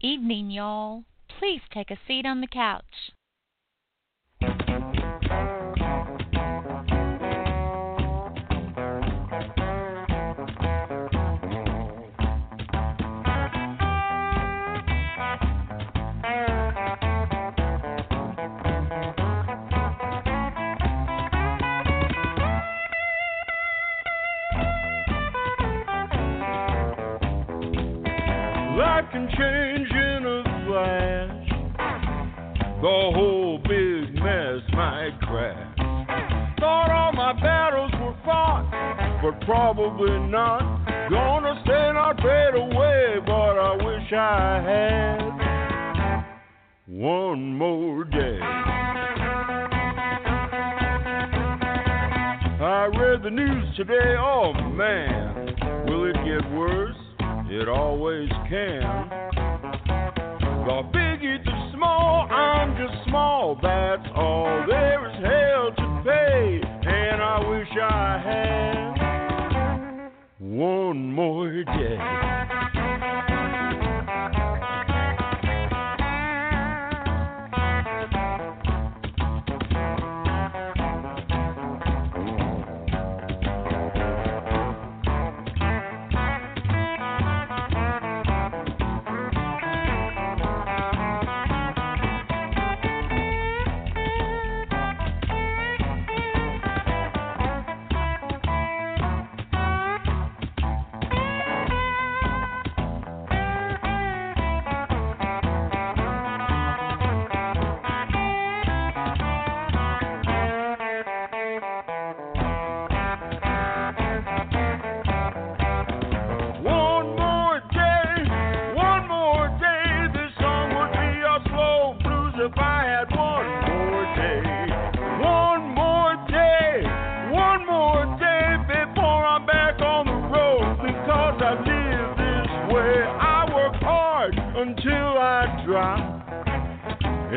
[0.00, 1.04] evening, y'all.
[1.38, 3.12] Please take a seat on the couch.
[29.18, 31.48] Can change in a flash.
[32.80, 35.76] The whole big mess might crash.
[36.60, 38.70] Thought all my battles were fought,
[39.20, 40.86] but probably not.
[41.10, 45.18] Gonna stay not fade away, but I wish I had
[46.86, 48.38] one more day.
[52.60, 55.56] I read the news today, oh man,
[55.86, 56.97] will it get worse?
[57.50, 59.08] It always can.
[60.66, 64.66] The big eat the small, I'm just small, that's all.
[64.68, 72.77] There is hell to pay, and I wish I had one more day.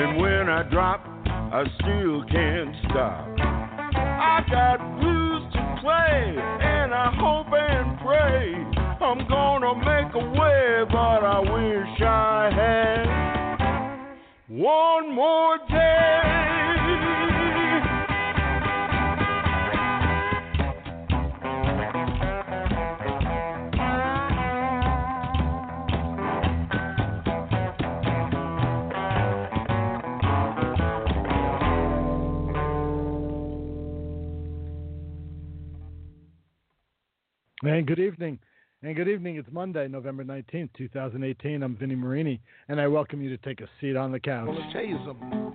[0.02, 3.28] And when I drop, I still can't stop.
[3.38, 8.72] I got blues to play, and I hope and pray
[9.04, 13.06] I'm gonna make a way, but I wish I had
[14.48, 17.31] one more day.
[37.64, 38.40] And good evening.
[38.82, 39.36] And good evening.
[39.36, 41.62] It's Monday, November 19th, 2018.
[41.62, 44.48] I'm Vinnie Marini, and I welcome you to take a seat on the couch.
[44.48, 45.54] I want to tell you something.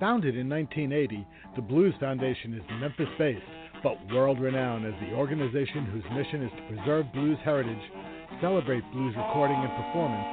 [0.00, 3.42] Founded in 1980, the Blues Foundation is Memphis based,
[3.82, 7.92] but world renowned as the organization whose mission is to preserve blues heritage,
[8.40, 10.24] celebrate blues recording and performance,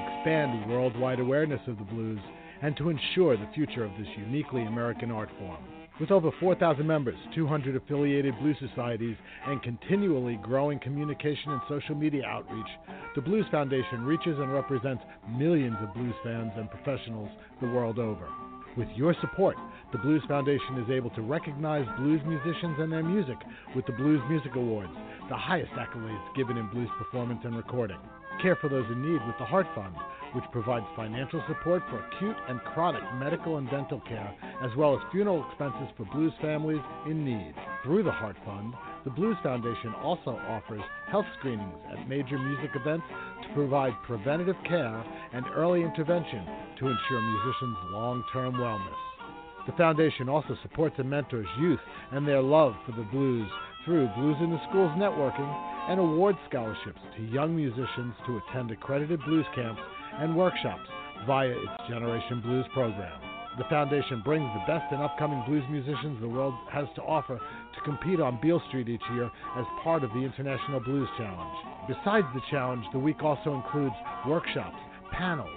[0.00, 2.20] expand worldwide awareness of the blues,
[2.62, 5.62] and to ensure the future of this uniquely American art form.
[6.00, 9.16] With over 4,000 members, 200 affiliated blues societies,
[9.46, 12.66] and continually growing communication and social media outreach,
[13.14, 15.02] the Blues Foundation reaches and represents
[15.36, 17.28] millions of blues fans and professionals
[17.60, 18.26] the world over.
[18.74, 19.56] With your support,
[19.92, 23.36] the Blues Foundation is able to recognize blues musicians and their music
[23.76, 24.92] with the Blues Music Awards,
[25.28, 27.98] the highest accolades given in blues performance and recording.
[28.40, 29.94] Care for those in need with the Heart Fund,
[30.34, 35.12] which provides financial support for acute and chronic medical and dental care, as well as
[35.12, 37.54] funeral expenses for blues families in need.
[37.84, 43.04] Through the Heart Fund, the Blues Foundation also offers health screenings at major music events
[43.42, 46.46] to provide preventative care and early intervention
[46.78, 49.66] to ensure musicians' long term wellness.
[49.66, 53.48] The foundation also supports and mentors youth and their love for the blues
[53.84, 55.50] through Blues in the Schools networking
[55.88, 59.80] and award scholarships to young musicians to attend accredited blues camps
[60.20, 60.88] and workshops
[61.26, 63.20] via its Generation Blues program.
[63.58, 67.80] The foundation brings the best and upcoming blues musicians the world has to offer to
[67.84, 71.58] compete on Beale Street each year as part of the International Blues Challenge.
[71.86, 73.94] Besides the challenge, the week also includes
[74.26, 74.78] workshops,
[75.12, 75.50] panels,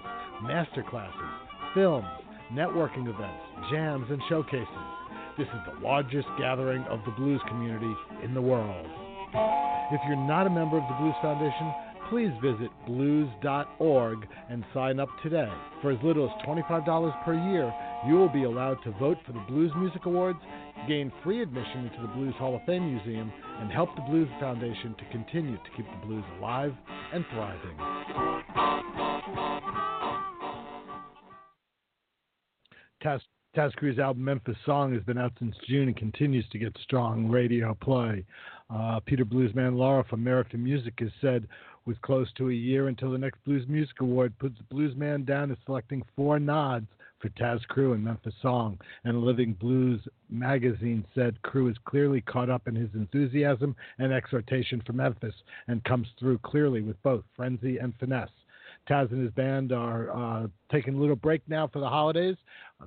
[0.44, 1.16] master classes,
[1.74, 2.08] films,
[2.52, 4.68] networking events, jams, and showcases.
[5.38, 7.94] This is the largest gathering of the blues community
[8.24, 8.88] in the world.
[9.92, 11.74] If you're not a member of the Blues Foundation,
[12.10, 15.50] please visit blues.org and sign up today.
[15.82, 17.74] For as little as $25 per year,
[18.08, 20.40] you will be allowed to vote for the Blues Music Awards,
[20.88, 24.96] gain free admission into the Blues Hall of Fame Museum, and help the Blues Foundation
[24.98, 26.74] to continue to keep the blues alive
[27.14, 27.78] and thriving.
[33.02, 33.22] Tas,
[33.56, 37.74] Tas album Memphis Song has been out since June and continues to get strong radio
[37.76, 38.26] play.
[38.70, 41.48] Uh, Peter Bluesman Laura from American Music has said,
[41.86, 45.52] with close to a year until the next Blues Music Award, puts the Bluesman down
[45.52, 46.88] as selecting four nods
[47.20, 48.78] for Tas Cru and Memphis Song.
[49.04, 54.82] And Living Blues magazine said Cru is clearly caught up in his enthusiasm and exhortation
[54.86, 55.36] for Memphis
[55.68, 58.30] and comes through clearly with both frenzy and finesse.
[58.90, 62.36] Taz and his band are uh, taking a little break now for the holidays.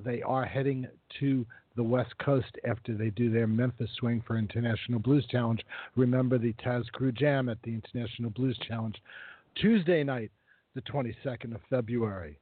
[0.04, 0.86] They are heading
[1.18, 1.44] to
[1.78, 5.64] the West Coast after they do their Memphis swing for International Blues Challenge.
[5.94, 8.96] Remember the Tas Cru Jam at the International Blues Challenge
[9.54, 10.32] Tuesday night,
[10.74, 12.40] the 22nd of February.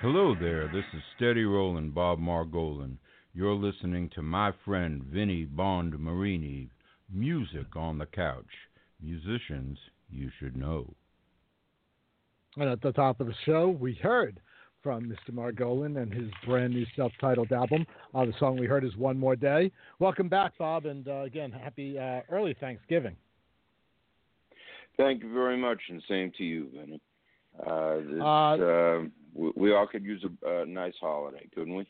[0.00, 2.96] Hello there, this is Steady Rollin' Bob Margolin.
[3.34, 6.70] You're listening to my friend Vinnie Bond Marini,
[7.12, 8.44] Music on the Couch.
[9.02, 9.76] Musicians
[10.10, 10.94] you should know.
[12.56, 14.40] And at the top of the show, we heard
[14.82, 15.34] from Mr.
[15.34, 17.86] Margolin and his brand new self titled album.
[18.14, 19.70] Uh, the song we heard is One More Day.
[19.98, 23.16] Welcome back, Bob, and uh, again, happy uh, early Thanksgiving.
[24.96, 27.00] Thank you very much, and same to you, Vinny.
[27.60, 31.86] Uh, this, Uh, we, we all could use a, a nice holiday, couldn't we?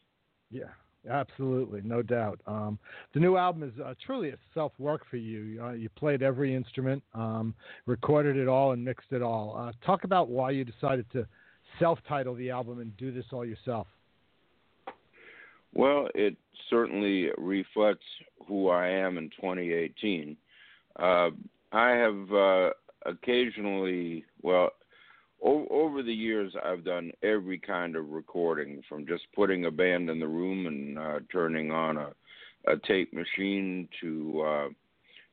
[0.51, 0.65] Yeah,
[1.09, 2.41] absolutely, no doubt.
[2.47, 2.79] Um,
[3.15, 5.63] the new album is uh, truly a self work for you.
[5.75, 7.55] You played every instrument, um,
[7.87, 9.57] recorded it all, and mixed it all.
[9.57, 11.27] Uh, talk about why you decided to
[11.79, 13.87] self title the album and do this all yourself.
[15.75, 16.37] Well, it
[16.71, 18.07] certainly reflects
[18.47, 20.37] who I am in 2018.
[20.99, 21.31] Uh,
[21.73, 22.71] I have uh,
[23.05, 24.71] occasionally, well,
[25.43, 30.19] over the years, I've done every kind of recording, from just putting a band in
[30.19, 32.13] the room and uh, turning on a,
[32.67, 34.69] a tape machine to uh,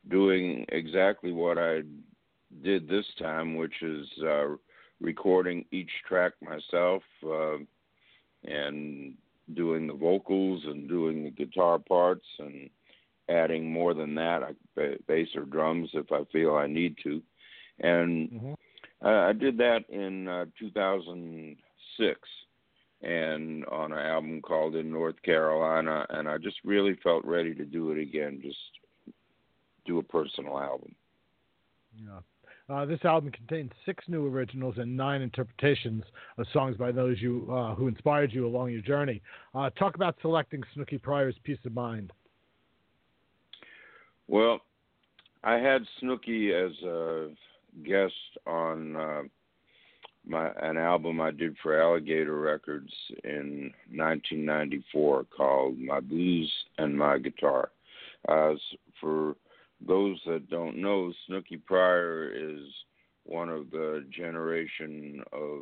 [0.09, 1.81] doing exactly what I
[2.63, 4.55] did this time, which is uh,
[5.01, 7.57] recording each track myself uh,
[8.43, 9.15] and
[9.53, 12.69] doing the vocals and doing the guitar parts and
[13.29, 14.41] adding more than that,
[14.75, 17.21] ba- bass or drums if I feel I need to.
[17.79, 18.55] And Mhm.
[19.03, 22.19] Uh, I did that in uh, 2006
[23.01, 27.65] and on an album called In North Carolina, and I just really felt ready to
[27.65, 28.57] do it again, just
[29.85, 30.95] do a personal album.
[31.97, 32.19] Yeah.
[32.69, 36.03] Uh, this album contains six new originals and nine interpretations
[36.37, 39.21] of songs by those you uh, who inspired you along your journey.
[39.53, 42.13] Uh, talk about selecting Snooky Pryor's "Peace of Mind."
[44.29, 44.61] Well,
[45.43, 47.31] I had Snooky as a
[47.85, 48.13] guest
[48.45, 49.21] on uh,
[50.25, 52.93] my an album I did for Alligator Records
[53.23, 57.71] in 1994 called "My Blues and My Guitar."
[58.27, 58.53] Uh,
[59.01, 59.35] for
[59.85, 62.61] those that don't know, Snooky Pryor is
[63.25, 65.59] one of the generation of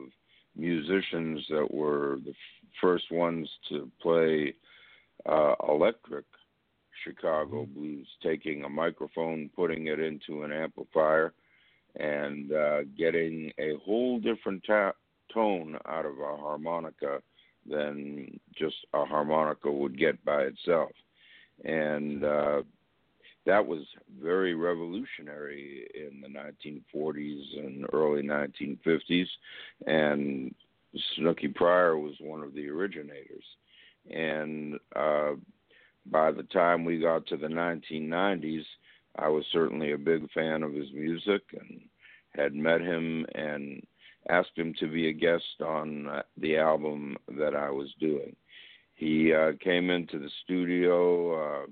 [0.56, 2.34] musicians that were the
[2.80, 4.54] first ones to play
[5.28, 6.26] uh, electric
[7.04, 11.34] Chicago blues, taking a microphone, putting it into an amplifier,
[11.96, 14.94] and uh, getting a whole different ta-
[15.34, 17.20] tone out of a harmonica
[17.70, 20.92] than just a harmonica would get by itself.
[21.64, 22.62] And uh,
[23.46, 23.82] that was
[24.22, 29.28] very revolutionary in the 1940s and early 1950s.
[29.88, 30.54] And
[31.16, 33.44] Snooky Pryor was one of the originators.
[34.10, 35.34] And uh,
[36.10, 38.64] by the time we got to the 1990s,
[39.18, 41.82] I was certainly a big fan of his music and
[42.36, 43.86] had met him and
[44.30, 48.36] asked him to be a guest on uh, the album that I was doing.
[48.96, 51.64] He uh, came into the studio.
[51.64, 51.66] Uh,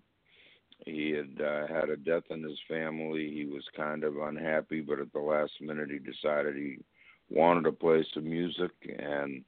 [0.85, 3.31] he had uh, had a death in his family.
[3.31, 6.77] He was kind of unhappy, but at the last minute, he decided he
[7.29, 9.43] wanted to play some music, and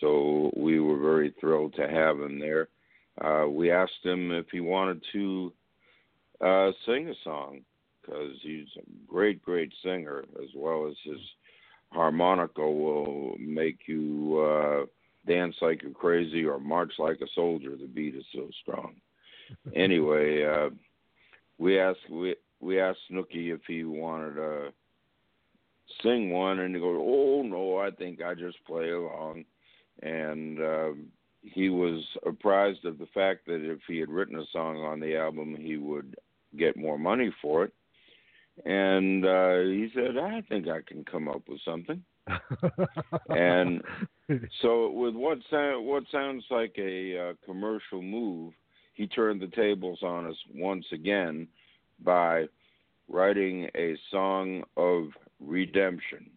[0.00, 2.68] so we were very thrilled to have him there
[3.22, 5.52] uh, we asked him if he wanted to
[6.44, 7.60] uh, sing a song
[8.00, 11.20] because he's a great, great singer, as well as his
[11.90, 14.86] harmonica will make you uh,
[15.26, 17.70] dance like you're crazy or march like a soldier.
[17.70, 18.96] The beat is so strong.
[19.74, 20.70] anyway, uh,
[21.58, 24.72] we asked we we asked Snooky if he wanted to
[26.02, 29.44] sing one, and he goes, "Oh no, I think I just play along."
[30.02, 30.90] And uh,
[31.42, 35.16] he was apprised of the fact that if he had written a song on the
[35.16, 36.16] album, he would
[36.58, 37.72] get more money for it.
[38.64, 42.02] And uh, he said, "I think I can come up with something."
[43.30, 43.82] And
[44.60, 48.52] So, with what sound, what sounds like a uh, commercial move,
[48.94, 51.48] he turned the tables on us once again
[52.02, 52.46] by
[53.08, 55.08] writing a song of
[55.40, 56.30] redemption.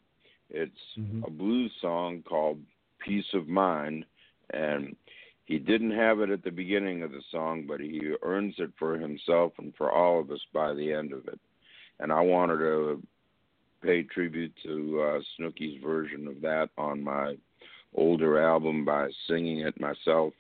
[0.50, 1.28] It's Mhm.
[1.28, 2.60] a blues song called
[3.00, 4.06] Peace of Mind,
[4.52, 4.96] and
[5.48, 8.98] he didn't have it at the beginning of the song, but he earns it for
[8.98, 11.40] himself and for all of us by the end of it.
[12.00, 13.02] And I wanted to
[13.82, 17.36] pay tribute to uh, Snooky's version of that on my
[17.96, 20.34] older album by singing it myself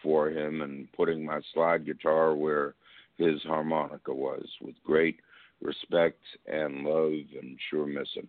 [0.00, 2.74] for him and putting my slide guitar where
[3.18, 5.16] his harmonica was with great
[5.60, 8.28] respect and love and sure miss him.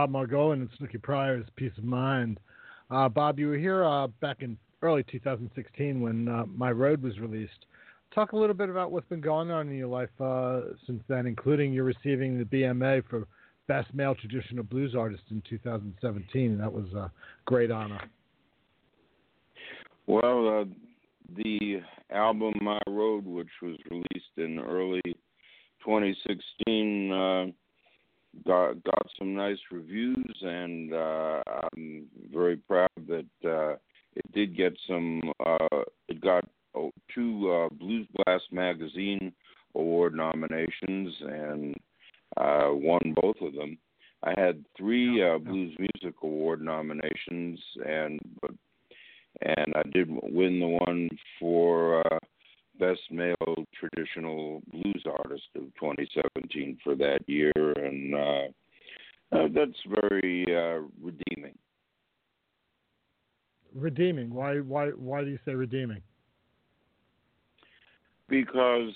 [0.00, 2.40] Bob Margolin and Snooky Pryor's Peace of Mind.
[2.90, 7.18] Uh, Bob, you were here uh, back in early 2016 when uh, My Road was
[7.18, 7.66] released.
[8.14, 11.26] Talk a little bit about what's been going on in your life uh, since then,
[11.26, 13.26] including you receiving the BMA for
[13.68, 16.56] Best Male Traditional Blues Artist in 2017.
[16.56, 17.12] That was a
[17.44, 18.00] great honor.
[20.06, 20.64] Well, uh,
[21.36, 25.02] the album My Road, which was released in early
[25.84, 27.46] 2016, uh,
[28.46, 31.42] got got some nice reviews, and uh,
[31.72, 33.76] I'm very proud that uh,
[34.14, 35.20] it did get some.
[35.44, 36.44] Uh, it got
[36.74, 39.32] oh, two uh, Blues Blast magazine
[39.74, 41.74] award nominations and
[42.36, 43.78] uh, won both of them.
[44.22, 48.50] I had three uh, Blues Music Award nominations, and but
[49.42, 52.18] and I did win the one for uh,
[52.80, 60.46] Best Male Traditional Blues Artist of 2017 for that year, and uh, uh, that's very
[60.48, 61.56] uh, redeeming.
[63.74, 64.32] Redeeming.
[64.32, 64.56] Why?
[64.56, 64.88] Why?
[64.88, 66.00] Why do you say redeeming?
[68.28, 68.94] Because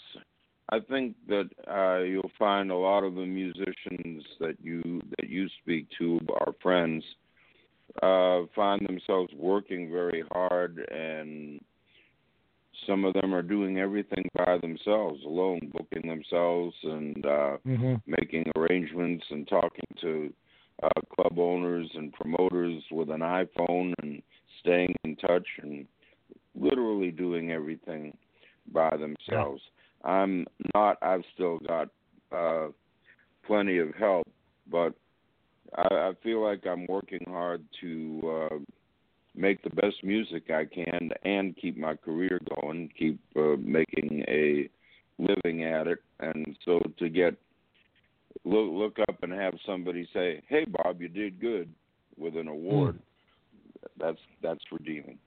[0.70, 5.46] I think that uh, you'll find a lot of the musicians that you that you
[5.62, 7.04] speak to, our friends,
[8.02, 11.60] uh, find themselves working very hard, and
[12.86, 17.94] some of them are doing everything by themselves, alone, booking themselves and uh, mm-hmm.
[18.06, 20.32] making arrangements and talking to
[20.82, 24.22] uh, club owners and promoters with an iPhone and
[24.60, 25.86] staying in touch and
[26.54, 28.16] literally doing everything
[28.72, 29.62] by themselves.
[30.04, 30.10] Yeah.
[30.10, 30.98] I'm not.
[31.02, 31.88] I've still got
[32.32, 32.68] uh,
[33.46, 34.26] plenty of help,
[34.70, 34.94] but
[35.76, 38.56] I, I feel like I'm working hard to uh,
[39.34, 44.68] make the best music I can and keep my career going, keep uh, making a
[45.18, 47.34] living at it, and so to get
[48.44, 51.68] look look up and have somebody say, "Hey, Bob, you did good,"
[52.16, 52.96] with an award.
[52.96, 53.90] Mm.
[53.98, 55.18] That's that's redeeming.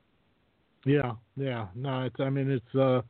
[0.85, 1.67] Yeah, yeah.
[1.75, 2.19] No, it's.
[2.19, 2.75] I mean, it's.
[2.75, 3.01] uh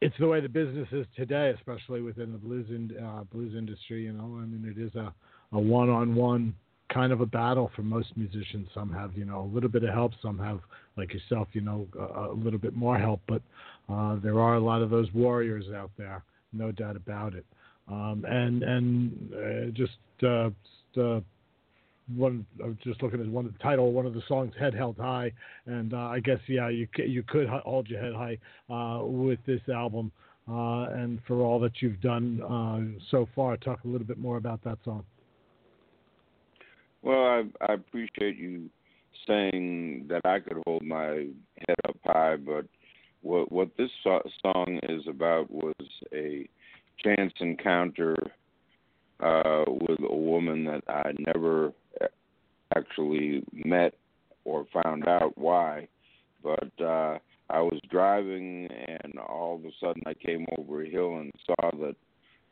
[0.00, 4.02] it's the way the business is today, especially within the blues in, uh, blues industry.
[4.02, 5.14] You know, I mean, it is a
[5.52, 6.54] a one-on-one
[6.92, 8.68] kind of a battle for most musicians.
[8.74, 10.12] Some have, you know, a little bit of help.
[10.20, 10.60] Some have,
[10.96, 13.20] like yourself, you know, a, a little bit more help.
[13.26, 13.42] But
[13.88, 17.46] uh, there are a lot of those warriors out there, no doubt about it.
[17.88, 20.50] Um, and and uh, just uh,
[20.94, 21.20] just, uh,
[22.16, 24.74] one, I was just looking at one of the title, one of the songs, "Head
[24.74, 25.32] Held High,"
[25.66, 28.38] and uh, I guess yeah, you you could hold your head high
[28.72, 30.12] uh, with this album.
[30.50, 34.38] Uh, and for all that you've done uh, so far, talk a little bit more
[34.38, 35.04] about that song.
[37.02, 38.70] Well, I, I appreciate you
[39.26, 41.26] saying that I could hold my
[41.66, 42.66] head up high, but
[43.22, 45.74] what what this so- song is about was
[46.12, 46.48] a
[47.02, 48.16] chance encounter
[49.20, 51.72] uh, with a woman that I never
[52.74, 53.94] actually met
[54.44, 55.86] or found out why,
[56.42, 57.18] but uh,
[57.50, 61.70] I was driving and all of a sudden I came over a hill and saw
[61.70, 61.94] that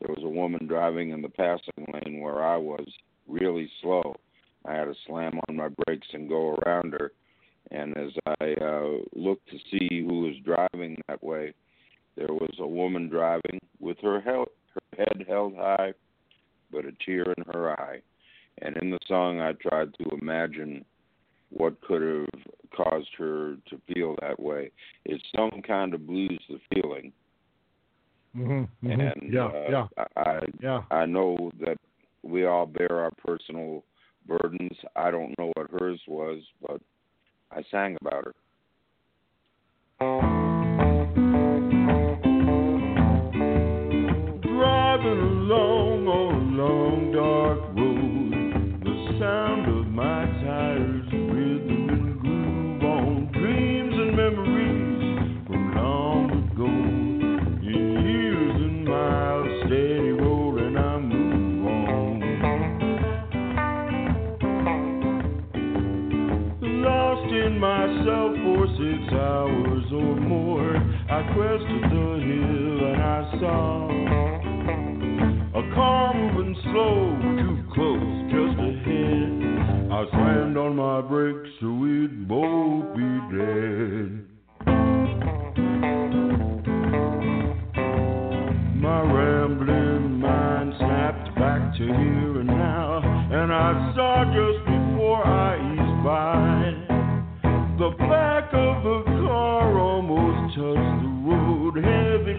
[0.01, 2.87] there was a woman driving in the passing lane where I was
[3.27, 4.15] really slow
[4.67, 7.13] I had to slam on my brakes and go around her.
[7.71, 11.55] And as I uh, looked to see who was driving that way,
[12.17, 15.93] there was a woman driving with her, held, her head held high,
[16.73, 18.01] but a tear in her eye.
[18.63, 20.85] And in the song, I tried to imagine
[21.51, 22.43] what could have
[22.75, 24.71] caused her to feel that way.
[25.05, 27.13] It's some kind of blues, the feeling.
[28.37, 29.01] Mm-hmm, mm-hmm.
[29.01, 30.05] And yeah, uh, yeah.
[30.17, 30.83] I yeah.
[30.91, 31.79] I know that
[32.23, 33.83] we all bear our personal
[34.31, 34.79] burdens.
[34.95, 36.81] I don't know what hers was, but
[37.51, 38.35] I sang about her.
[40.07, 40.40] Um,
[76.71, 79.31] slow, too close, just ahead.
[79.91, 84.27] I slammed on my brakes so we'd both be dead.
[88.77, 93.01] My rambling mind snapped back to here and now,
[93.33, 96.81] and I saw just before I eased by
[97.79, 102.35] the back of a car almost touched the road, heavy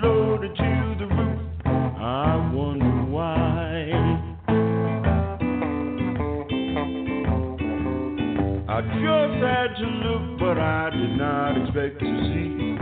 [10.52, 12.76] what I did not expect to see.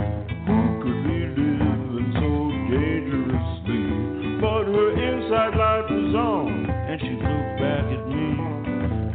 [0.50, 4.42] Who could be living so dangerously?
[4.42, 8.28] But her inside light was on, and she looked back at me.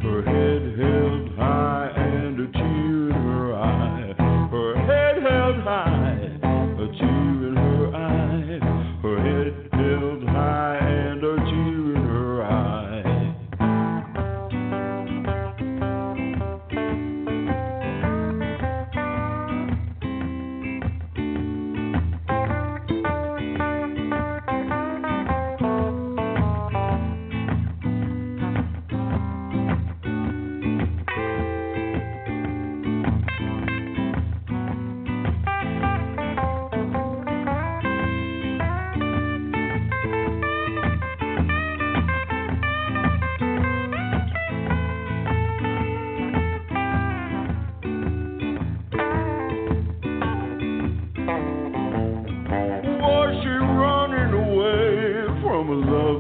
[0.06, 4.14] Her head held high and a tear in her eye.
[4.52, 6.14] Her head held high,
[6.78, 7.43] a tear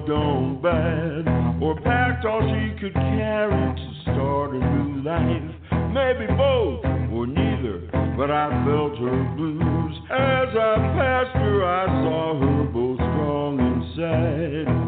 [0.06, 5.54] gone bad, or packed all she could carry to start a new life.
[5.92, 7.78] Maybe both or neither,
[8.16, 9.96] but I felt her blues.
[10.10, 14.83] As I passed her, I saw her both strong and sad.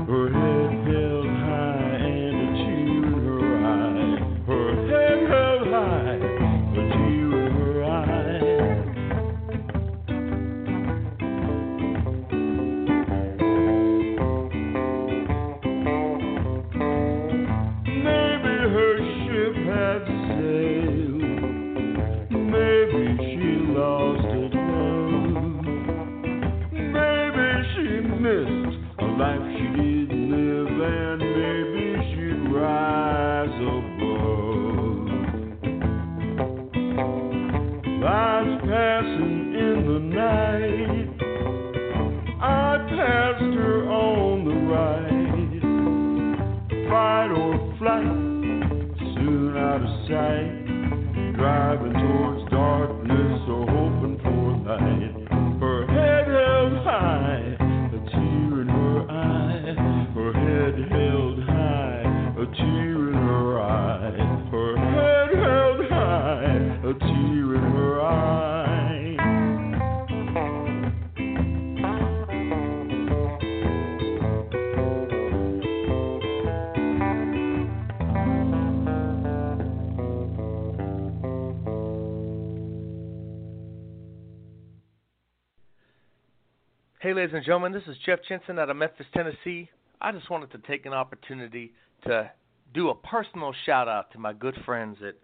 [87.06, 89.70] Hey, ladies and gentlemen, this is Jeff Jensen out of Memphis, Tennessee.
[90.00, 91.72] I just wanted to take an opportunity
[92.04, 92.28] to
[92.74, 95.14] do a personal shout out to my good friends at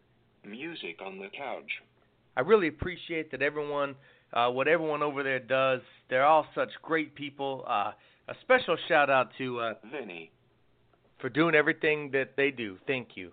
[0.49, 1.69] Music on the couch.
[2.37, 3.97] I really appreciate that everyone,
[4.33, 5.81] uh, what everyone over there does.
[6.09, 7.65] They're all such great people.
[7.67, 7.91] Uh,
[8.29, 10.31] a special shout out to uh, Vinny.
[11.19, 12.79] for doing everything that they do.
[12.87, 13.33] Thank you.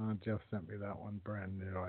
[0.00, 1.76] Uh, Jeff sent me that one brand new.
[1.76, 1.88] I,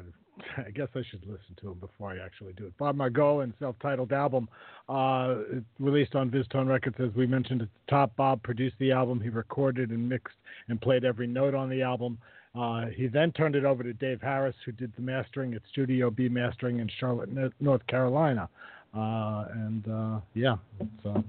[0.57, 2.77] I guess I should listen to him before I actually do it.
[2.77, 4.49] Bob Margolin self-titled album,
[4.89, 5.35] uh,
[5.79, 8.15] released on VizzTone Records, as we mentioned at the top.
[8.15, 9.21] Bob produced the album.
[9.21, 10.35] He recorded and mixed
[10.67, 12.17] and played every note on the album.
[12.53, 16.09] Uh, he then turned it over to Dave Harris, who did the mastering at Studio
[16.09, 18.49] B Mastering in Charlotte, North Carolina.
[18.95, 21.21] Uh, and uh, yeah, it's uh,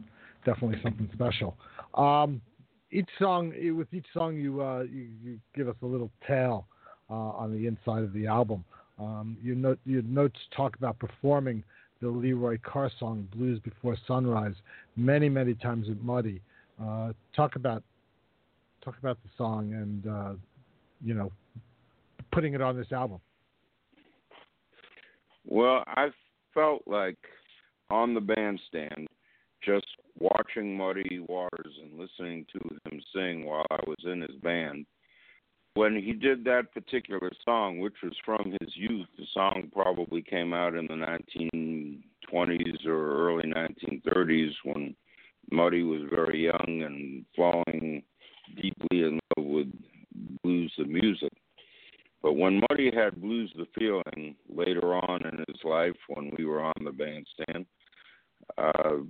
[0.45, 1.57] definitely something special.
[1.95, 2.41] Um,
[2.93, 6.67] each song, with each song, you, uh, you you give us a little tale
[7.09, 8.65] on the inside of the album.
[8.99, 11.63] Um, your, note, your notes talk about performing
[12.01, 14.55] the Leroy Carr song "Blues Before Sunrise"
[14.97, 16.41] many, many times at Muddy.
[16.83, 17.83] Uh, talk about
[18.85, 20.33] talk about the song and uh,
[21.03, 21.33] you know
[22.33, 23.21] putting it on this album.
[25.47, 26.09] Well, I
[26.53, 27.19] felt like
[27.89, 29.07] on the bandstand,
[29.65, 29.87] just
[30.19, 34.87] watching Muddy Waters and listening to him sing while I was in his band.
[35.77, 40.55] When he did that particular song, which was from his youth, the song probably came
[40.55, 40.95] out in the
[41.45, 44.97] 1920s or early 1930s when
[45.51, 48.03] Muddy was very young and falling
[48.55, 49.71] deeply in love with
[50.43, 51.35] blues the music.
[52.23, 56.63] But when Muddy had Blues the Feeling later on in his life when we were
[56.63, 57.67] on the bandstand,
[58.57, 59.05] uh,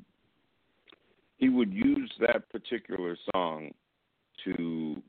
[1.36, 3.70] he would use that particular song
[4.44, 5.00] to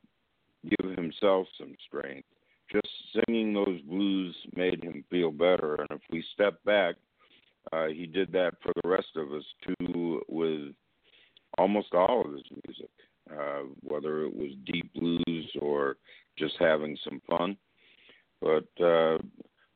[0.64, 2.28] give himself some strength.
[2.72, 5.76] Just singing those blues made him feel better.
[5.76, 6.96] And if we step back,
[7.72, 10.74] uh, he did that for the rest of us too, with
[11.58, 12.90] almost all of his music,
[13.32, 15.98] uh, whether it was deep blues or
[16.38, 17.58] just having some fun.
[18.42, 19.18] But uh,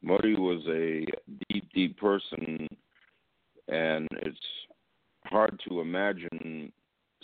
[0.01, 1.05] Muddy was a
[1.49, 2.67] deep, deep person,
[3.67, 4.37] and it's
[5.25, 6.71] hard to imagine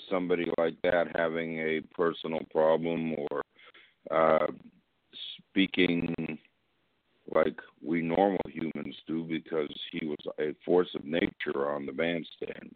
[0.10, 3.42] somebody like that having a personal problem or
[4.12, 4.48] uh,
[5.50, 6.14] speaking
[7.34, 12.74] like we normal humans do because he was a force of nature on the bandstand.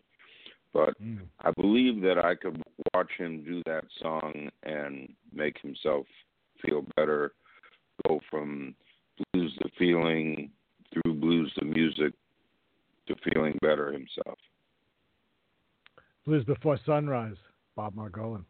[0.73, 0.93] But
[1.41, 2.61] I believe that I could
[2.93, 6.05] watch him do that song and make himself
[6.65, 7.33] feel better,
[8.07, 8.75] go from
[9.33, 10.49] blues to feeling
[10.93, 12.13] through blues to music
[13.07, 14.37] to feeling better himself.
[16.25, 17.37] Blues Before Sunrise,
[17.75, 18.45] Bob Margolin.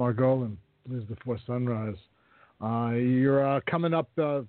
[0.00, 1.96] Margolin, Blues Before Sunrise.
[2.62, 4.40] Uh, you're uh, coming up uh,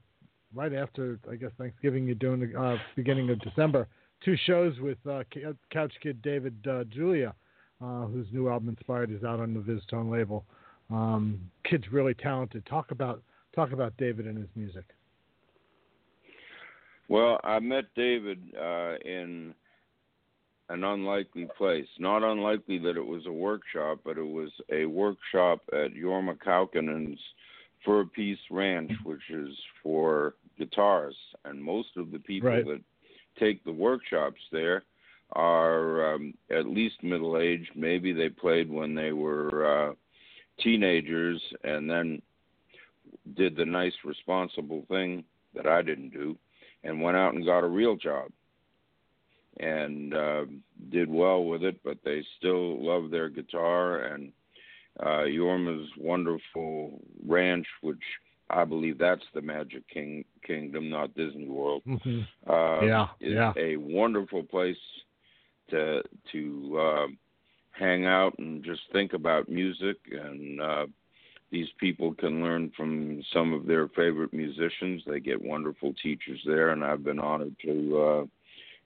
[0.55, 2.05] right after, I guess, Thanksgiving.
[2.05, 3.87] You're doing the uh, beginning of December.
[4.23, 5.23] Two shows with uh,
[5.71, 7.33] Couch Kid David uh, Julia,
[7.83, 10.45] uh, whose new album Inspired is out on the VizzTone label.
[10.89, 12.65] Um, kid's really talented.
[12.65, 13.21] Talk about
[13.55, 14.85] talk about David and his music.
[17.09, 19.53] Well, I met David uh, in
[20.71, 21.87] an unlikely place.
[21.99, 27.19] Not unlikely that it was a workshop, but it was a workshop at Jorma Kaukonen's
[27.83, 31.15] Fur Peace Ranch, which is for guitars.
[31.43, 32.65] And most of the people Right.
[32.65, 32.81] that
[33.37, 34.83] take the workshops there
[35.33, 37.71] are um, at least middle aged.
[37.75, 39.93] Maybe they played when they were uh,
[40.59, 42.21] teenagers and then
[43.35, 46.37] did the nice, responsible thing that I didn't do
[46.83, 48.31] and went out and got a real job
[49.59, 50.45] and uh,
[50.91, 54.31] did well with it, but they still love their guitar and
[54.99, 58.03] uh, Jorma's wonderful ranch, which
[58.49, 61.83] I believe that's the Magic King Kingdom, not Disney World.
[62.49, 63.53] Uh, Yeah, is yeah.
[63.57, 64.77] a wonderful place
[65.69, 67.07] to to uh,
[67.71, 70.85] hang out and just think about music and uh,
[71.51, 75.03] these people can learn from some of their favorite musicians.
[75.05, 78.25] They get wonderful teachers there, and I've been honored to uh,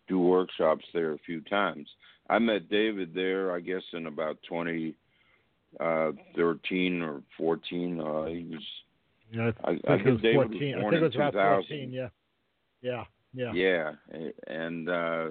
[0.07, 1.87] do workshops there a few times.
[2.29, 7.99] I met David there, I guess, in about 2013 or 14.
[7.99, 8.63] Uh, he was,
[9.31, 10.51] Yeah, I, I I think it was David 14.
[10.51, 11.33] was I born think it was about
[11.67, 11.91] 14.
[11.91, 12.09] Yeah,
[12.81, 13.51] yeah, yeah.
[13.53, 13.91] Yeah,
[14.47, 15.29] and uh,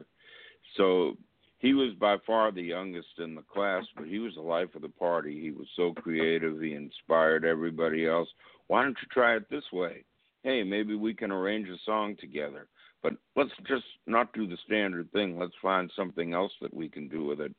[0.77, 1.17] so
[1.59, 4.83] he was by far the youngest in the class, but he was the life of
[4.83, 5.41] the party.
[5.41, 6.61] He was so creative.
[6.61, 8.29] He inspired everybody else.
[8.67, 10.05] Why don't you try it this way?
[10.43, 12.67] Hey, maybe we can arrange a song together.
[13.05, 15.38] But let's just not do the standard thing.
[15.38, 17.55] Let's find something else that we can do with it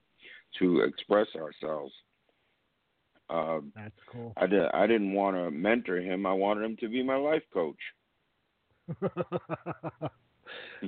[0.59, 1.93] to express ourselves.
[3.29, 4.33] Uh, That's cool.
[4.37, 6.25] I, did, I didn't want to mentor him.
[6.25, 7.77] I wanted him to be my life coach.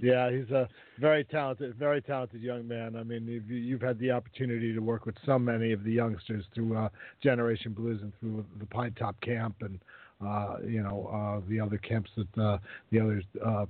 [0.02, 0.67] yeah, he's a
[1.00, 2.96] very talented, very talented young man.
[2.96, 6.46] I mean, you've, you've had the opportunity to work with so many of the youngsters
[6.56, 6.89] through uh,
[7.22, 9.80] Generation Blues and through the Pinetop Camp and
[10.20, 12.58] uh, you know uh, the other camps that uh,
[12.91, 13.67] the other uh,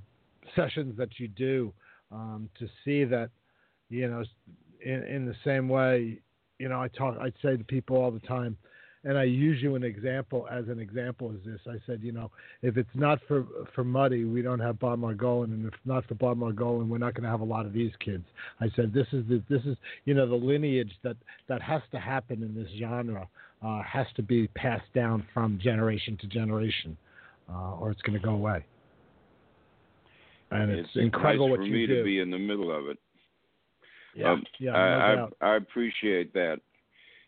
[0.54, 1.72] sessions that you do.
[2.10, 3.28] Um, to see that,
[3.90, 4.24] you know,
[4.82, 6.18] in in the same way,
[6.58, 8.56] you know, I talk, I say to people all the time
[9.04, 11.60] and I use you an example as an example is this.
[11.66, 12.30] I said, you know,
[12.62, 16.14] if it's not for for Muddy, we don't have Bob Margolin, and if not for
[16.14, 18.24] Bob Margolin, we're not going to have a lot of these kids.
[18.60, 21.16] I said, this is the this is you know the lineage that
[21.48, 23.28] that has to happen in this genre
[23.64, 26.96] uh, has to be passed down from generation to generation,
[27.48, 28.64] uh, or it's going to go away.
[30.50, 31.98] And it's, it's incredible nice what for you me do.
[31.98, 32.98] to be in the middle of it.
[34.14, 35.46] yeah, Um, yeah, no I.
[35.46, 36.60] I I appreciate that.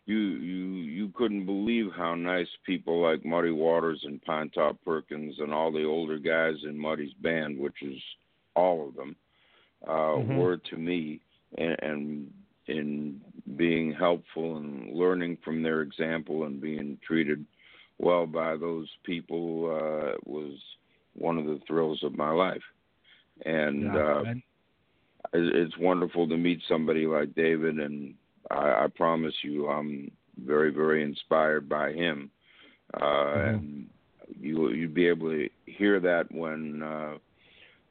[0.05, 5.53] You you you couldn't believe how nice people like Muddy Waters and Pinetop Perkins and
[5.53, 7.97] all the older guys in Muddy's band, which is
[8.55, 9.15] all of them,
[9.87, 10.35] uh, Mhm.
[10.35, 11.21] were to me,
[11.57, 12.33] and, and
[12.67, 13.21] in
[13.55, 17.45] being helpful and learning from their example and being treated
[17.99, 20.53] well by those people uh, was
[21.13, 22.63] one of the thrills of my life.
[23.45, 24.23] And yeah, uh,
[25.33, 28.13] it- it's wonderful to meet somebody like David, and
[28.49, 30.11] I, I promise you, I'm
[30.43, 32.29] very, very inspired by him.
[32.93, 33.49] Uh, Mhm.
[33.49, 33.89] And
[34.39, 37.17] you you'd be able to hear that when uh,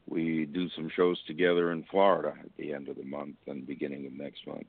[0.07, 4.05] we do some shows together in Florida at the end of the month and beginning
[4.05, 4.65] of next month.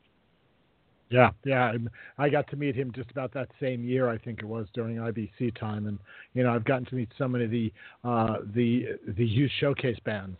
[1.10, 1.76] Yeah, yeah.
[2.16, 4.96] I got to meet him just about that same year, I think it was during
[4.96, 5.98] IBC time, and
[6.34, 7.72] you know I've gotten to meet so many of the
[8.04, 10.38] uh, the the youth showcase bands,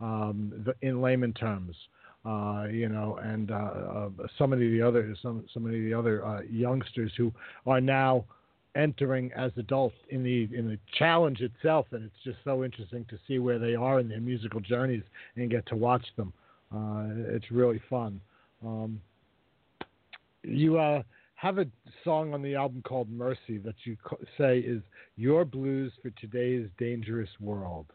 [0.00, 1.76] um, in layman terms,
[2.24, 5.84] uh, you know, and uh, uh, so many of the other some so many of
[5.84, 7.32] the other uh, youngsters who
[7.66, 8.24] are now
[8.76, 13.18] entering as adults in the in the challenge itself, and it's just so interesting to
[13.26, 15.02] see where they are in their musical journeys
[15.36, 16.32] and get to watch them.
[16.74, 18.20] Uh, it's really fun.
[18.64, 19.00] Um,
[20.42, 21.02] you uh,
[21.36, 21.66] have a
[22.02, 23.96] song on the album called Mercy that you
[24.38, 24.82] say is
[25.16, 27.86] your blues for today's dangerous world.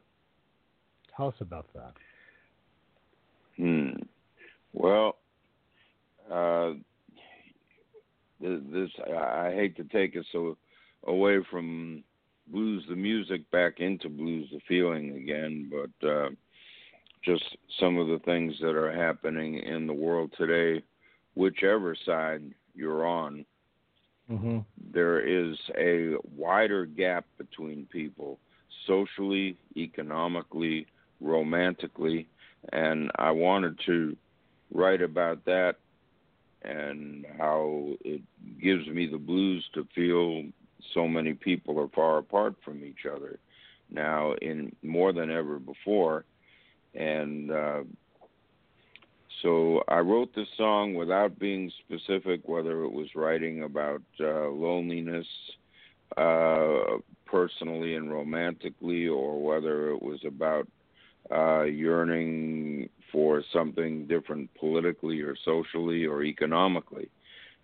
[1.20, 1.92] Tell us about that.
[3.58, 3.90] Hmm.
[4.72, 5.18] Well,
[6.32, 6.76] uh,
[8.42, 10.56] th- this I I hate to take us so
[11.08, 12.06] away from
[12.48, 16.30] blues the music back into blues the feeling again, but uh,
[17.26, 17.44] just
[17.82, 20.82] some of the things that are happening in the world today,
[21.36, 22.44] whichever side
[22.74, 23.46] you're on,
[24.32, 24.60] Mm-hmm.
[24.94, 28.38] there is a wider gap between people
[28.86, 30.86] socially, economically,
[31.20, 32.28] romantically,
[32.72, 34.16] and I wanted to
[34.74, 35.76] write about that
[36.62, 38.22] and how it
[38.62, 40.44] gives me the blues to feel
[40.94, 43.40] so many people are far apart from each other
[43.90, 46.26] now in more than ever before.
[46.94, 47.84] And uh
[49.42, 55.28] so I wrote this song without being specific whether it was writing about uh, loneliness
[56.18, 60.68] uh, personally and romantically, or whether it was about
[61.32, 67.10] uh, yearning for something different politically or socially or economically.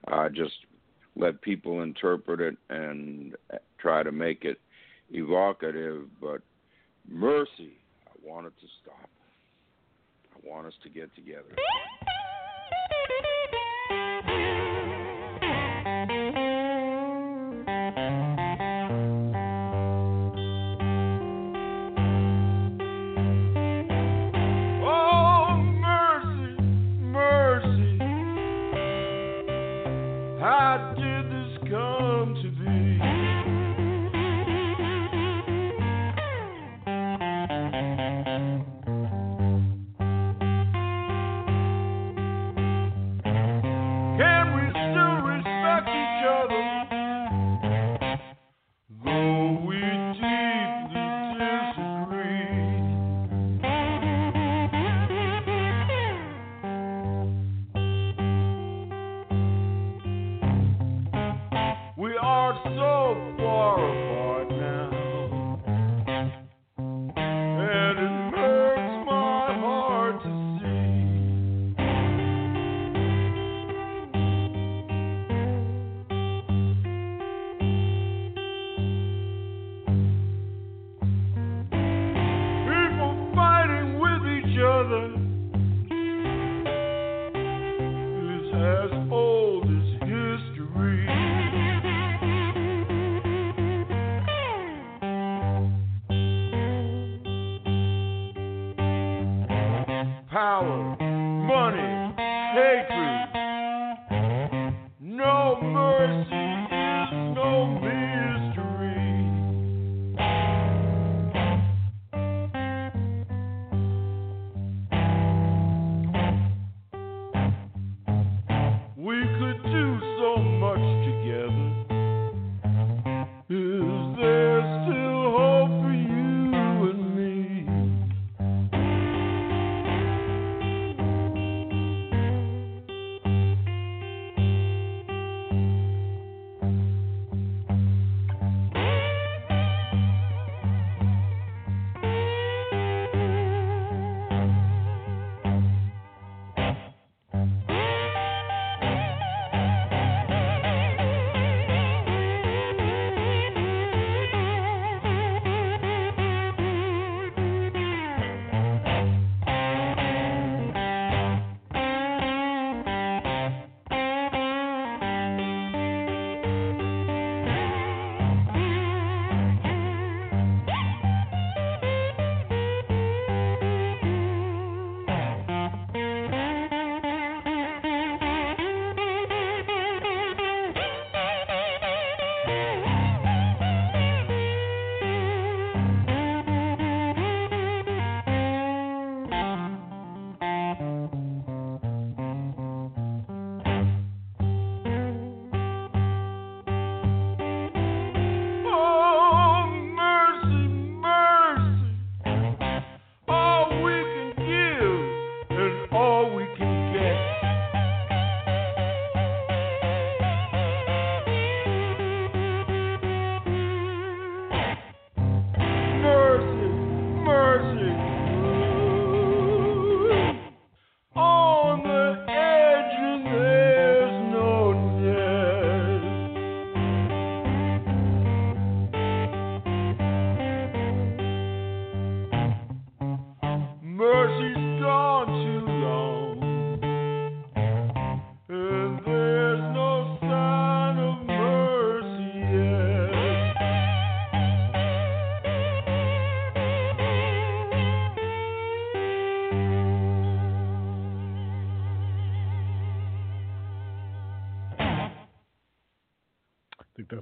[0.07, 0.53] I just
[1.15, 3.35] let people interpret it and
[3.79, 4.59] try to make it
[5.11, 6.41] evocative, but
[7.09, 9.09] mercy, I want it to stop.
[10.33, 11.55] I want us to get together.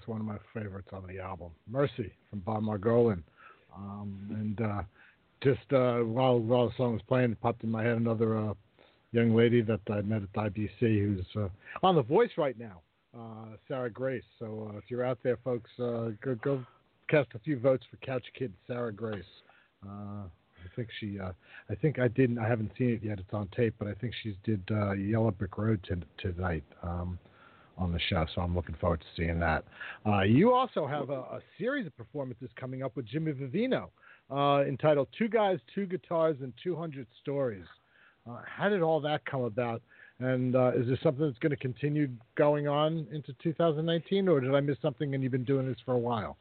[0.08, 1.52] One of my favorites on the album.
[1.70, 3.24] Mercy from Bob Margolin.
[3.76, 4.84] Um, and uh,
[5.44, 8.54] just uh, while while the song was playing, it popped in my head another uh,
[9.12, 11.50] young lady that I met at IBC who's uh,
[11.82, 12.82] on The Voice right now,
[13.18, 14.24] uh, Sarah Grace.
[14.40, 16.64] So uh, if you're out there, folks, uh, go go
[17.10, 19.24] cast a few votes for Couch Kid Sarah Grace.
[19.86, 20.24] Uh,
[20.64, 21.20] I think she.
[21.20, 21.32] Uh,
[21.70, 22.40] I think I didn't.
[22.40, 23.20] I haven't seen it yet.
[23.20, 26.64] It's on tape, but I think she did uh, Yellow Brick Road t- tonight.
[26.82, 27.20] Um,
[27.78, 29.64] on the show, so I'm looking forward to seeing that.
[30.06, 33.90] Uh, you also have a, a series of performances coming up with Jimmy Vivino,
[34.32, 37.66] uh, entitled Two Guys, Two Guitars, and 200 Stories.
[38.30, 39.82] Uh, how did all that come about?
[40.20, 44.54] And uh, is this something that's going to continue going on into 2019, or did
[44.54, 46.38] I miss something and you've been doing this for a while?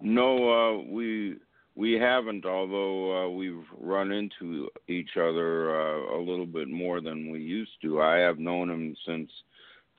[0.00, 1.36] No, uh, we
[1.74, 2.46] we haven't.
[2.46, 7.72] Although uh, we've run into each other uh, a little bit more than we used
[7.82, 8.00] to.
[8.00, 9.30] I have known him since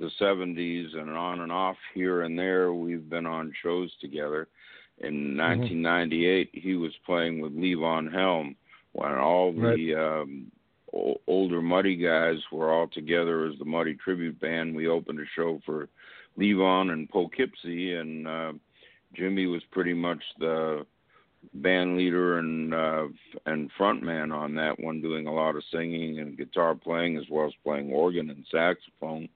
[0.01, 4.47] the 70s, and on and off here and there, we've been on shows together.
[4.97, 8.55] In 1998, he was playing with Levon Helm
[8.93, 10.51] when all the um,
[10.93, 14.75] o- older Muddy guys were all together as the Muddy tribute band.
[14.75, 15.87] We opened a show for
[16.37, 18.53] Levon and Poughkeepsie, and uh,
[19.15, 20.85] Jimmy was pretty much the
[21.55, 23.07] band leader and uh,
[23.45, 27.25] and front man on that one, doing a lot of singing and guitar playing as
[27.29, 29.27] well as playing organ and saxophone.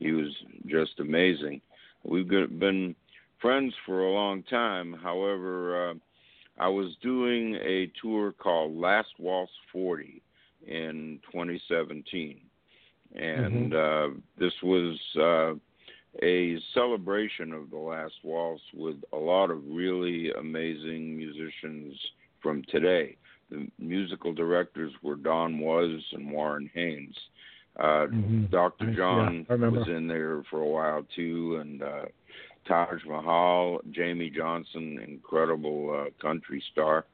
[0.00, 0.34] He was
[0.66, 1.60] just amazing.
[2.02, 2.96] We've been
[3.40, 4.94] friends for a long time.
[5.00, 5.94] However, uh,
[6.58, 10.22] I was doing a tour called Last Waltz 40
[10.66, 12.40] in 2017,
[13.14, 15.52] and uh, this was uh,
[16.22, 21.94] a celebration of the Last Waltz with a lot of really amazing musicians
[22.42, 23.16] from today.
[23.50, 27.16] The musical directors were Don Was and Warren Haynes.
[27.76, 28.50] Uh, Mhm.
[28.50, 28.92] Dr.
[28.94, 32.06] John yeah, was in there for a while too, and uh,
[32.66, 37.06] Taj Mahal, Jamey Johnson, incredible uh, country star.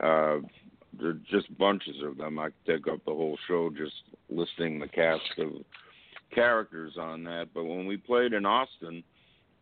[0.00, 0.40] Uh,
[0.98, 2.38] there are just bunches of them.
[2.38, 5.52] I could take up the whole show just listing the cast of
[6.34, 7.48] characters on that.
[7.54, 9.02] But when we played in Austin,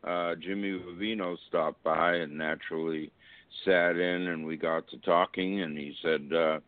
[0.04, 3.10] uh, Jimmy Vivino stopped by and naturally
[3.64, 5.60] sat in, and we got to talking.
[5.60, 6.60] And he said, uh,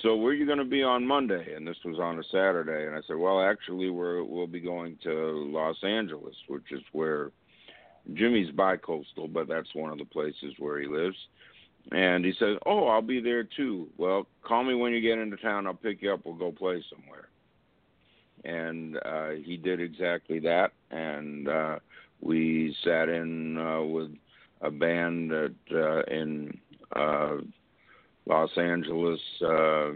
[0.00, 1.54] so where are you going to be on Monday?
[1.54, 2.86] And this was on a Saturday.
[2.86, 7.30] And I said, well, actually, we're we'll be going to Los Angeles, which is where
[8.14, 11.16] Jimmy's bi-coastal, but that's one of the places where he lives.
[11.90, 13.88] And he says, oh, I'll be there too.
[13.96, 15.66] Well, call me when you get into town.
[15.66, 16.20] I'll pick you up.
[16.24, 17.28] We'll go play somewhere.
[18.44, 20.72] And uh, he did exactly that.
[20.90, 21.78] And uh,
[22.20, 24.10] we sat in uh, with
[24.60, 26.58] a band that uh, in
[26.94, 27.36] uh,
[28.26, 29.20] Los Angeles.
[29.40, 29.90] Uh,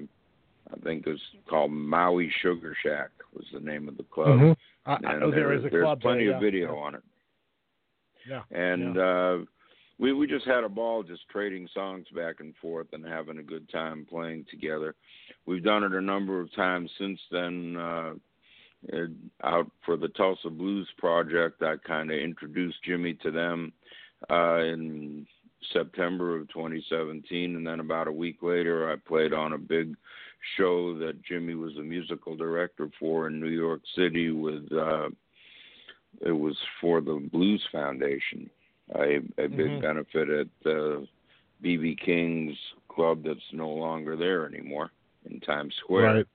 [0.72, 4.28] I think it's called Maui Sugar Shack was the name of the club.
[4.28, 4.90] Mm-hmm.
[4.90, 6.50] I, And I know there is a there's club plenty there, of yeah.
[6.50, 7.02] video on it.
[8.28, 8.42] Yeah.
[8.50, 9.02] And yeah.
[9.02, 9.38] uh
[9.98, 13.42] we we just had a ball just trading songs back and forth and having a
[13.42, 14.94] good time playing together.
[15.46, 17.76] We've done it a number of times since then.
[17.76, 18.14] Uh
[18.88, 19.10] it,
[19.42, 23.72] out for the Tulsa Blues project, I kind of introduced Jimmy to them
[24.30, 25.26] uh in
[25.72, 29.96] September of 2017 and then about a week later I played on a big
[30.56, 35.08] show that Jimmy was the musical director for in New York City with uh
[36.22, 38.48] it was for the Blues Foundation,
[38.94, 39.82] a, a big Mhm.
[39.82, 41.06] benefit at the
[41.62, 42.56] BB King's
[42.88, 44.90] club that's no longer there anymore
[45.28, 46.14] in Times Square.
[46.14, 46.26] Right.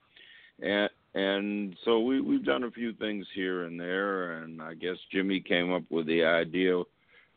[0.61, 4.97] And and so we we've done a few things here and there, and I guess
[5.11, 6.84] Jimmy came up with the idea.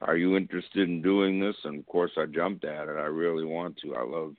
[0.05, 1.57] Are you interested in doing this?
[1.65, 2.97] And of course, I jumped at it.
[2.97, 3.97] I really want to.
[3.97, 4.35] I love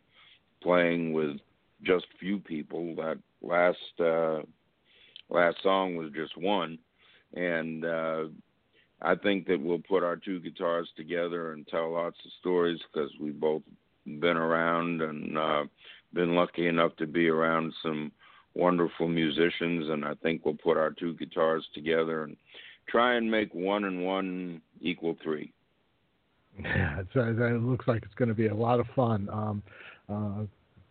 [0.62, 1.38] playing with
[1.84, 2.96] just few people.
[2.96, 4.42] That last uh,
[5.30, 6.78] last song was just one,
[7.34, 8.26] and uh,
[9.02, 13.10] I think that we'll put our two guitars together and tell lots of stories because
[13.20, 13.64] we've both
[14.06, 15.64] been around and uh,
[16.14, 18.12] been lucky enough to be around some
[18.54, 22.38] wonderful musicians, and I think we'll put our two guitars together and
[22.88, 25.52] try and make one and one equal three.
[26.62, 29.30] Yeah, it's, it looks like it's going to be a lot of fun.
[29.32, 29.64] Um,
[30.10, 30.44] uh,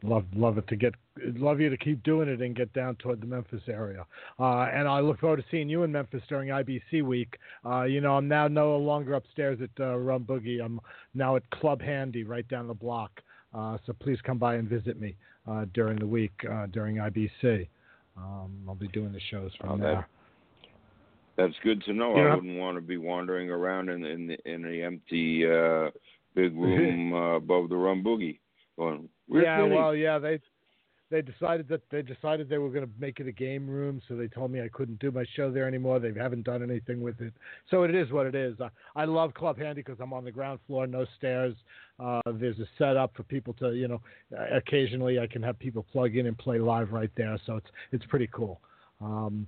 [0.07, 0.95] love love it to get
[1.37, 4.05] love you to keep doing it and get down toward the Memphis area.
[4.39, 7.39] Uh, and I look forward to seeing you in Memphis during IBC week.
[7.65, 10.63] Uh, you know, I'm now no longer upstairs at uh, Rum Boogie.
[10.63, 10.81] I'm
[11.15, 13.21] now at Club Handy right down the block.
[13.55, 15.17] Uh, so please come by and visit me
[15.49, 17.69] uh, during the week uh, during IBC.
[18.17, 20.09] Um, I'll be doing the shows from Oh, there.
[21.37, 22.17] That's good to know.
[22.17, 25.91] You I wouldn't want to be wandering around in in the, in the empty uh,
[26.35, 28.39] big room uh, above the rum boogie,
[28.79, 29.09] going.
[29.29, 30.41] Yeah, Vinny?" well, yeah, they
[31.11, 34.17] they decided that they decided they were going to make it a game room, so
[34.17, 36.01] they told me I couldn't do my show there anymore.
[36.01, 37.33] They haven't done anything with it,
[37.71, 38.57] so it is what it is.
[38.61, 41.55] I, I love Club Handy because I'm on the ground floor, no stairs.
[42.01, 44.01] Uh, there's a setup for people to, you know,
[44.53, 48.07] occasionally I can have people plug in and play live right there, so it's it's
[48.07, 48.61] pretty cool.
[49.01, 49.47] Um,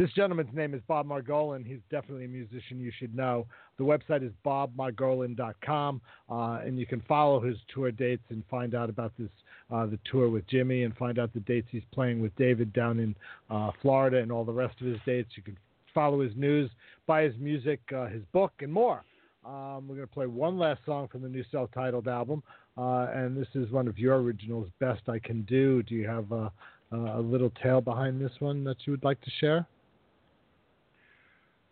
[0.00, 1.66] this gentleman's name is Bob Margolin.
[1.66, 3.46] He's definitely a musician you should know.
[3.76, 6.34] The website is bobmargolin.com, uh,
[6.64, 9.28] and you can follow his tour dates and find out about this
[9.70, 12.98] uh, the tour with Jimmy and find out the dates he's playing with David down
[12.98, 13.14] in
[13.50, 15.28] uh, Florida and all the rest of his dates.
[15.36, 15.56] You can
[15.92, 16.70] follow his news,
[17.06, 19.04] buy his music, uh, his book, and more.
[19.44, 22.42] Um, we're going to play one last song from the new self-titled album,
[22.78, 26.32] uh, and this is one of your originals, "Best I Can Do." Do you have
[26.32, 26.50] a,
[26.90, 29.66] a little tale behind this one that you would like to share?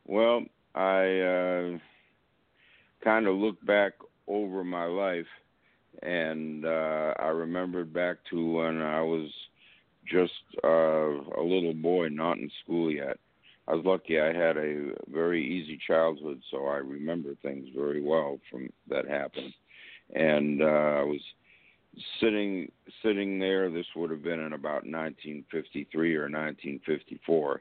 [0.08, 0.42] Well,
[0.74, 1.78] I uh,
[3.04, 3.92] kind of look back
[4.26, 5.26] over my life,
[6.02, 9.28] and uh, I remembered back to when I was
[10.10, 10.32] just
[10.64, 10.68] uh,
[11.38, 13.18] a little boy, not in school yet.
[13.68, 18.40] I was lucky; I had a very easy childhood, so I remember things very well
[18.50, 19.52] from that happened.
[20.14, 21.20] And uh, I was
[22.18, 23.70] sitting sitting there.
[23.70, 27.60] This would have been in about 1953 or 1954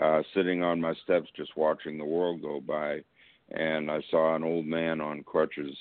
[0.00, 3.00] uh, sitting on my steps just watching the world go by,
[3.50, 5.76] and I saw an old man on crutches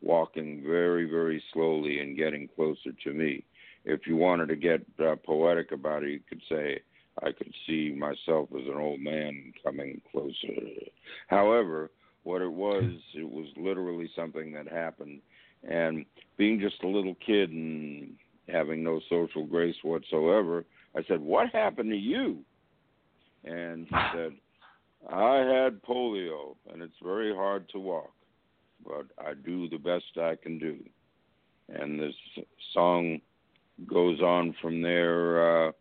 [0.00, 3.44] walking very, very slowly and getting closer to me.
[3.84, 6.80] If you wanted to get uh, poetic about it, you could say,
[7.22, 10.54] I could see myself as an old man coming closer.
[11.28, 11.90] However,
[12.24, 12.84] what it was,
[13.14, 15.20] it was literally something that happened.
[15.68, 16.04] And
[16.36, 18.14] being just a little kid and
[18.48, 20.64] having no social grace whatsoever,
[20.96, 22.38] I said, What happened to you?
[23.44, 24.32] And he said,
[25.10, 28.12] I had polio, and it's very hard to walk,
[28.84, 30.78] but I do the best I can do.
[31.68, 32.14] And this
[32.72, 33.20] song
[33.86, 35.72] goes on from there uh,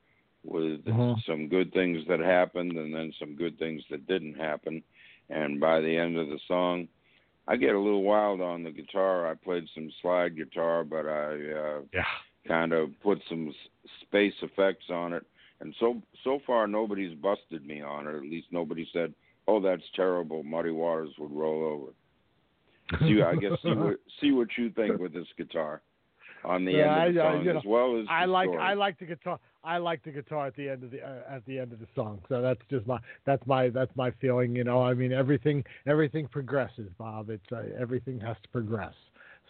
[0.43, 1.21] with Mhm.
[1.23, 4.83] some good things that happened and then some good things that didn't happen.
[5.29, 6.87] And by the end of the song,
[7.47, 9.27] I get a little wild on the guitar.
[9.29, 12.05] I played some slide guitar, but I uh, Yeah.
[12.47, 13.53] kind of put some
[14.01, 15.25] space effects on it
[15.61, 18.15] and so so far nobody's busted me on it.
[18.15, 19.13] At least nobody said,
[19.47, 20.43] "Oh, that's terrible.
[20.43, 21.91] Muddy Waters would roll over."
[23.07, 25.81] See, I guess see what see what you think with this guitar.
[26.43, 28.25] on the Yeah, end of the I- I- song you know, as well as I
[28.25, 28.63] like story.
[28.63, 29.39] I like the guitar.
[29.63, 31.85] I like the guitar at the end of the uh, at the end of the
[31.93, 32.19] song.
[32.29, 34.55] So that's just my that's my that's my feeling.
[34.55, 37.29] You know, I mean everything everything progresses, Bob.
[37.29, 38.95] It's uh, everything has to progress.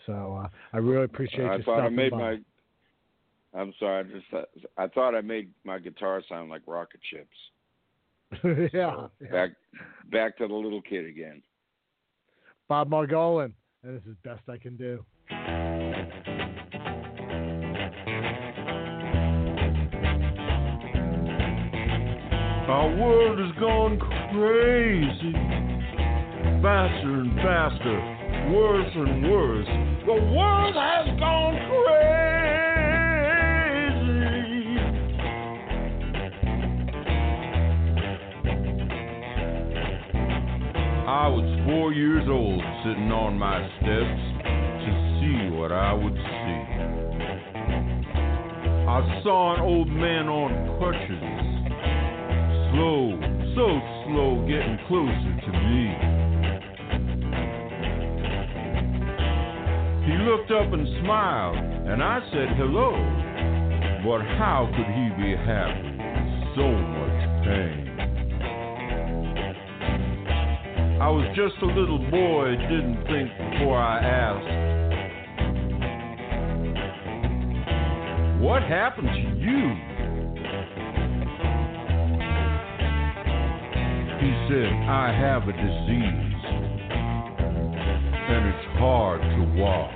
[0.05, 2.18] So uh, I really appreciate I you thought I made by.
[2.18, 2.39] my.
[3.54, 3.99] I'm sorry.
[3.99, 7.38] I just thought- I thought I made my guitar sound like rocket ships.
[8.74, 9.32] yeah, So, yeah.
[9.32, 9.49] Back
[10.12, 11.41] back to the little kid again.
[12.70, 13.52] Bob Margolin,
[13.84, 15.04] and this is best I can do.
[22.72, 23.99] Our world has gone
[24.32, 25.34] crazy.
[26.64, 27.97] Faster and faster,
[28.54, 29.68] worse and worse.
[30.06, 32.01] The world has gone crazy.
[41.22, 44.89] I was four years old sitting on my steps to
[45.22, 46.61] see what I would see.
[48.89, 50.49] I saw an old man on
[50.82, 51.22] crutches,
[52.74, 53.22] slow,
[53.53, 53.69] so
[54.09, 55.93] slow, getting closer to me.
[60.09, 62.97] He looked up and smiled, and I said hello.
[64.01, 67.90] But how could he be happy with so much pain?
[71.02, 74.45] I was just a little boy, didn't think before I asked.
[78.39, 79.74] What happened to you?
[84.22, 86.43] He said, I have a disease,
[88.30, 89.91] and it's hard to walk.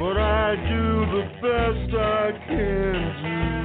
[0.00, 3.63] But I do the best I can do.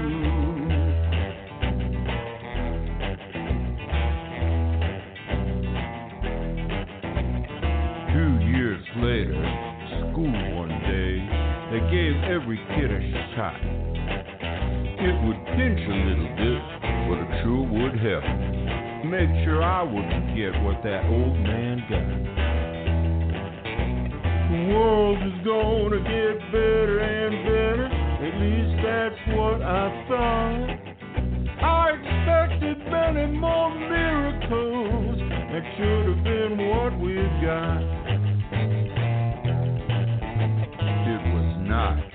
[12.29, 13.01] Every kid a
[13.35, 13.57] shot.
[15.01, 16.61] It would pinch a little bit,
[17.09, 18.21] but it sure would help.
[19.09, 22.05] Make sure I wouldn't get what that old man got.
[24.45, 27.87] The world is gonna get better and better.
[27.89, 30.69] At least that's what I thought.
[31.65, 35.17] I expected many more miracles.
[35.49, 37.81] That should have been what we've got.
[41.09, 42.08] It was not.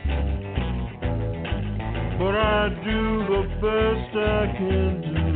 [2.25, 5.29] But I do the best I can do.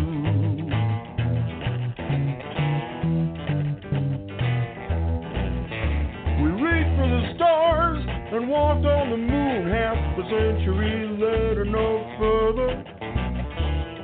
[6.42, 8.00] We reached for the stars
[8.32, 12.82] and walked on the moon half a century later, no further.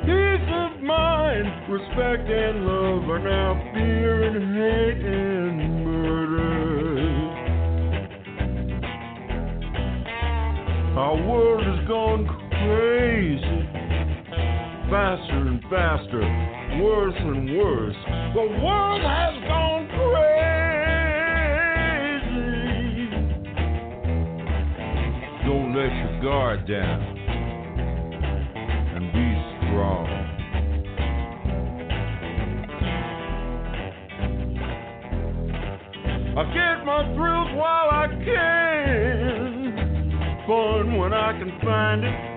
[0.05, 6.75] Peace of mind, respect and love are now fear and hate and murder.
[10.99, 13.69] Our world has gone crazy.
[14.91, 16.23] Faster and faster,
[16.83, 17.97] worse and worse.
[18.35, 20.35] The world has gone crazy.
[25.47, 27.01] Don't let your guard down
[28.95, 29.29] and be
[29.67, 30.09] strong.
[36.37, 39.55] I get my thrills while I can.
[40.47, 42.34] Fun when I can find it.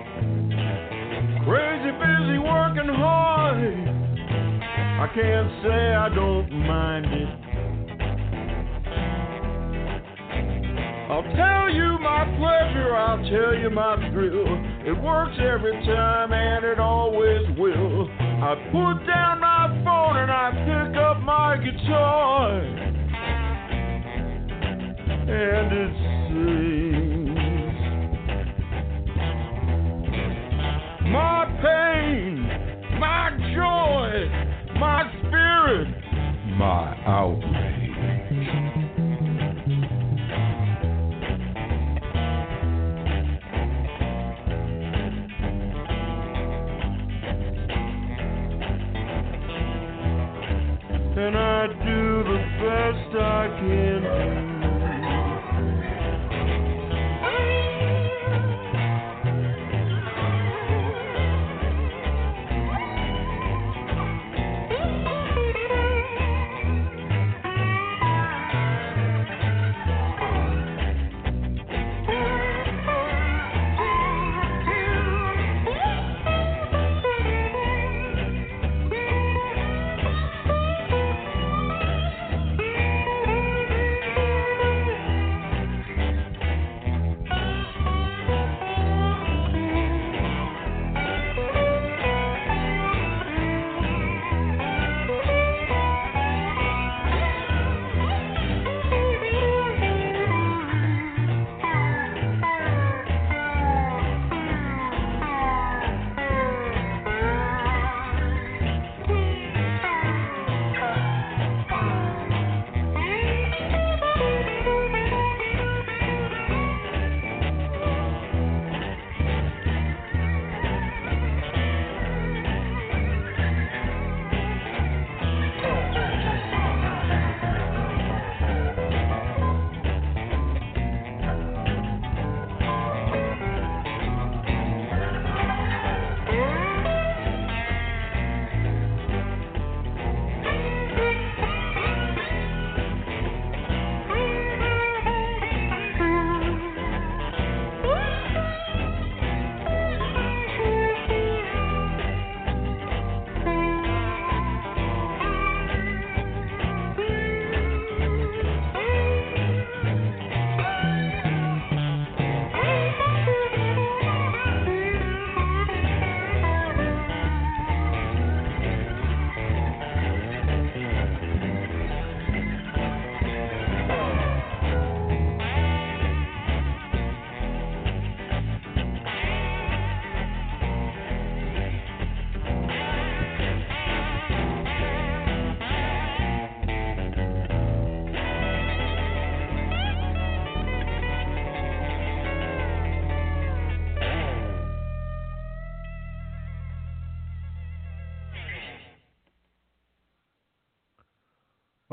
[1.48, 3.56] Crazy busy working hard.
[3.56, 7.28] I can't say I don't mind it.
[11.08, 14.44] I'll tell you my pleasure, I'll tell you my thrill.
[14.84, 18.10] It works every time and it always will.
[18.20, 22.60] I put down my phone and I pick up my guitar
[25.30, 25.92] and it
[26.28, 27.17] sings.
[31.10, 32.42] My pain,
[33.00, 35.88] my joy, my spirit,
[36.58, 37.88] My outrage.
[51.20, 54.47] and I do the best I can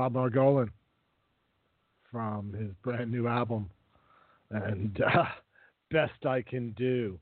[0.09, 0.69] Bob Margolin
[2.11, 3.69] from his brand new album,
[4.51, 5.25] and uh,
[5.89, 7.17] Best I Can Do.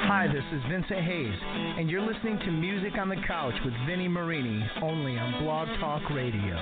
[0.04, 1.40] Hi, this is Vincent Hayes,
[1.80, 6.10] and you're listening to Music on the Couch with Vinnie Marini, only on Blog Talk
[6.10, 6.56] Radio.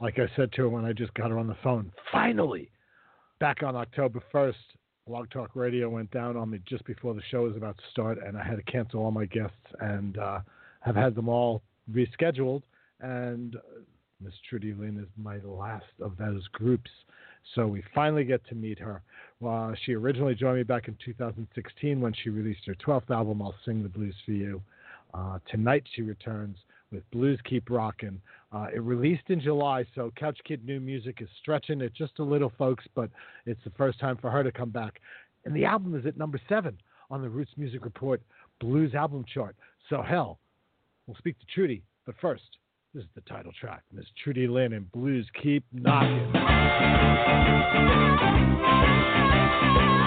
[0.00, 2.70] Like I said to her when I just got her on the phone, finally,
[3.38, 4.54] back on October 1st,
[5.06, 8.18] Blog Talk Radio went down on me just before the show was about to start,
[8.24, 10.40] and I had to cancel all my guests and uh,
[10.80, 11.62] have had them all
[11.92, 12.62] rescheduled.
[13.00, 13.80] And uh,
[14.20, 16.90] Miss Trudy Lynn is my last of those groups.
[17.54, 19.02] So we finally get to meet her.
[19.46, 23.54] Uh, she originally joined me back in 2016 when she released her 12th album, I'll
[23.64, 24.60] Sing the Blues for You.
[25.14, 26.56] Uh, tonight she returns
[26.92, 28.20] with Blues Keep Knockin'.
[28.52, 32.22] Uh, it released in July, so Couch Kid New Music is stretching it just a
[32.22, 33.10] little, folks, but
[33.46, 35.00] it's the first time for her to come back.
[35.44, 36.76] And the album is at number seven
[37.10, 38.20] on the Roots Music Report
[38.60, 39.54] Blues Album Chart.
[39.88, 40.38] So, hell,
[41.06, 42.58] we'll speak to Trudy, but first,
[42.98, 46.32] this is the title track, Miss Trudy Lynn and Blues Keep Knocking.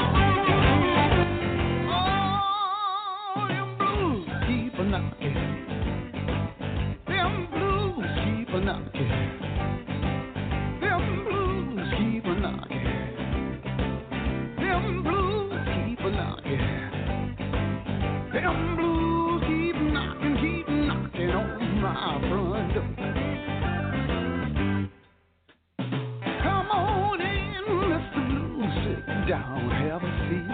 [29.31, 30.51] down, have a seat.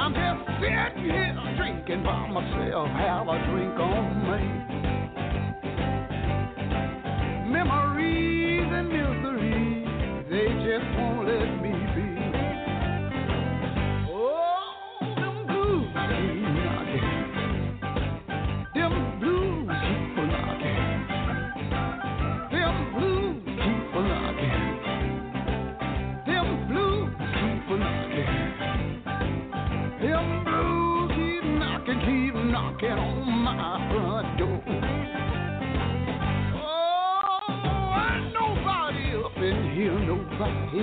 [0.00, 4.79] I'm just sitting here drinking by myself, have a drink on me.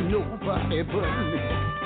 [0.04, 1.77] Nobody, but me.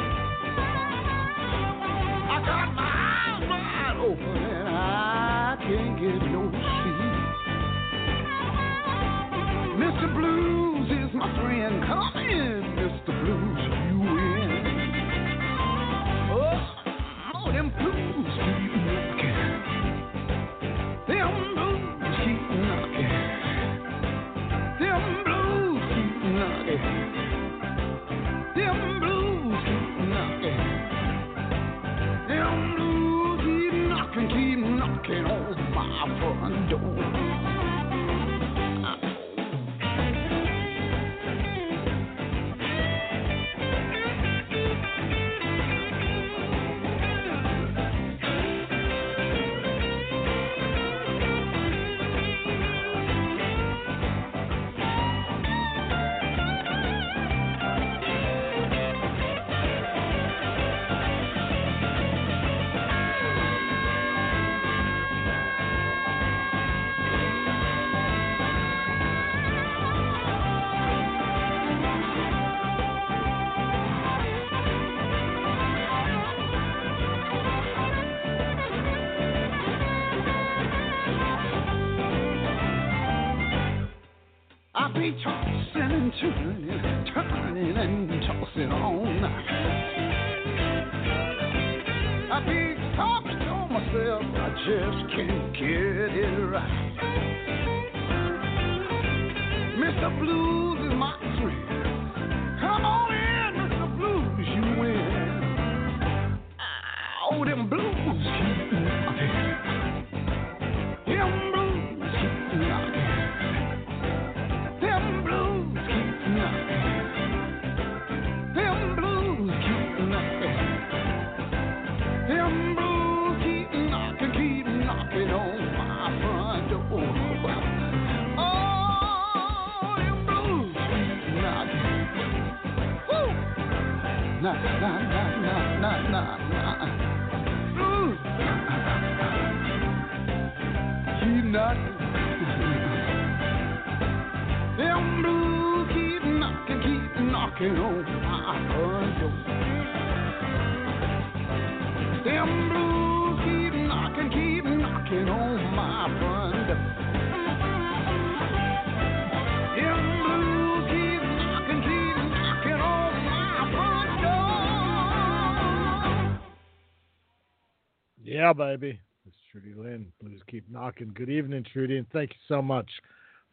[168.52, 169.00] Yeah, baby.
[169.26, 170.08] It's Trudy Lynn.
[170.22, 171.12] Blues keep knocking.
[171.16, 172.90] Good evening, Trudy, and thank you so much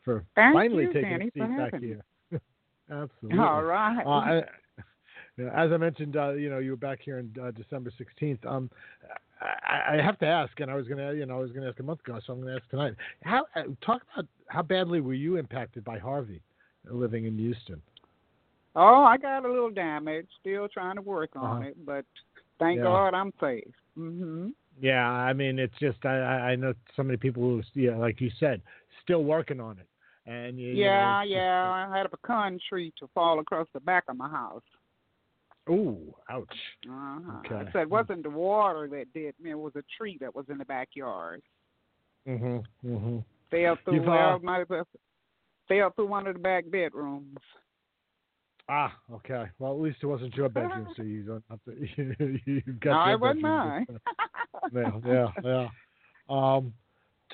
[0.05, 2.03] for Thank finally you, taking Danny, a seat back here.
[2.90, 3.38] Absolutely.
[3.38, 4.05] All right.
[4.05, 4.34] Uh, I,
[5.36, 7.92] you know, as I mentioned, uh, you know, you were back here on uh, December
[7.96, 8.44] sixteenth.
[8.44, 8.70] Um,
[9.40, 11.78] I, I have to ask, and I was gonna, you know, I was gonna ask
[11.78, 12.94] a month ago, so I'm gonna ask tonight.
[13.22, 16.42] How uh, talk about how badly were you impacted by Harvey,
[16.90, 17.80] living in Houston?
[18.74, 20.26] oh, I got a little damage.
[20.40, 21.68] Still trying to work on Uh-huh.
[21.68, 22.05] it, but
[22.59, 22.84] thank Yeah.
[22.84, 23.64] God I'm safe.
[23.96, 24.55] Mhm.
[24.81, 28.31] Yeah, I mean, it's just I, I know so many people who, yeah, like you
[28.39, 28.62] said,
[29.03, 29.89] still working on it,
[30.31, 31.87] and you, you know, Yeah, just- yeah.
[31.91, 34.62] I had a pecan tree to fall across the back of my house.
[35.68, 36.49] Ooh, ouch.
[36.89, 37.33] Uh-huh.
[37.45, 37.70] Okay.
[37.72, 40.59] So it wasn't the water that did me; it was a tree that was in
[40.59, 41.43] the backyard.
[42.26, 42.64] Mhm.
[42.85, 43.24] Mhm.
[43.51, 44.03] Fell through.
[44.03, 44.87] Uh, well, might well
[45.66, 47.37] fell through one of the back bedrooms.
[48.68, 49.46] Ah, okay.
[49.58, 51.72] Well, at least it wasn't your bedroom, so you don't have to.
[52.46, 53.86] You, have got no, your it wasn't mine.
[54.74, 55.68] yeah, yeah, yeah.
[56.28, 56.74] Um,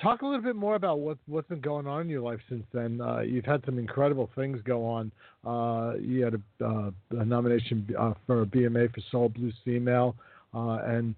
[0.01, 2.63] talk a little bit more about what what's been going on in your life since
[2.73, 3.01] then.
[3.01, 5.11] Uh, you've had some incredible things go on.
[5.45, 10.15] Uh, you had a, uh, a nomination uh, for a BMA for Soul Blues Female,
[10.53, 11.15] uh, and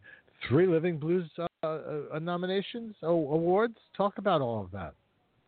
[0.47, 3.78] three Living Blues uh, uh, nominations, oh, awards.
[3.95, 4.93] Talk about all of that.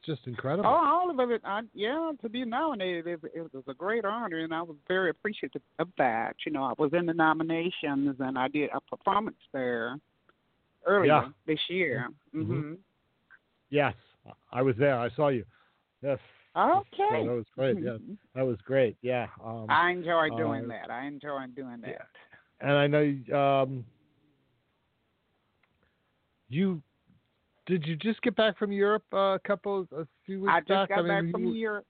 [0.05, 0.69] Just incredible.
[0.69, 1.41] Oh, all of it.
[1.43, 5.09] I, yeah, to be nominated, it, it was a great honor, and I was very
[5.09, 6.35] appreciative of that.
[6.45, 9.97] You know, I was in the nominations, and I did a performance there
[10.85, 11.27] earlier Yeah.
[11.45, 12.07] this year.
[12.33, 12.45] Mhm.
[12.45, 12.73] hmm
[13.69, 13.93] Yes,
[14.51, 14.97] I was there.
[14.97, 15.45] I saw you.
[16.01, 16.19] Yes.
[16.55, 17.25] Okay.
[17.25, 17.79] That was great.
[17.79, 17.97] Yeah,
[18.35, 18.97] that was great.
[19.01, 19.27] Yeah.
[19.43, 20.89] Um, I enjoy doing uh, that.
[20.89, 22.07] I enjoy doing that.
[22.61, 23.85] and I know um,
[26.49, 26.81] you
[27.69, 27.87] did.
[27.87, 30.89] You just get back from Europe uh, a couple, a few weeks I just back.
[30.89, 31.85] got I mean, back from you- Europe.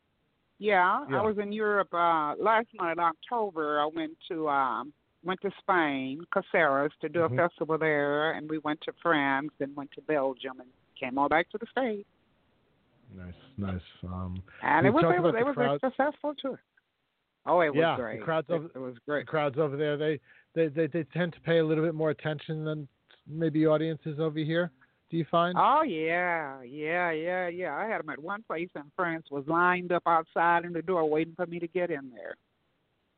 [0.60, 1.20] Yeah, Yeah.
[1.20, 3.80] I was in Europe uh last month in October.
[3.80, 7.38] I went to um went to Spain, Caceres, to do a Mhm.
[7.38, 10.70] festival there, and we went to France, and went to Belgium, and
[11.00, 12.08] came all back to the States.
[13.16, 13.82] Nice, nice.
[14.04, 16.62] Um, And it was it was, it was crowd- a successful tour.
[17.46, 18.20] Oh, it was yeah, great.
[18.20, 19.26] the crowds it, over it was great.
[19.26, 19.96] the crowds over there.
[19.98, 20.20] They,
[20.56, 22.88] they they they tend to pay a little bit more attention than
[23.28, 24.72] maybe audiences over here.
[25.10, 25.58] Do you find?
[25.58, 27.76] Oh yeah, yeah, yeah, yeah.
[27.76, 29.26] I had them at one place in France.
[29.32, 32.36] Was lined up outside in the door waiting for me to get in there.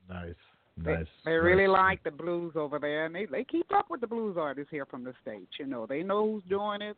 [0.10, 0.36] Nice,
[0.78, 1.06] They, nice.
[1.26, 1.74] they really nice.
[1.74, 4.86] like the blues over there, and they they keep up with the blues artists here
[4.86, 5.52] from the states.
[5.60, 6.96] You know, they know who's doing it,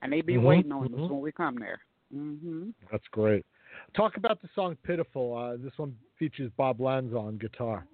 [0.00, 1.04] and they be Mhm, waiting on mhm.
[1.04, 1.80] us when we come there.
[2.10, 3.44] hmm That's great.
[3.94, 7.86] Talk about the song "Pitiful." Uh, this one features Bob Lanza on guitar.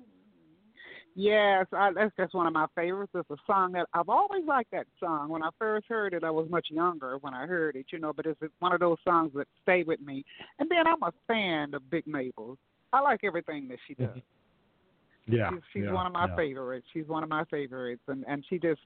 [1.14, 3.12] Yes, I, that's just one of my favorites.
[3.14, 4.70] It's a song that I've always liked.
[4.70, 5.28] That song.
[5.28, 8.12] When I first heard it, I was much younger when I heard it, you know.
[8.12, 10.24] But it's one of those songs that stay with me.
[10.58, 12.56] And then I'm a fan of Big Maybelle.
[12.92, 14.08] I like everything that she does.
[14.08, 15.34] Mm-hmm.
[15.34, 16.36] Yeah, she's, she's yeah, one of my yeah.
[16.36, 16.86] favorites.
[16.92, 18.80] She's one of my favorites, and and she just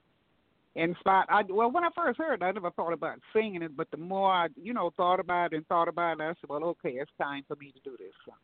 [0.74, 1.26] inspired.
[1.28, 3.96] I well, when I first heard, it, I never thought about singing it, but the
[3.96, 6.90] more I, you know, thought about it and thought about it, I said, well, okay,
[6.90, 8.12] it's time for me to do this.
[8.26, 8.34] song.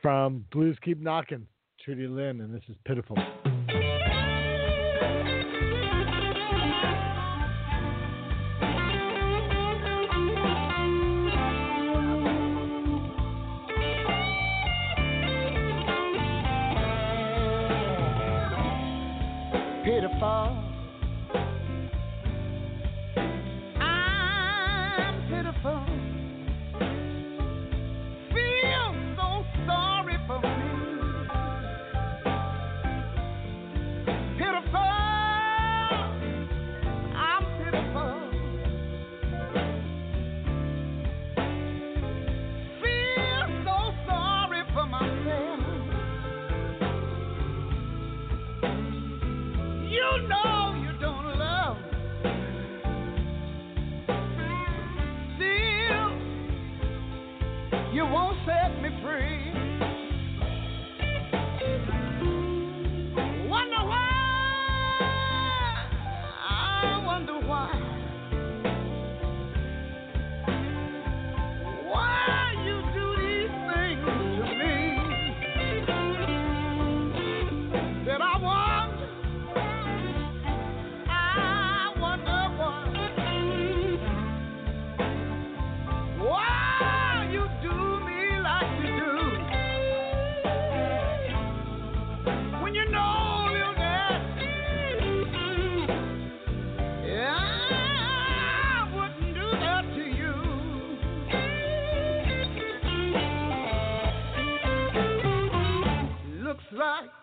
[0.00, 1.46] From Blues Keep Knockin',
[1.84, 3.16] Trudy Lynn, and this is "Pitiful."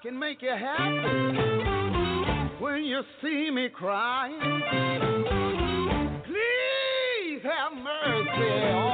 [0.09, 1.37] can make you happy
[2.59, 4.61] when you see me crying.
[6.25, 8.88] Please have mercy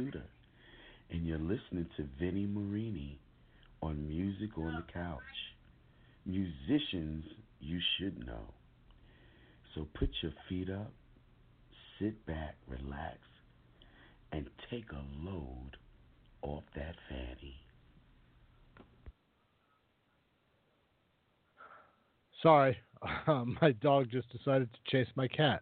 [0.00, 0.22] Suda,
[1.10, 3.18] and you're listening to Vinnie Marini
[3.82, 5.20] on Music on the Couch.
[6.24, 7.24] Musicians
[7.60, 8.54] you should know.
[9.74, 10.90] So put your feet up,
[11.98, 13.18] sit back, relax,
[14.32, 15.76] and take a load
[16.40, 17.56] off that fanny.
[22.42, 22.78] Sorry,
[23.26, 25.60] uh, my dog just decided to chase my cat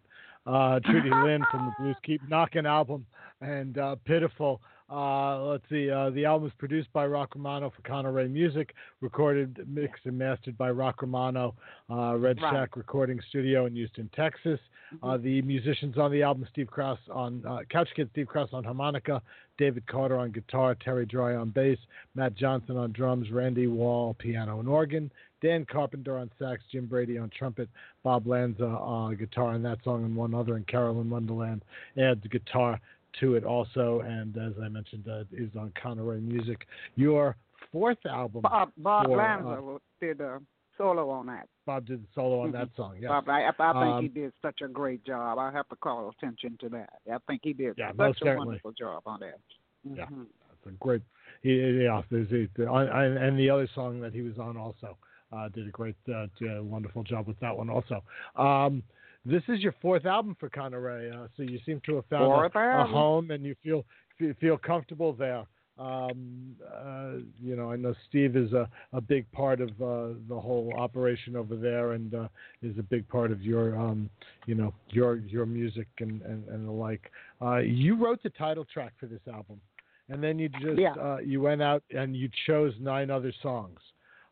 [0.49, 3.07] uh, Trudy Lynn from the Blues Keep Knockin' album,
[3.41, 4.61] and uh, Pitiful.
[4.91, 9.61] Uh, let's see, uh, the album is produced by Rock Romano for Connor Music, recorded,
[9.69, 11.55] mixed, and mastered by Rock Romano,
[11.91, 12.55] uh, Red right.
[12.55, 14.59] Shack Recording Studio in Houston, Texas.
[14.95, 15.07] Mm-hmm.
[15.07, 19.21] Uh, the musicians on the album Steve Krase on Couch Kid Steve Krase on harmonica,
[19.59, 21.79] David Carter on guitar, Terry Dry on bass,
[22.15, 25.11] Matt Johnson on drums, Randy Wall, piano, and organ.
[25.41, 27.69] Dan Carpenter on sax, Jim Brady on trumpet,
[28.03, 31.65] Bob Lanza on guitar and that song and one other, and Carolyn Wonderland
[31.97, 32.81] adds guitar
[33.21, 34.01] to it also.
[34.01, 36.67] And as I mentioned, uh, is on Connor Ray Music.
[36.97, 37.37] Your
[37.73, 40.41] fourth album, Bob Bob for, Lanza uh, did a
[40.77, 41.49] solo on that.
[41.67, 42.97] Bob did the solo on that song.
[43.01, 43.09] Yes.
[43.09, 45.39] Bob, I, I think Um, he did such a great job.
[45.39, 46.91] I have to call attention to that.
[47.13, 48.47] I think he did Yeah, such a certainly.
[48.47, 49.39] wonderful job on that.
[49.85, 50.07] Yeah.
[50.07, 50.27] Mhm.
[50.53, 51.03] It's a great.
[51.43, 54.97] Yeah, there's a, the, and and the other song that he was on also
[55.33, 58.03] uh, did a great, uh, uh, wonderful job with that one also.
[58.37, 58.83] Um,
[59.25, 62.31] this is your fourth album for Connor Ray, uh, so you seem to have found
[62.55, 63.85] a, a home and you feel
[64.19, 65.45] feel, feel comfortable there.
[65.79, 70.39] Um, uh, you know, I know Steve is a, a big part of uh, the
[70.39, 72.29] whole operation over there, and uh,
[72.63, 74.11] is a big part of your, um,
[74.47, 77.13] you know, your your music and, and, and the like.
[77.41, 79.61] Uh, you wrote the title track for this album,
[80.09, 80.95] and then you just Yeah.
[80.95, 83.79] uh, you went out and you chose nine other songs.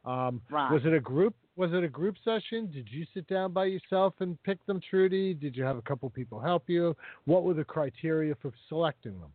[0.06, 0.70] Um, Right.
[0.72, 1.34] Was it a group?
[1.56, 2.70] Was it a group session?
[2.70, 5.34] Did you sit down by yourself and pick them, Trudy?
[5.34, 6.94] Did you have a couple people help you?
[7.24, 9.32] What were the criteria for selecting them?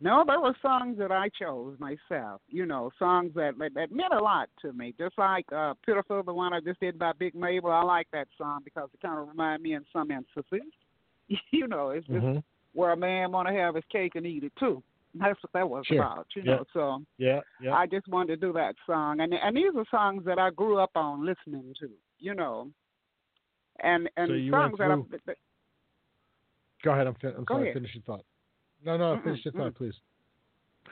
[0.00, 2.40] No, there were songs that I chose myself.
[2.48, 4.94] You know, songs that that, that meant a lot to me.
[4.98, 7.70] Just like uh, "Pitiful," the one I just did by Big Maybelle.
[7.70, 10.72] I like that song because it kind of reminded me in some instances.
[11.50, 12.42] you know, it's just Mhm.
[12.74, 14.82] where a man want to have his cake and eat it too.
[15.14, 15.96] That's what that was Sure.
[15.98, 16.26] about.
[16.34, 16.56] You Yeah.
[16.56, 17.74] know, so Yeah, yeah.
[17.74, 20.78] I just wanted to do that song, and and these are songs that I grew
[20.78, 21.90] up on listening to.
[22.18, 22.70] You know,
[23.80, 25.36] and and So songs that I, that,
[26.82, 27.06] Go ahead.
[27.06, 27.62] I'm, fin- I'm Go sorry.
[27.70, 27.74] ahead.
[27.74, 28.24] Finish your thought.
[28.84, 29.16] No, no.
[29.16, 29.94] Mm-mm, Finish your thought, please.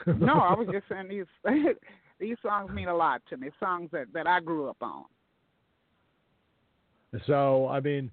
[0.07, 1.27] no, I was just saying these
[2.21, 3.51] these songs mean a lot to me.
[3.59, 5.05] Songs that that I grew up on.
[7.27, 8.11] So I mean,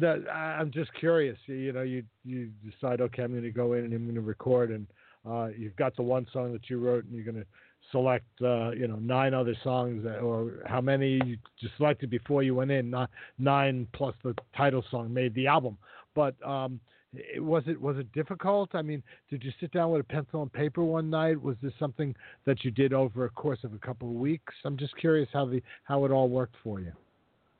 [0.00, 1.38] that I'm just curious.
[1.46, 4.20] You, know, you you decide, okay, I'm going to go in and I'm going to
[4.20, 4.86] record, and
[5.28, 7.46] uh, you've got the one song that you wrote, and you're going to
[7.92, 11.36] select, uh, you know, nine other songs, that, or how many you
[11.76, 12.90] selected before you went in.
[12.90, 15.78] Not nine plus the title song made the album,
[16.14, 16.34] but.
[16.46, 16.80] um
[17.16, 18.70] it, was it was it difficult?
[18.74, 21.40] I mean, did you sit down with a pencil and paper one night?
[21.40, 22.14] Was this something
[22.44, 24.52] that you did over a course of a couple of weeks?
[24.64, 26.92] I'm just curious how the how it all worked for you.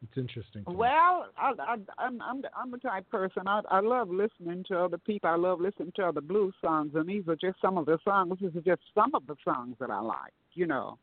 [0.05, 0.65] It's interesting.
[0.67, 3.45] Well, I, I, I'm I'm the, I'm the type person.
[3.47, 5.31] I I love listening to other people.
[5.31, 8.39] I love listening to other blues songs, and these are just some of the songs.
[8.41, 10.35] These are just some of the songs that I like.
[10.53, 10.99] You know,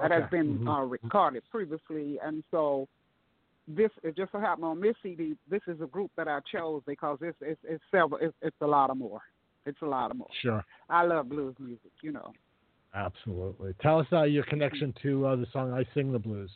[0.00, 0.38] that has Okay.
[0.38, 0.68] been Mhm.
[0.68, 2.88] uh, recorded previously, and so
[3.68, 5.36] this it just so happened on this CD.
[5.48, 8.18] This is a group that I chose because it's it's it's several.
[8.20, 9.20] It's, it's a lot of more.
[9.66, 10.30] It's a lot of more.
[10.40, 10.64] Sure.
[10.88, 11.92] I love blues music.
[12.02, 12.32] You know.
[12.94, 13.74] Absolutely.
[13.80, 16.50] Tell us uh, your connection to uh, the song "I Sing the Blues."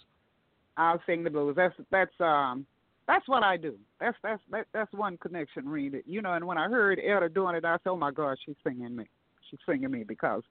[0.77, 1.55] I'll sing the blues.
[1.57, 2.67] That's that's um
[3.07, 3.77] that's what I do.
[3.99, 6.03] That's that's that, that's one connection, Reed.
[6.07, 8.57] You know, and when I heard Etta doing it, I said, "Oh my God, she's
[8.65, 9.05] singing me.
[9.51, 10.43] She's singing me because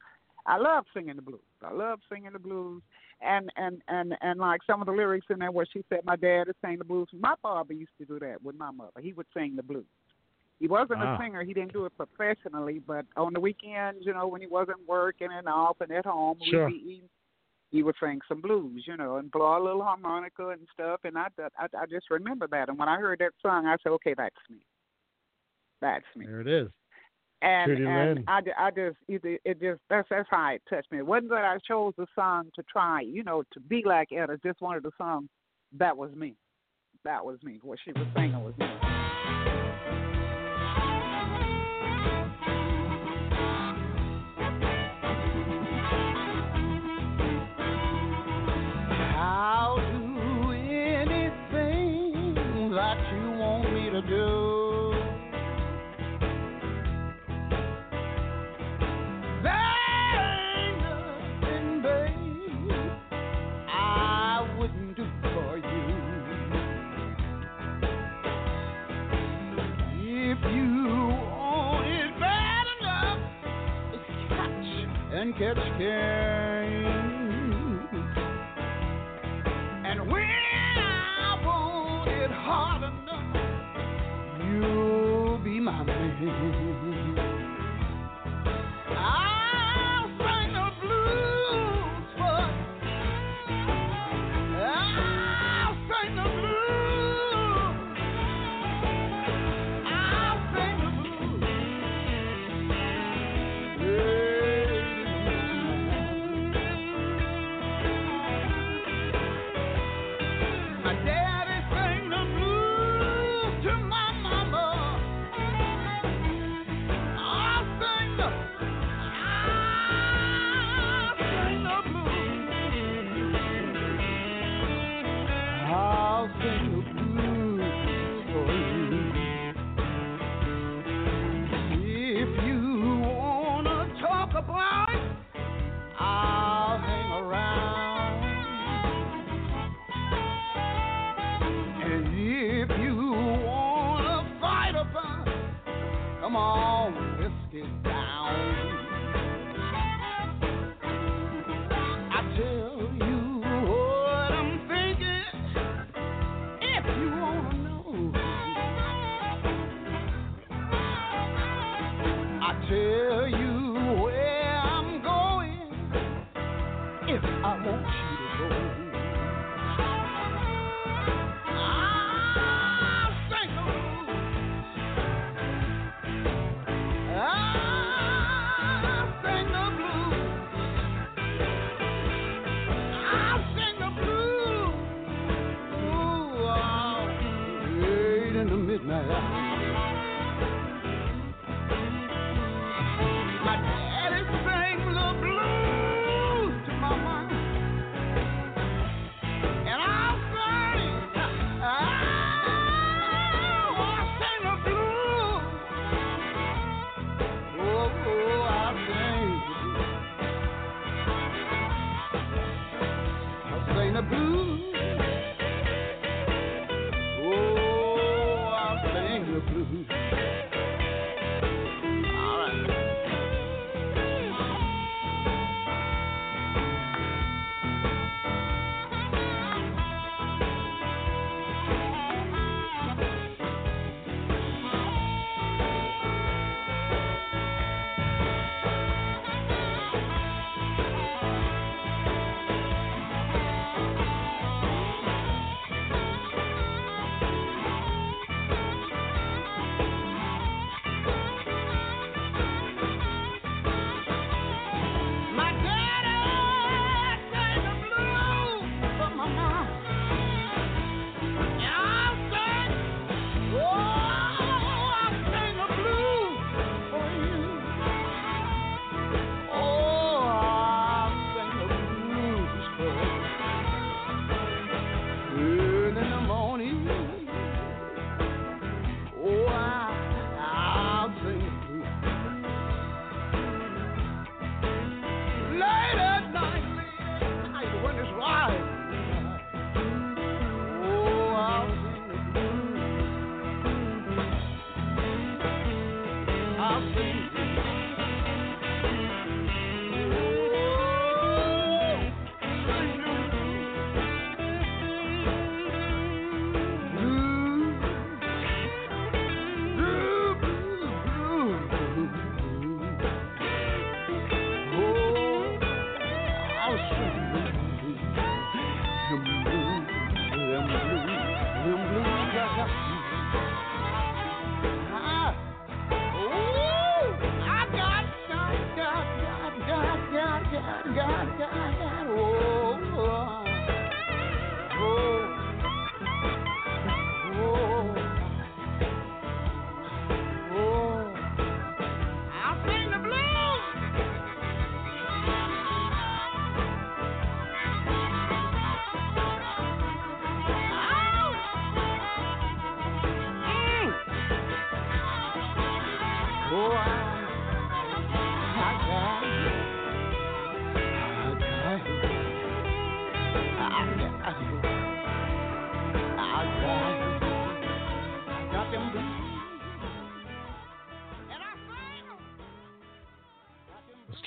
[0.46, 1.42] I love singing the blues.
[1.64, 2.82] I love singing the blues,
[3.22, 6.16] and and and and like some of the lyrics in there where she said, "My
[6.16, 9.00] dad is singing the blues." My father used to do that with my mother.
[9.02, 9.86] He would sing the blues.
[10.60, 11.16] He wasn't Wow.
[11.16, 11.44] a singer.
[11.44, 15.30] He didn't do it professionally, but on the weekends, you know, when he wasn't working
[15.32, 16.66] and off and at home, Sure.
[16.68, 17.10] we'd be eating
[17.72, 21.02] he would sing some blues, you know, and blow a little harmonica and stuff.
[21.04, 21.28] And I,
[21.58, 22.70] I, I just remember that.
[22.70, 24.58] And when I heard that song, I said, okay, that's me.
[25.82, 26.26] That's me.
[26.26, 26.70] There it is.
[27.42, 30.98] And Trudy and I, I just it, it just that's that's how it touched me.
[30.98, 34.38] It wasn't that I chose the song to try, you know, to be like Etta.
[34.44, 35.30] Just wanted the song.
[35.78, 36.36] That was me.
[37.06, 37.60] That was me.
[37.64, 38.89] What she was singing was me.
[75.30, 76.90] And catch can.
[79.86, 83.36] And when I want it hard enough,
[84.40, 86.69] you'll be my man.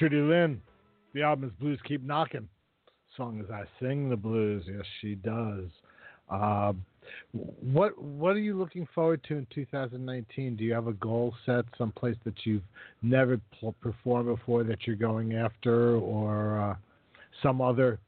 [0.03, 0.61] Trudy Lynn.
[1.15, 2.49] The album is Blues Keep Knockin'.
[3.17, 4.65] Song is I Sing the Blues.
[4.67, 5.67] Yes, she does.
[6.29, 6.73] Uh,
[7.33, 10.57] what What are you looking forward to in 2019?
[10.57, 12.65] Do you have a goal set, someplace that you've
[13.03, 16.75] never pl- performed before that you're going after, or uh,
[17.41, 18.01] some other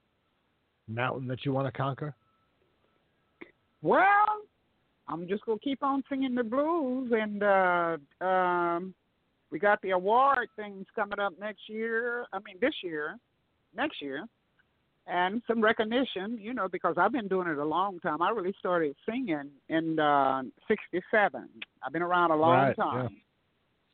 [0.88, 2.12] mountain that you want to conquer?
[3.82, 4.42] Well,
[5.06, 8.94] I'm just gonna keep on singing the blues, and uh, um,
[9.54, 12.26] we got the award things coming up next year.
[12.32, 13.16] I mean, this year,
[13.74, 14.26] next year,
[15.06, 16.36] and some recognition.
[16.40, 18.20] You know, because I've been doing it a long time.
[18.20, 21.48] I really started singing in uh, '67.
[21.86, 23.02] I've been around a long Right, time.
[23.12, 23.18] yeah.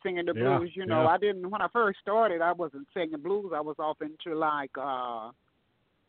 [0.03, 1.09] Singing the Yeah, blues, you know, yeah.
[1.09, 2.41] I didn't when I first started.
[2.41, 3.53] I wasn't singing blues.
[3.55, 5.31] I was off into like uh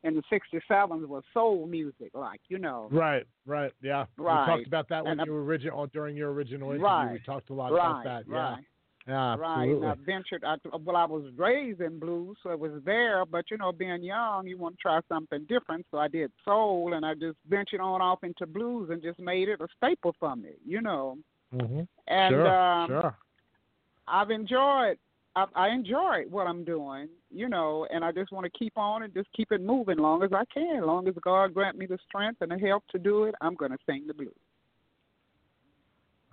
[0.05, 2.87] in the '67s was soul music, like you know.
[2.89, 4.05] Right, right, yeah.
[4.15, 4.47] Right.
[4.47, 6.85] We talked about that when And, you were original during your original interview.
[6.85, 8.31] Right, We talked a lot right, about that.
[8.31, 8.63] right.
[9.07, 9.35] Yeah.
[9.35, 9.69] Right.
[9.69, 10.43] And I ventured.
[10.43, 13.25] I, well, I was raised in blues, so it was there.
[13.25, 15.85] But you know, being young, you want to try something different.
[15.91, 19.49] So I did soul, and I just ventured on off into blues and just made
[19.49, 20.51] it a staple for me.
[20.65, 21.17] You know.
[21.51, 23.17] hmm And sure, um, sure.
[24.07, 24.97] I've enjoyed.
[25.35, 29.03] I, I enjoy what I'm doing, you know, and I just want to keep on
[29.03, 30.85] and just keep it moving long as I can.
[30.85, 33.71] Long as God grant me the strength and the help to do it, I'm going
[33.71, 34.33] to sing the blues.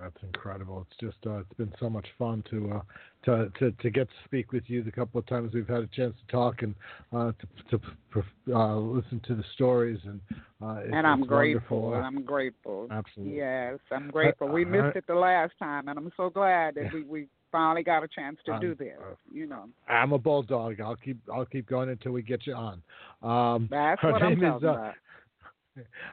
[0.01, 0.87] That's incredible.
[0.89, 2.81] It's just uh, it's been so much fun to uh,
[3.25, 5.89] to to to get to speak with you the couple of times we've had a
[5.89, 6.75] chance to talk and
[7.13, 7.33] uh,
[7.71, 7.81] to
[8.13, 10.21] to uh, listen to the stories and
[10.63, 11.83] uh, it's, and I'm grateful.
[11.83, 12.05] wonderful.
[12.05, 12.89] I'm grateful.
[12.93, 13.37] Absolutely.
[13.37, 14.49] Yes, I'm grateful.
[14.49, 18.05] We missed it the last time, and I'm so glad that we we finally got
[18.05, 18.99] a chance to Um, do this.
[19.01, 20.81] uh, You know, I'm a bulldog.
[20.81, 22.83] I'll keep I'll keep going until we get you on.
[23.23, 24.95] Um, that's what I'm name is, talking uh, about.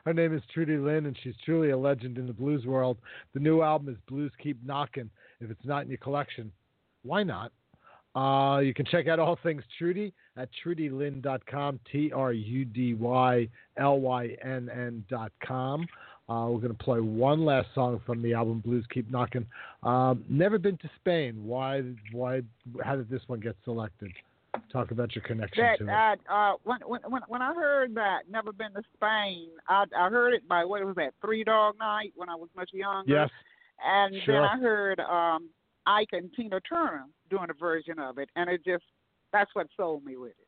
[0.05, 2.97] Her name is Trudy Lynn, and she's truly a legend in the blues world.
[3.33, 5.09] The new album is Blues Keep Knockin'.
[5.41, 6.51] If it's not in your collection,
[7.03, 7.51] why not?
[8.15, 13.49] Uh, you can check out all things Trudy at trudylynn.com, T R U D Y
[13.77, 15.85] L Y N N.com.
[16.27, 19.45] Uh, we're going to play one last song from the album Blues Keep Knockin'.
[19.83, 21.45] Um, never been to Spain.
[21.45, 21.83] Why?
[22.13, 22.41] Why?
[22.83, 24.11] How did this one get selected?
[24.71, 26.19] Talk about your connection That to it.
[26.29, 29.49] I, uh, when when when when I heard that, never been to Spain.
[29.67, 32.69] I I heard it by what was that Three Dog Night when I was much
[32.73, 33.11] younger.
[33.11, 33.29] Yes.
[33.83, 34.35] And Sure.
[34.35, 35.49] then I heard um
[35.85, 38.83] Ike and Tina Turner doing a version of it, and it just
[39.31, 40.47] that's what sold me with it.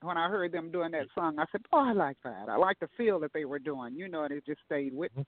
[0.00, 2.48] When I heard them doing that song, I said, "Oh, I like that.
[2.48, 5.14] I like the feel that they were doing, you know, and it just stayed with
[5.16, 5.24] me."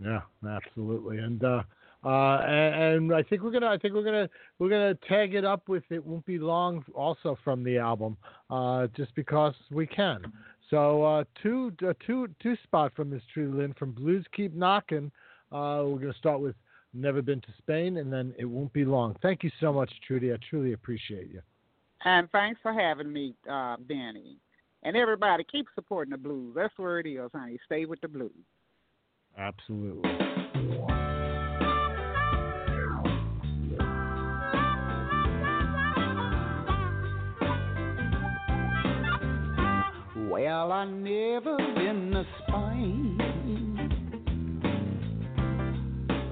[0.00, 1.18] Yeah, absolutely.
[1.18, 1.62] And uh
[2.04, 5.44] uh and, and I think we're gonna I think we're gonna we're gonna tag it
[5.44, 8.16] up with it won't be long also from the album,
[8.50, 10.32] uh just because we can.
[10.70, 15.10] So uh two uh, two two spot from Miss Trudy Lynn from Blues Keep Knockin'.
[15.50, 16.54] Uh we're gonna start with
[16.94, 19.16] Never Been to Spain and then it won't be long.
[19.22, 20.32] Thank you so much, Trudy.
[20.32, 21.40] I truly appreciate you.
[22.04, 24.36] And thanks for having me, uh, Benny.
[24.84, 26.54] And everybody, keep supporting the blues.
[26.54, 27.58] That's where it is, honey.
[27.66, 28.30] Stay with the blues.
[29.36, 30.10] Absolutely.
[40.40, 43.18] Well, I never been to Spain,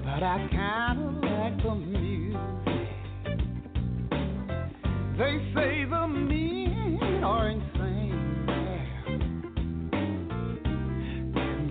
[0.01, 2.39] but I kinda like the music.
[5.17, 8.49] They say the men are insane.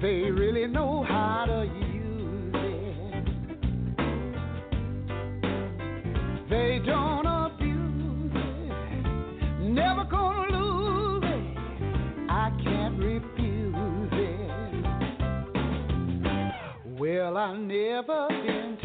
[0.03, 3.25] They really know how to use it.
[6.51, 7.16] They don't
[17.27, 18.79] Well, I've never been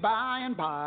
[0.00, 0.85] by and by.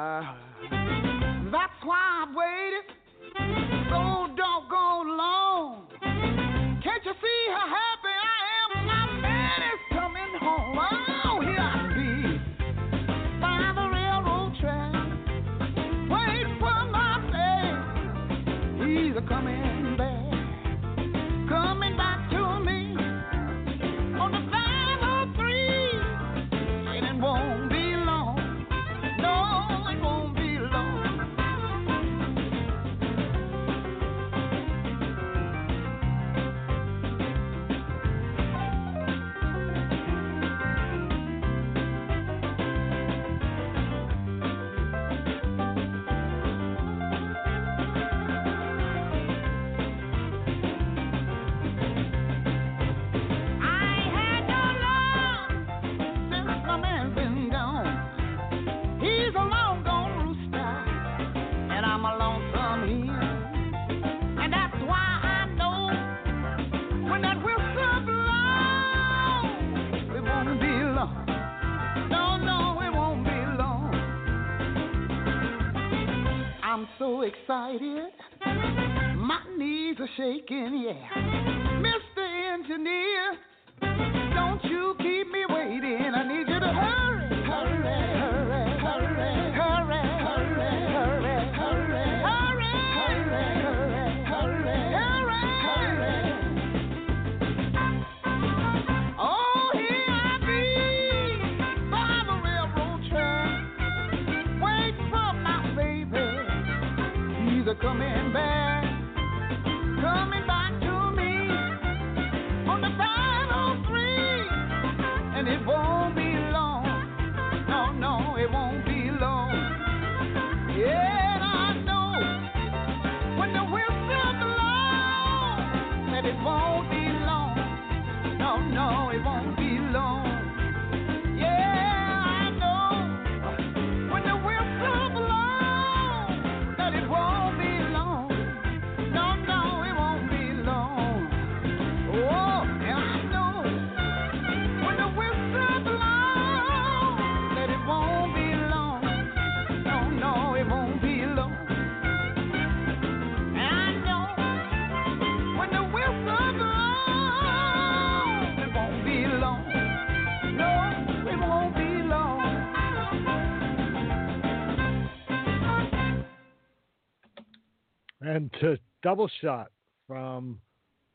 [169.09, 169.71] Double shot
[170.07, 170.59] from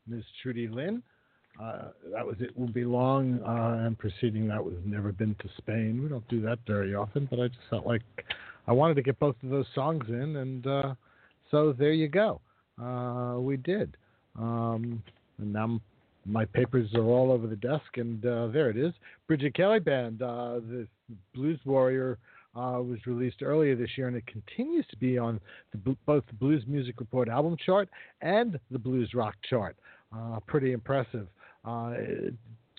[0.05, 0.25] Ms.
[0.43, 1.01] Trudy Lynn.
[1.61, 2.57] Uh, that was it.
[2.57, 3.39] Will be long.
[3.41, 6.03] Uh, and preceding that was never been to Spain.
[6.03, 8.01] We don't do that very often, but I just felt like
[8.67, 10.95] I wanted to get both of those songs in, and uh,
[11.51, 12.41] so there you go.
[12.81, 13.95] Uh, we did.
[14.37, 15.01] Um,
[15.37, 15.79] and now
[16.25, 18.91] my papers are all over the desk, and uh, there it is.
[19.25, 20.85] Bridget Kelly Band, uh, the
[21.33, 22.17] Blues Warrior,
[22.55, 25.39] uh, was released earlier this year, and it continues to be on
[25.71, 27.89] the, both the Blues Music Report album chart
[28.21, 29.75] and the Blues Rock chart.
[30.15, 31.27] Uh, pretty impressive.
[31.65, 31.93] Uh,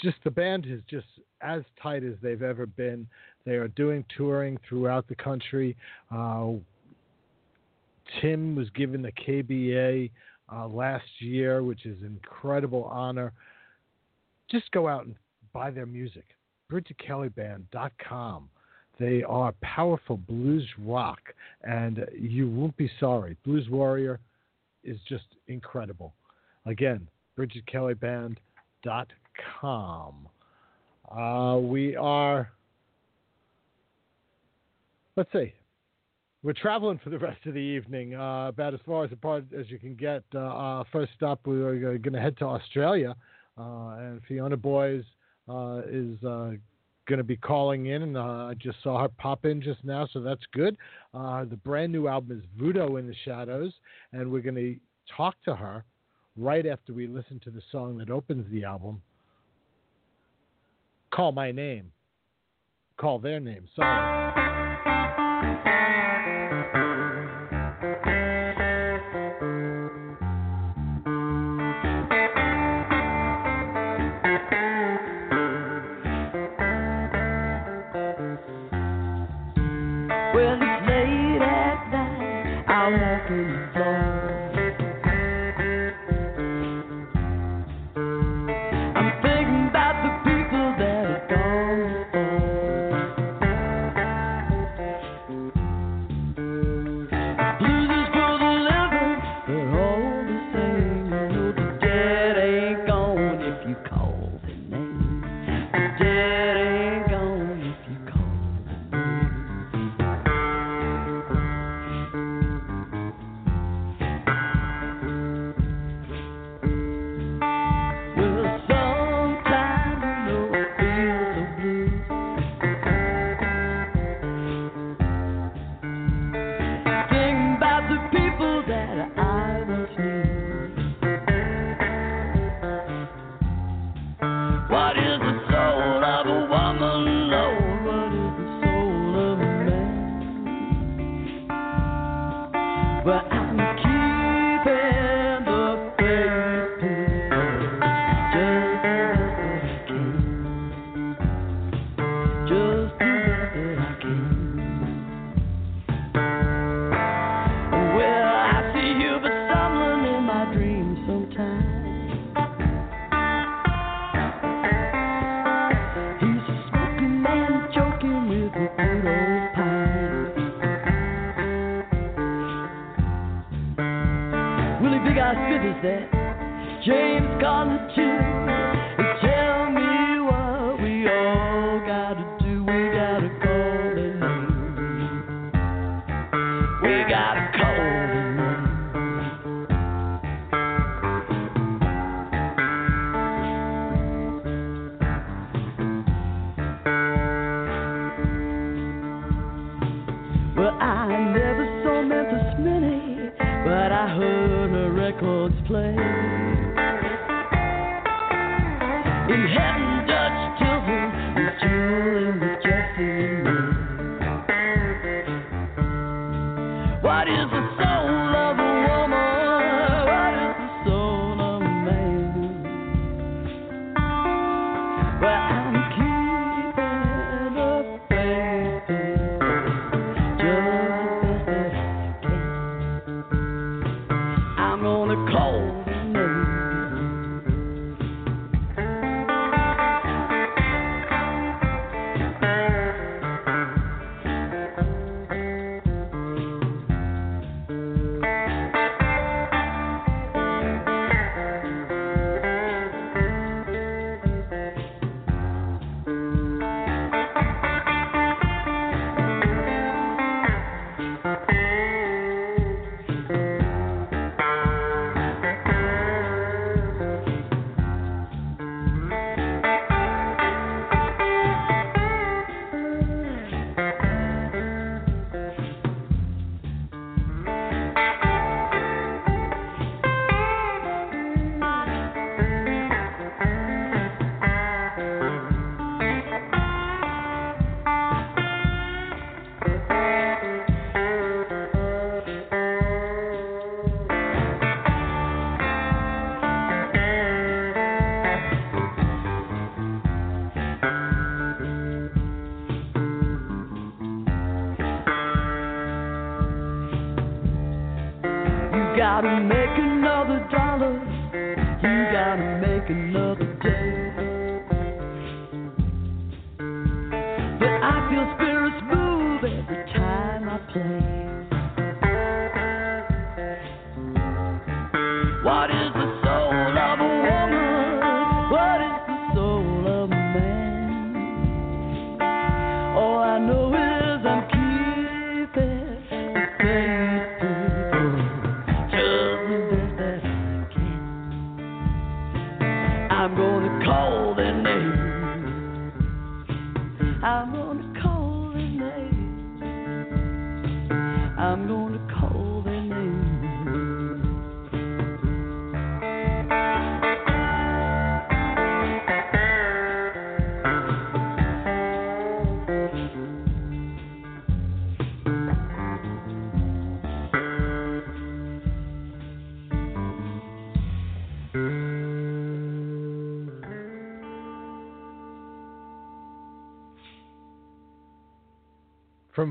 [0.03, 1.07] just the band is just
[1.43, 3.07] as tight as they've ever been.
[3.45, 5.77] They are doing touring throughout the country.
[6.11, 6.53] Uh,
[8.21, 10.11] Tim was given the KBA
[10.53, 13.33] uh, last year, which is an incredible honor.
[14.51, 15.17] Just go out and
[15.53, 16.25] buy their music.
[16.71, 18.49] BridgetKellyBand.com.
[18.99, 21.21] They are powerful blues rock,
[21.63, 23.37] and you won't be sorry.
[23.45, 24.19] Blues Warrior
[24.85, 26.15] is just incredible.
[26.65, 27.07] Again,
[27.39, 30.29] BridgetKellyBand.com.
[31.11, 32.51] Uh, we are,
[35.17, 35.53] let's see,
[36.43, 39.71] we're traveling for the rest of the evening, uh, about as far as apart as
[39.71, 40.23] you can get.
[40.35, 43.15] Uh, first stop, we are going to head to Australia,
[43.59, 45.05] uh, and Fiona Boyes
[45.49, 46.53] uh, is uh,
[47.07, 50.09] going to be calling in, and uh, I just saw her pop in just now,
[50.13, 50.77] so that's good.
[51.15, 53.73] Uh, the brand new album is Voodoo in the Shadows,
[54.13, 54.77] and we're going to
[55.17, 55.85] talk to her
[56.37, 59.01] right after we listen to the song that opens the album.
[61.13, 61.93] Call my name.
[62.99, 63.69] Call their name.
[63.75, 64.46] Sorry.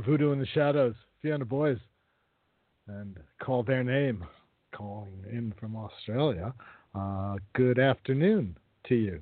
[0.05, 1.79] Voodoo in the Shadows, Fiona Boyes,
[2.87, 4.23] and call their name,
[4.71, 6.53] calling in from Australia.
[6.93, 8.55] Uh, good afternoon
[8.87, 9.19] to you.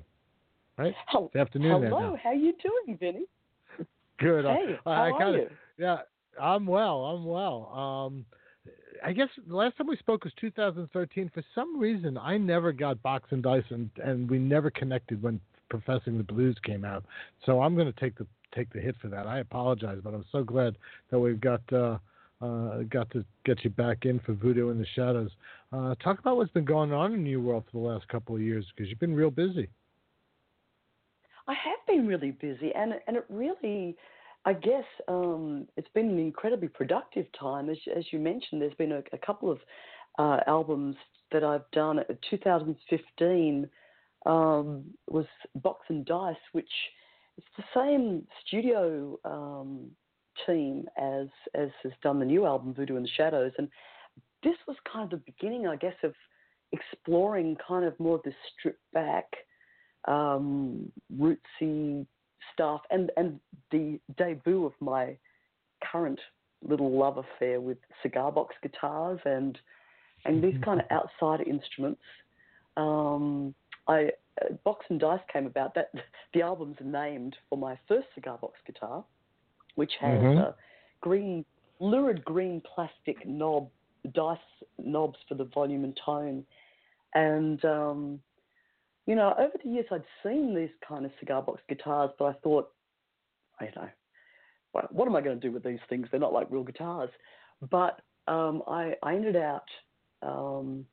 [0.76, 0.94] Right?
[1.06, 3.24] Hel- Good afternoon Hello, how you doing, Vinny?
[4.18, 4.44] Good.
[4.44, 5.50] Uh, Hey, I, how I are kinda, you?
[5.78, 5.98] Yeah,
[6.40, 7.04] I'm well.
[7.04, 7.72] I'm well.
[7.72, 8.26] Um,
[9.04, 11.30] I guess the last time we spoke was 2013.
[11.32, 15.40] For some reason, I never got Box and Dice, and, and we never connected when
[15.68, 17.04] Professing the Blues came out.
[17.46, 19.26] So I'm going to take the take the hit for that.
[19.26, 20.76] I apologize, but I'm so glad
[21.10, 21.98] that we've got uh,
[22.40, 25.30] uh, got to get you back in for Voodoo in the Shadows.
[25.72, 28.42] Uh, talk about what's been going on in New World for the last couple of
[28.42, 29.68] years because you've been real busy.
[31.46, 33.96] I have been really busy, and and it really,
[34.44, 37.68] I guess, um, it's been an incredibly productive time.
[37.70, 39.58] As as you mentioned, there's been a, a couple of
[40.18, 40.96] uh, albums
[41.32, 42.00] that I've done.
[42.30, 43.68] 2015
[44.26, 45.26] um, was
[45.56, 46.70] Box and Dice, which
[47.36, 49.90] it's the same studio um,
[50.46, 53.68] team as as has done the new album Voodoo in the Shadows, and
[54.42, 56.14] this was kind of the beginning, I guess, of
[56.72, 59.24] exploring kind of more of this stripped back,
[60.06, 62.06] um, rootsy
[62.52, 63.40] stuff, and and
[63.70, 65.16] the debut of my
[65.90, 66.20] current
[66.66, 69.58] little love affair with cigar box guitars and
[70.24, 72.02] and these kind of outside instruments.
[72.76, 73.54] Um,
[73.86, 74.10] I
[74.64, 75.74] Box and Dice came about.
[75.74, 75.90] That
[76.34, 79.04] the album's named for my first cigar box guitar,
[79.74, 80.48] which has Mhm.
[80.48, 80.52] uh,
[81.00, 81.44] green,
[81.80, 83.70] lurid green plastic knob
[84.12, 84.38] dice
[84.78, 86.44] knobs for the volume and tone.
[87.14, 88.20] And um,
[89.06, 92.32] you know, over the years, I'd seen these kind of cigar box guitars, but I
[92.42, 92.70] thought,
[93.60, 93.88] you know,
[94.72, 96.08] what, what am I going to do with these things?
[96.10, 97.10] They're not like real guitars.
[97.70, 99.68] But um, I, I ended out
[100.22, 100.86] um,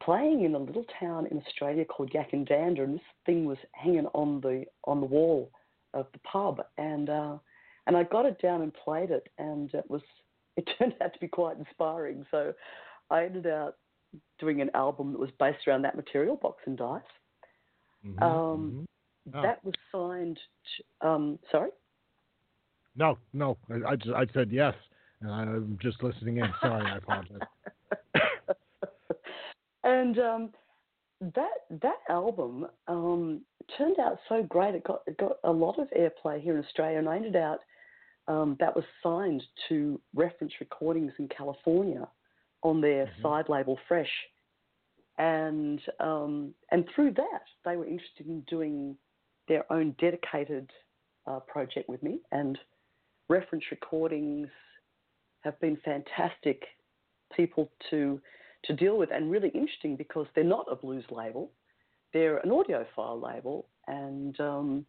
[0.00, 4.40] playing in a little town in Australia called Yackandandah, and this thing was hanging on
[4.40, 5.50] the on the wall
[5.94, 7.36] of the pub, and uh,
[7.86, 10.02] and I got it down and played it, and it was
[10.56, 12.24] it turned out to be quite inspiring.
[12.30, 12.52] So
[13.10, 13.78] I ended up
[14.38, 17.02] doing an album that was based around that material, Box and Dice.
[18.04, 18.86] Mhm, Um, mhm.
[19.34, 19.42] Oh.
[19.42, 20.40] That was signed.
[20.76, 21.70] To, um, sorry.
[22.96, 23.56] No, no.
[23.70, 24.74] I, I, just, I said yes,
[25.20, 26.52] and I'm just listening in.
[26.60, 27.38] Sorry, I apologize.
[29.84, 30.50] and um,
[31.20, 33.42] that that album um,
[33.76, 34.74] turned out so great.
[34.74, 37.60] It got it got a lot of airplay here in Australia, and I ended out
[38.28, 42.08] um, that was signed to Reference Recordings in California
[42.62, 44.10] on their side label Fresh,
[45.18, 48.96] and um, and through that they were interested in doing
[49.48, 50.70] their own dedicated
[51.26, 52.58] uh, project with me, and
[53.28, 54.48] Reference Recordings
[55.42, 56.62] have been fantastic
[57.34, 58.20] people to
[58.64, 61.50] to deal with and really interesting because they're not a blues label,
[62.12, 64.86] they're an audiophile label, and um,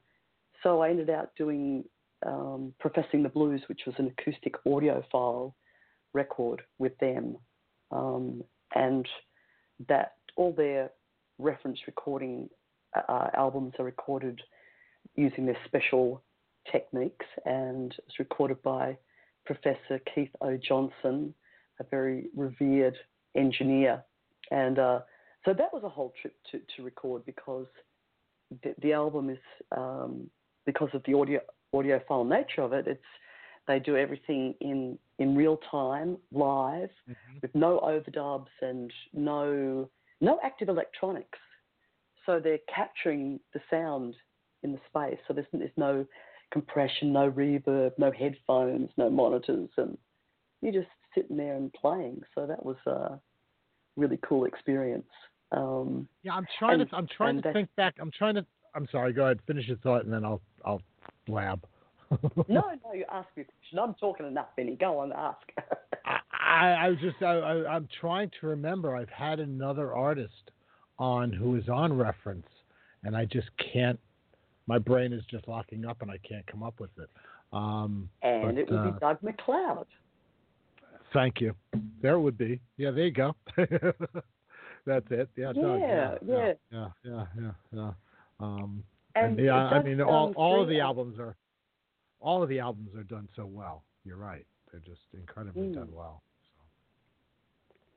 [0.63, 1.83] so I ended up doing
[2.25, 5.53] um, Professing the Blues, which was an acoustic audiophile
[6.13, 7.37] record with them,
[7.91, 8.43] um,
[8.75, 9.07] and
[9.87, 10.91] that all their
[11.39, 12.49] reference recording
[12.95, 14.39] uh, albums are recorded
[15.15, 16.23] using their special
[16.71, 18.97] techniques, and it's recorded by
[19.45, 20.57] Professor Keith O.
[20.57, 21.33] Johnson,
[21.79, 22.95] a very revered
[23.35, 24.03] engineer.
[24.51, 24.99] And uh,
[25.45, 27.67] so that was a whole trip to, to record because
[28.63, 29.39] the, the album is,
[29.75, 30.29] um,
[30.65, 31.39] because of the audio
[31.73, 33.01] audiophile nature of it, it's
[33.67, 36.89] they do everything in, in real time, live,
[37.41, 39.87] with no overdubs and no
[40.19, 41.39] no active electronics.
[42.25, 44.15] So they're capturing the sound
[44.63, 45.19] in the space.
[45.27, 46.05] So there's, there's no
[46.51, 49.97] compression, no reverb, no headphones, no monitors, and
[50.61, 52.21] you're just sitting there and playing.
[52.35, 53.19] So that was a
[53.97, 55.07] really cool experience.
[55.51, 56.95] Um, Yeah, I'm trying and- to.
[56.95, 57.95] I'm trying to think back.
[57.99, 58.45] I'm trying to.
[58.73, 59.11] I'm sorry.
[59.13, 59.39] Go ahead.
[59.47, 60.81] Finish your thought, and then I'll I'll
[61.27, 61.63] blab.
[62.11, 63.79] no, no, you ask me a question.
[63.79, 64.75] I'm talking enough, Benny.
[64.75, 65.41] Go on, ask.
[66.05, 67.21] I, I was just.
[67.21, 68.95] I, I, I'm trying to remember.
[68.95, 70.51] I've had another artist
[70.99, 72.47] on who is on reference,
[73.03, 73.99] and I just can't.
[74.67, 77.09] My brain is just locking up, and I can't come up with it.
[77.53, 79.87] Um, and but, it would uh, be Doug MacLeod.
[81.13, 81.53] Thank you.
[82.01, 82.59] There would be.
[82.77, 83.35] Yeah, there you go.
[84.85, 85.29] That's it.
[85.35, 87.91] Yeah, Doug, Yeah, yeah, yeah, yeah, yeah, yeah.
[88.39, 88.83] Um,
[89.15, 91.35] And and yeah, I mean, all all of the albums are,
[92.19, 93.83] all of the albums are done so well.
[94.05, 94.45] You're right.
[94.71, 95.73] They're just incredibly Mm.
[95.75, 96.23] done well.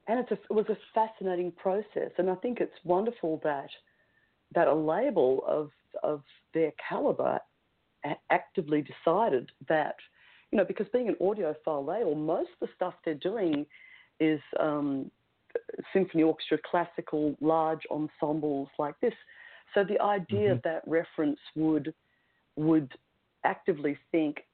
[0.07, 2.11] and it's a, it was a fascinating process.
[2.19, 3.71] And I think it's wonderful that
[4.55, 5.71] that a label of
[6.03, 6.23] of
[6.53, 7.41] their caliber
[8.31, 9.97] actively decided that
[10.55, 13.67] you know because being an audiophile label, most of the stuff they're doing
[14.21, 15.11] is um,
[15.93, 19.13] symphony orchestra, classical, large ensembles like this.
[19.75, 21.93] So the idea that reference would
[22.55, 22.93] would
[23.43, 24.45] actively think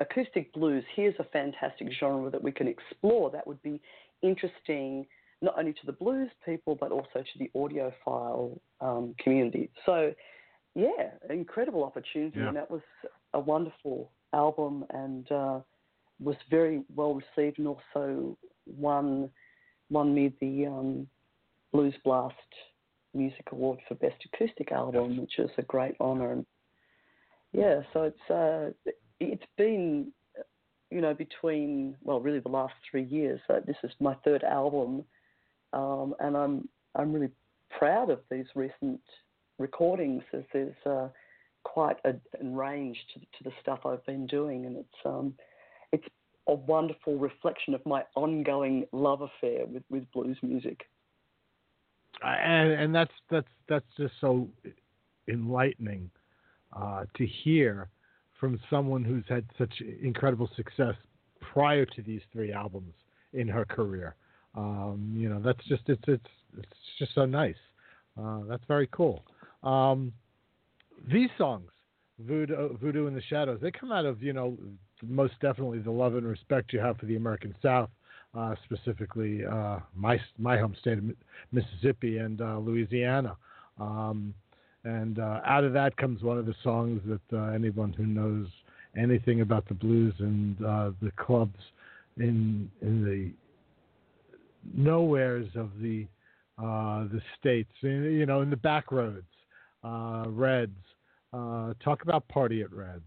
[0.00, 3.78] acoustic blues, here's a fantastic genre that we can explore that would be
[4.22, 5.06] interesting
[5.42, 9.68] not only to the blues people but also to the audiophile um, community.
[9.84, 10.14] So,
[10.74, 12.48] yeah, incredible opportunity, Yeah.
[12.48, 12.80] and that was
[13.34, 15.60] a wonderful album and uh,
[16.18, 18.36] was very well received, and also
[18.66, 19.30] won
[19.90, 21.06] won me the um,
[21.72, 22.34] Blues Blast
[23.14, 26.32] Music Award for Best Acoustic Album, which is a great honour.
[26.32, 26.46] And
[27.52, 30.12] yeah, so it's uh, it's been
[30.90, 33.40] you know between well really the last three years.
[33.46, 35.04] So this is my third album,
[35.72, 37.30] um, and I'm I'm really
[37.78, 39.00] proud of these recent
[39.58, 40.22] recordings.
[40.32, 41.08] As there's uh,
[41.64, 45.34] quite a, a range to, to the stuff I've been doing, and it's um,
[45.92, 46.06] it's
[46.46, 50.80] a wonderful reflection of my ongoing love affair with, with blues music.
[52.22, 54.48] And and that's that's that's just so
[55.28, 56.10] enlightening
[56.76, 57.88] uh, to hear
[58.38, 59.72] from someone who's had such
[60.02, 60.94] incredible success
[61.40, 62.94] prior to these three albums
[63.32, 64.16] in her career.
[64.54, 66.24] Um, you know, that's just it's it's
[66.58, 67.54] it's just so nice.
[68.20, 69.24] Uh, that's very cool.
[69.62, 70.12] Um,
[71.10, 71.70] these songs,
[72.18, 74.56] Voodoo, Voodoo in the Shadows, they come out of you know
[75.02, 77.90] most definitely the love and respect you have for the American South,
[78.36, 81.04] uh, specifically uh, my my home state of
[81.52, 83.36] Mississippi and uh, Louisiana.
[83.78, 84.34] Um,
[84.84, 88.46] and uh, out of that comes one of the songs that uh, anyone who knows
[88.96, 91.58] anything about the blues and uh, the clubs
[92.16, 93.32] in in the
[94.74, 96.06] nowheres of the
[96.58, 99.24] uh, the states, you know, in the back roads,
[99.84, 100.72] uh, Reds.
[101.32, 103.02] Uh, talk about Party at Reds.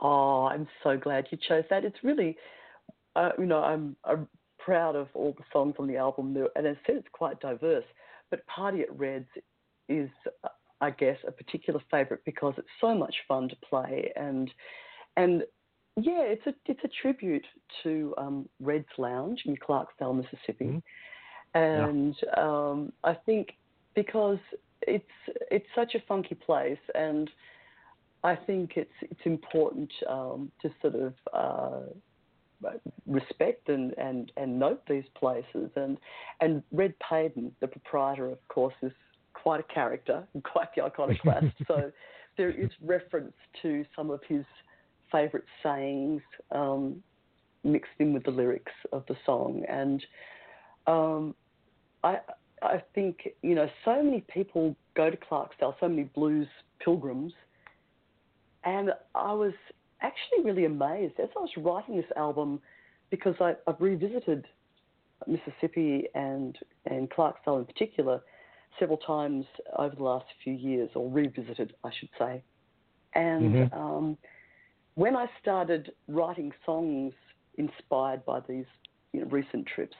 [0.00, 1.84] Oh, I'm so glad you chose that.
[1.84, 2.36] It's really,
[3.14, 4.26] uh, you know, I'm, I'm
[4.58, 7.84] proud of all the songs on the album, and as I said, it's quite diverse.
[8.30, 9.28] But Party at Reds
[9.88, 10.08] is
[10.80, 14.50] I guess, a particular favourite because it's so much fun to play and
[15.16, 15.44] and
[15.96, 17.46] yeah, it's a it's a tribute
[17.84, 20.82] to um, Red's Lounge in Clarksdale, Mississippi,
[21.54, 23.52] and um, I think
[23.94, 24.38] because
[24.86, 25.04] it's
[25.50, 27.30] it's such a funky place, and
[28.22, 32.70] I think it's it's important um, to sort of uh,
[33.06, 35.70] respect and, and, and note these places.
[35.76, 35.98] And
[36.40, 38.92] and Red Paden, the proprietor, of course, is
[39.34, 41.54] quite a character and quite the iconoclast.
[41.66, 41.92] so
[42.36, 44.44] there is reference to some of his
[45.12, 47.02] favourite sayings um,
[47.62, 50.04] mixed in with the lyrics of the song, and
[50.86, 51.34] um,
[52.02, 52.18] I
[52.64, 56.46] I think you know so many people go to Clarksdale, so many blues
[56.80, 57.32] pilgrims,
[58.64, 59.52] and I was
[60.00, 62.60] actually really amazed as I was writing this album
[63.10, 64.46] because I, I've revisited
[65.26, 68.20] Mississippi and and Clarksdale in particular
[68.78, 69.46] several times
[69.78, 72.42] over the last few years, or revisited, I should say,
[73.14, 73.54] and.
[73.54, 73.76] Mhm.
[73.76, 74.18] Um,
[74.96, 77.12] when I started writing songs
[77.58, 78.66] inspired by these
[79.12, 79.96] you know, recent trips,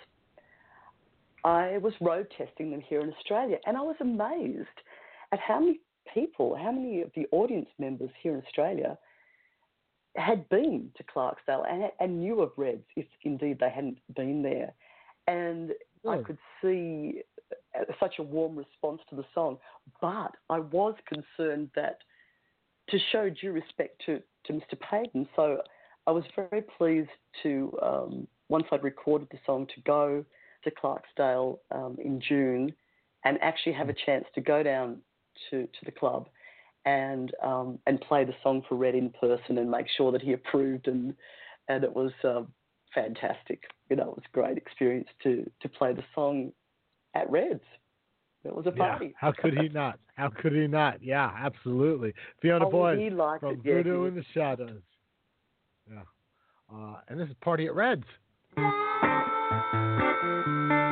[1.45, 4.69] I was road testing them here in Australia, and I was amazed
[5.33, 5.81] at how many
[6.13, 8.99] people, how many of the audience members here in Australia
[10.17, 14.73] had been to Clarksdale and, and knew of Reds, if indeed they hadn't been there.
[15.27, 15.73] And
[16.09, 17.23] I could see
[17.79, 19.59] uh, such a warm response to the song,
[20.01, 21.99] but I was concerned that
[22.91, 24.79] to show due respect to, to Mr.
[24.79, 25.27] Paden.
[25.35, 25.59] So
[26.07, 27.09] I was very pleased
[27.43, 30.25] to, um, once I'd recorded the song, to go
[30.65, 32.75] to Clarksdale um, in June
[33.25, 34.99] and actually have a chance to go down
[35.51, 36.29] to, to the club
[36.85, 40.33] and um, and play the song for Red in person and make sure that he
[40.35, 41.15] approved and
[41.69, 42.49] and it was um,
[42.95, 43.63] fantastic.
[43.89, 46.53] You know, it was a great experience to to play the song
[47.15, 47.63] at Reds.
[48.45, 49.15] It was a Yeah, party.
[49.19, 49.99] how could he not?
[50.17, 51.03] How could he not?
[51.03, 52.13] Yeah, absolutely.
[52.43, 54.83] Fiona Oh, Boyes from it, yeah, Voodoo in the Shadows.
[55.91, 56.03] Yeah.
[56.73, 58.05] Uh, and this is Party at Reds.
[59.75, 60.84] Thank you.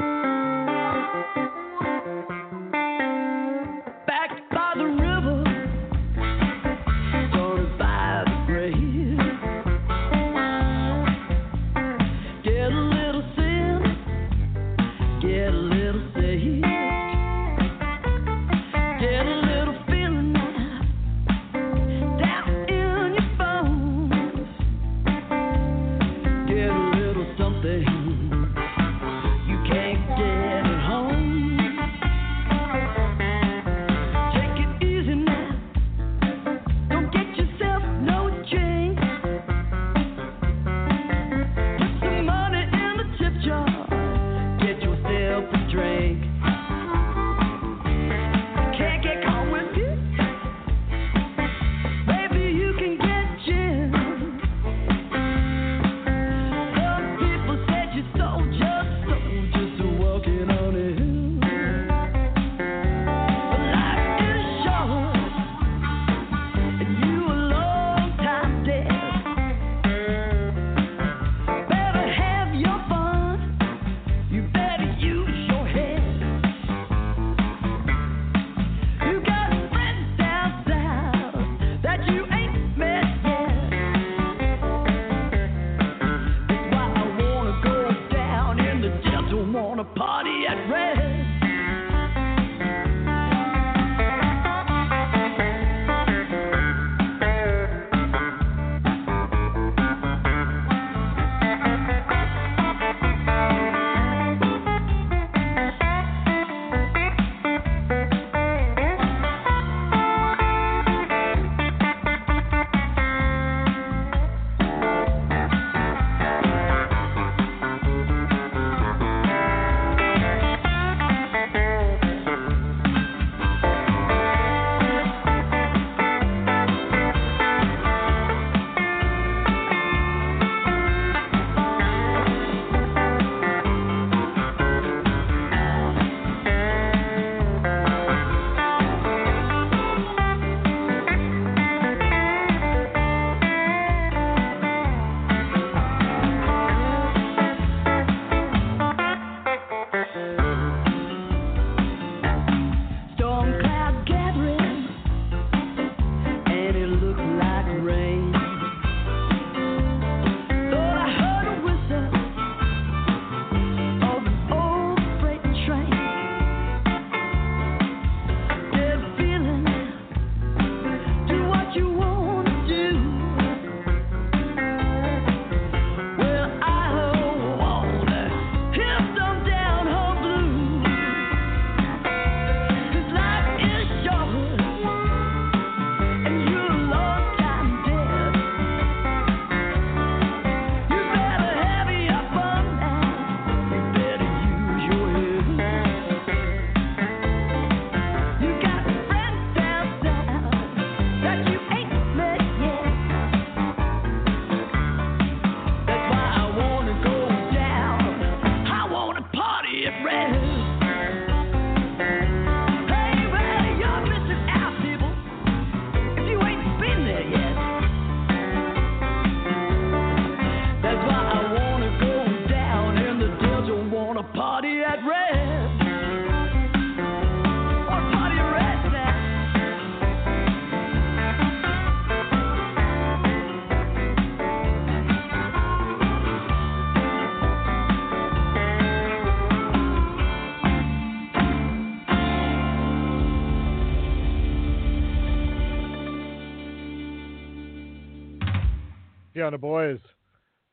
[249.43, 249.99] Fiona Boyes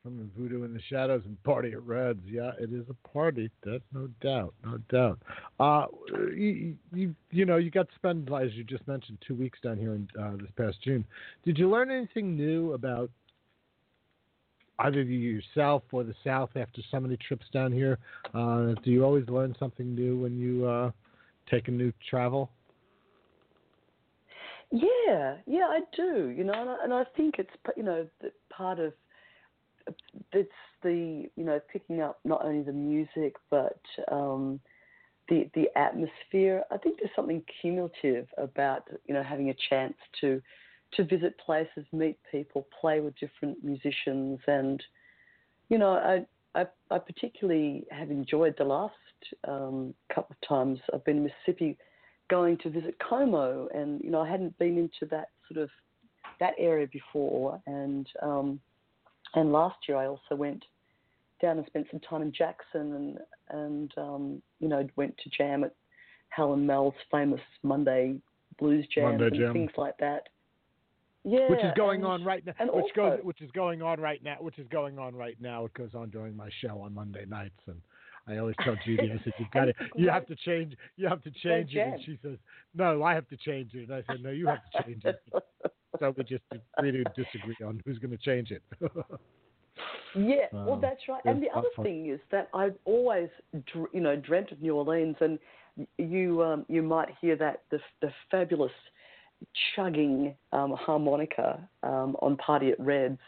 [0.04, 2.22] from Voodoo in the Shadows and Party at Reds.
[2.24, 3.50] Yeah, it is a party.
[3.66, 5.20] That's no doubt, no doubt.
[5.60, 5.88] Uh,
[6.36, 9.80] you, you, you know, you got to spend, as you just mentioned, two weeks down
[9.80, 11.04] here in uh, this past June.
[11.44, 13.10] Did you learn anything new about
[14.78, 17.98] either you yourself or the South after so many trips down here?
[18.36, 20.92] Uh, do you always learn something new when you uh,
[21.50, 22.52] take a new travel?
[24.72, 26.30] Yeah, yeah, I do.
[26.30, 28.08] You know, and I, and I think it's you know
[28.50, 28.94] part of
[30.32, 30.52] it's
[30.84, 33.80] the you know picking up not only the music but
[34.12, 34.60] um,
[35.28, 36.64] the the atmosphere.
[36.72, 40.42] I think there's something cumulative about you know having a chance to
[40.94, 44.84] to visit places, meet people, play with different musicians, and
[45.70, 46.26] you know I
[46.60, 48.94] I, I particularly have enjoyed the last
[49.48, 51.78] um, couple of times I've been in Mississippi
[52.30, 55.70] going to visit Como, and you know I hadn't been into that sort of
[56.40, 58.60] that area before, and um,
[59.36, 60.64] and last year I also went
[61.42, 63.18] down and spent some time in Jackson, and
[63.50, 65.74] and um, you know went to jam at
[66.30, 68.20] Hal & Mal's famous Monday
[68.60, 69.54] blues jams Monday and jam.
[69.54, 70.24] things like that.
[71.24, 72.54] Yeah, which is going and- on right now.
[72.60, 74.38] and Which goes, also- which is going on right now.
[74.40, 75.66] Which is going on right now.
[75.66, 77.82] It goes on during my show on Monday nights, and
[78.30, 81.22] I always tell Judy, I said, "You got to, you have to change, you have
[81.24, 82.38] to change it." And she says,
[82.76, 85.22] "No, I have to change it." And I said, "No, you have to change it."
[86.00, 86.44] so we just
[86.78, 88.64] agree to disagree on who's going to change it.
[90.16, 91.24] Yeah, well, Um, that's right.
[91.26, 91.86] And the other fun.
[91.86, 93.30] thing is that I've always,
[93.72, 95.40] dr- you know, dreamt of New Orleans, and
[95.98, 98.72] you um, you might hear that the the fabulous
[99.76, 103.20] chugging um, harmonica um, on Party at Reds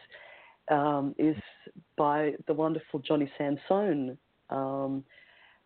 [0.70, 1.36] um, is
[1.98, 4.18] by the wonderful Johnny Sansone.
[4.52, 5.04] Um,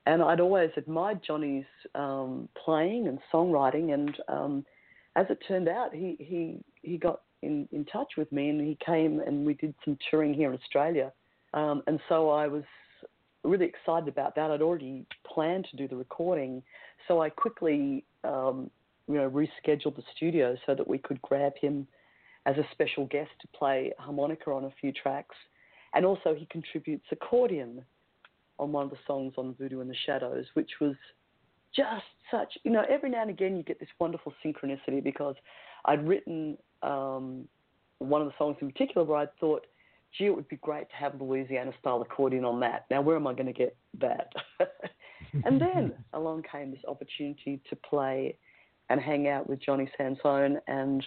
[0.06, 4.66] and I'd always admired Johnny's um, playing and songwriting, and um,
[5.16, 8.78] as it turned out, he he he got in in touch with me, and he
[8.86, 11.12] came and we did some touring here in Australia,
[11.54, 12.64] um, and so I was
[13.44, 14.52] really excited about that.
[14.52, 16.62] I'd already planned to do the recording,
[17.08, 18.70] so I quickly um,
[19.08, 21.88] you know rescheduled the studio so that we could grab him
[22.46, 25.36] as a special guest to play harmonica on a few tracks,
[25.96, 27.84] and also he contributes accordion
[28.60, 30.96] on one of the songs on Voodoo in the Shadows, which was
[31.76, 35.36] just such, you know, every now and again you get this wonderful synchronicity because
[35.86, 37.48] I'd written um,
[38.00, 39.66] one of the songs in particular where I thought,
[40.18, 42.86] gee, it would be great to have Louisiana style accordion on that.
[42.90, 44.32] Now, where am I going to get that?
[45.46, 48.38] and then along came this opportunity to play
[48.90, 51.04] and hang out with Johnny Sansone, and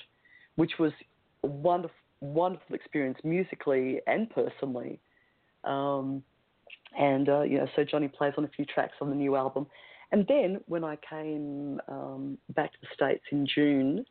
[0.56, 0.92] which was
[1.44, 4.98] a wonderful, wonderful experience musically and personally.
[5.64, 6.22] Um,
[6.96, 9.66] and uh, you know, so Johnny plays on a few tracks on the new album.
[10.10, 14.06] And then when I came um, back to the States in June,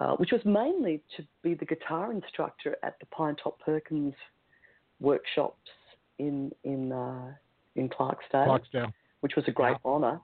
[0.00, 4.14] uh, which was mainly to be the guitar instructor at the Pinetop Perkins
[5.00, 5.68] workshops
[6.18, 7.32] in in uh,
[7.74, 8.92] in Clarksdale, Clarksdale.
[9.20, 10.20] which was a great honour.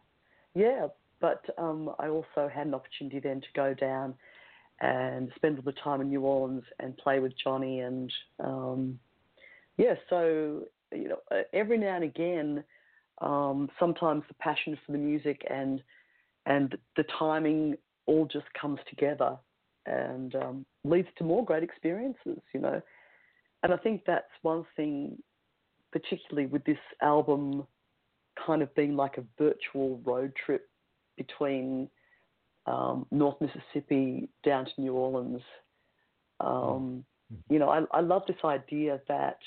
[0.55, 0.87] Yeah,
[1.21, 4.15] but um, I also had an opportunity then to go down
[4.81, 8.99] and spend all the time in New Orleans and play with Johnny and um,
[9.77, 12.65] yeah, so you know uh, every now and again,
[13.21, 15.83] um, sometimes the passion for the music and
[16.47, 19.37] and the timing all just comes together
[19.87, 22.81] and um, leads to more great experiences, you know.
[23.63, 25.19] And I think that's one thing,
[25.93, 27.67] particularly with this album,
[28.47, 30.69] kind of being like a virtual road trip
[31.17, 31.89] between
[32.67, 35.43] um, North Mississippi down to New Orleans.
[36.41, 37.05] Um,
[37.51, 39.39] you know, I, I love this idea that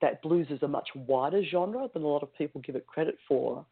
[0.00, 3.16] that blues is a much wider genre than a lot of people give it credit
[3.26, 3.64] for,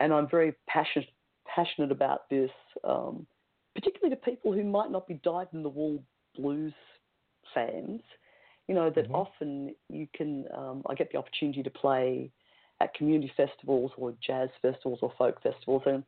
[0.00, 1.08] and I'm very passionate
[1.46, 2.50] passionate about this,
[2.84, 3.26] um,
[3.74, 6.02] particularly to people who might not be dyed in the wool
[6.36, 6.72] blues
[7.54, 8.00] fans.
[8.68, 10.44] You know that often you can.
[10.56, 12.30] Um, I get the opportunity to play
[12.80, 16.04] at community festivals or jazz festivals or folk festivals, and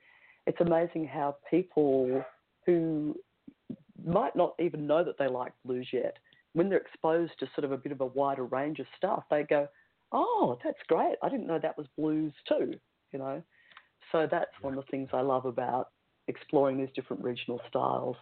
[0.46, 2.24] it's amazing how people
[2.64, 3.16] who
[4.04, 6.18] might not even know that they like blues yet,
[6.54, 9.42] when they're exposed to sort of a bit of a wider range of stuff, they
[9.44, 9.68] go,
[10.12, 11.16] "Oh, that's great!
[11.22, 12.78] I didn't know that was blues too."
[13.12, 13.42] You know,
[14.10, 15.90] so that's one of the things I love about
[16.28, 18.16] exploring these different regional styles.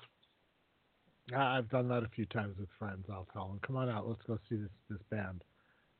[1.36, 3.06] I've done that a few times with friends.
[3.10, 5.44] I'll tell them, "Come on out, let's go see this this band,"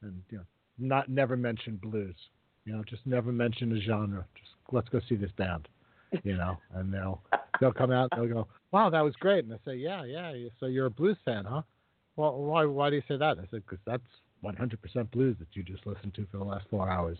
[0.02, 0.44] and you know,
[0.78, 2.16] not never mention blues.
[2.64, 4.26] You know, just never mention a genre.
[4.34, 5.68] Just let's go see this band.
[6.24, 7.22] You know, and they'll
[7.60, 10.32] they'll come out they'll go, "Wow, that was great," and I say, "Yeah, yeah.
[10.58, 11.62] So you're a blues fan, huh?
[12.16, 14.02] Well, why why do you say that?" I said, "Because that's
[14.44, 17.18] 100% blues that you just listened to for the last four hours."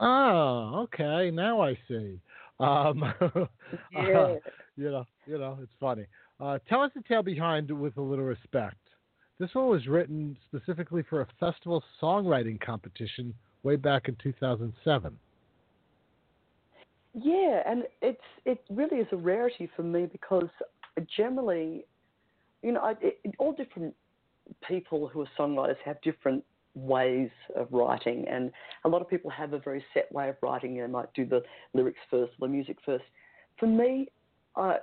[0.00, 1.30] Oh, okay.
[1.30, 2.20] Now I see.
[2.60, 3.02] Um,
[3.90, 4.34] Yeah.
[4.76, 6.06] you know, you know, it's funny.
[6.40, 8.76] Uh, tell us the tale behind with a little respect.
[9.38, 15.18] This one was written specifically for a festival songwriting competition way back in 2007.
[17.14, 20.48] Yeah, and it's it really is a rarity for me because
[21.14, 21.84] generally,
[22.62, 23.94] you know, I, it, all different
[24.66, 26.44] people who are songwriters have different
[26.74, 28.50] ways of writing, and
[28.84, 30.76] a lot of people have a very set way of writing.
[30.76, 31.42] They might do the
[31.74, 33.04] lyrics first, the music first.
[33.58, 34.08] For me,
[34.56, 34.76] uh,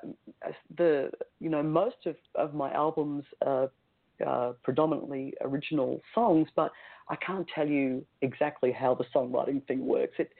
[0.77, 3.69] the you know most of, of my albums are
[4.25, 6.71] uh, predominantly original songs, but
[7.09, 10.13] I can't tell you exactly how the songwriting thing works.
[10.19, 10.31] It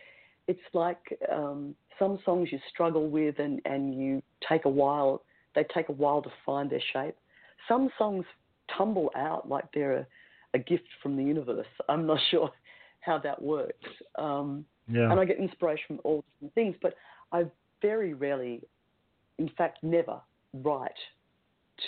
[0.48, 5.22] it's like um, some songs you struggle with and, and you take a while
[5.56, 7.16] they take a while to find their shape.
[7.68, 8.26] Some songs
[8.78, 10.08] tumble out like they're a,
[10.54, 11.68] a gift from the universe.
[11.90, 12.52] I'm not sure
[13.02, 13.88] how that works.
[14.18, 15.12] Um, Yeah.
[15.12, 16.94] And I get inspiration from all different things, but
[17.32, 17.46] I
[17.82, 18.62] very rarely,
[19.38, 20.20] in fact, never
[20.54, 20.92] write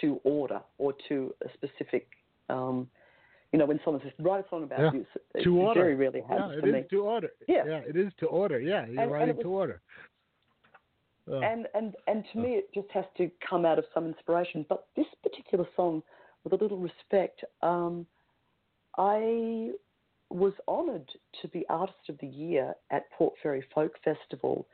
[0.02, 2.08] to order or to a specific.
[2.50, 2.88] Um,
[3.52, 4.92] you know, when someone says write a song about Yeah.
[4.94, 5.06] you,
[5.36, 5.82] it, to it order.
[5.82, 6.84] very rarely yeah, happens it for is me.
[6.92, 7.30] to order.
[7.48, 7.64] Yeah.
[7.68, 8.60] yeah, it is to order.
[8.62, 9.82] Yeah, you're And- and writing it was- to order.
[11.28, 11.40] Oh.
[11.40, 14.88] and and and to me it just has to come out of some inspiration but
[14.96, 16.02] this particular song
[16.44, 18.06] with a little respect um,
[18.98, 19.70] i
[20.30, 21.10] was honored
[21.42, 24.68] to be artist of the year at port fairy folk festival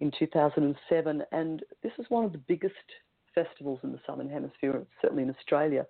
[0.00, 2.74] in 2007 and this is one of the biggest
[3.34, 5.86] festivals in the southern hemisphere certainly in australia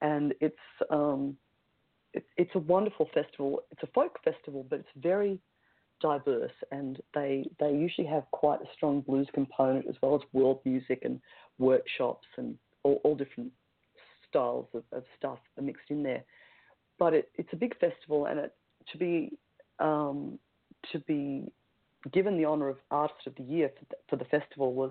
[0.00, 0.56] and it's
[0.90, 1.36] um,
[2.12, 3.60] it, it's a wonderful festival.
[3.70, 5.40] It's a folk festival but it's very
[6.00, 10.60] diverse, and they they usually have quite a strong blues component as well as world
[10.64, 11.20] music and
[11.58, 13.50] workshops and all, all different
[14.34, 16.24] styles of, of stuff are mixed in there.
[16.98, 18.54] But it, it's a big festival, and it
[18.92, 19.32] to be
[19.78, 20.38] um,
[20.92, 21.50] to be
[22.12, 24.90] given the honour of Artist of the Year for the, for the festival was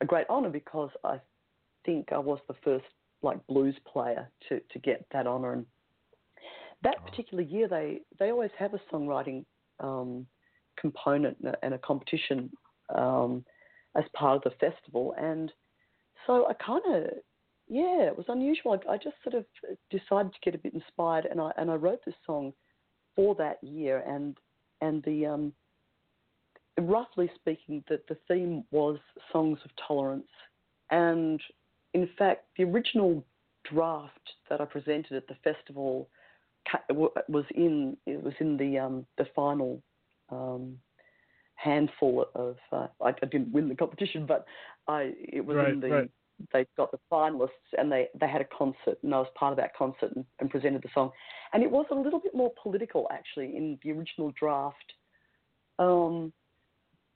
[0.00, 1.20] a great honour because I
[1.84, 2.86] think I was the first
[3.22, 5.66] like blues player to, to get that honour and
[6.82, 9.44] that particular year they, they always have a songwriting
[9.80, 10.26] um,
[10.80, 12.50] component and a- and a competition
[12.94, 13.44] um,
[13.96, 15.14] as part of the festival.
[15.18, 15.52] And
[16.26, 17.10] so I kind of,
[17.68, 18.78] yeah, it was unusual.
[18.88, 19.44] I, I just sort of
[19.90, 22.52] decided to get a bit inspired, and I and I wrote this song
[23.14, 24.02] for that year.
[24.06, 24.36] And
[24.80, 25.52] and the um,
[26.80, 28.98] roughly speaking, the the theme was
[29.32, 30.28] songs of tolerance.
[30.90, 31.40] And
[31.94, 33.24] in fact, the original
[33.70, 36.08] draft that I presented at the festival
[37.28, 39.82] was in it was in the um, the final
[40.30, 40.78] um,
[41.56, 42.56] handful of.
[42.72, 44.46] Uh, I, I didn't win the competition, but
[44.86, 45.90] I it was Right, in the.
[45.90, 46.10] right.
[46.52, 49.56] They got the finalists, and they they had a concert, and I was part of
[49.58, 51.10] that concert and, and presented the song,
[51.52, 54.94] and it was a little bit more political actually in the original draft.
[55.78, 56.32] Um,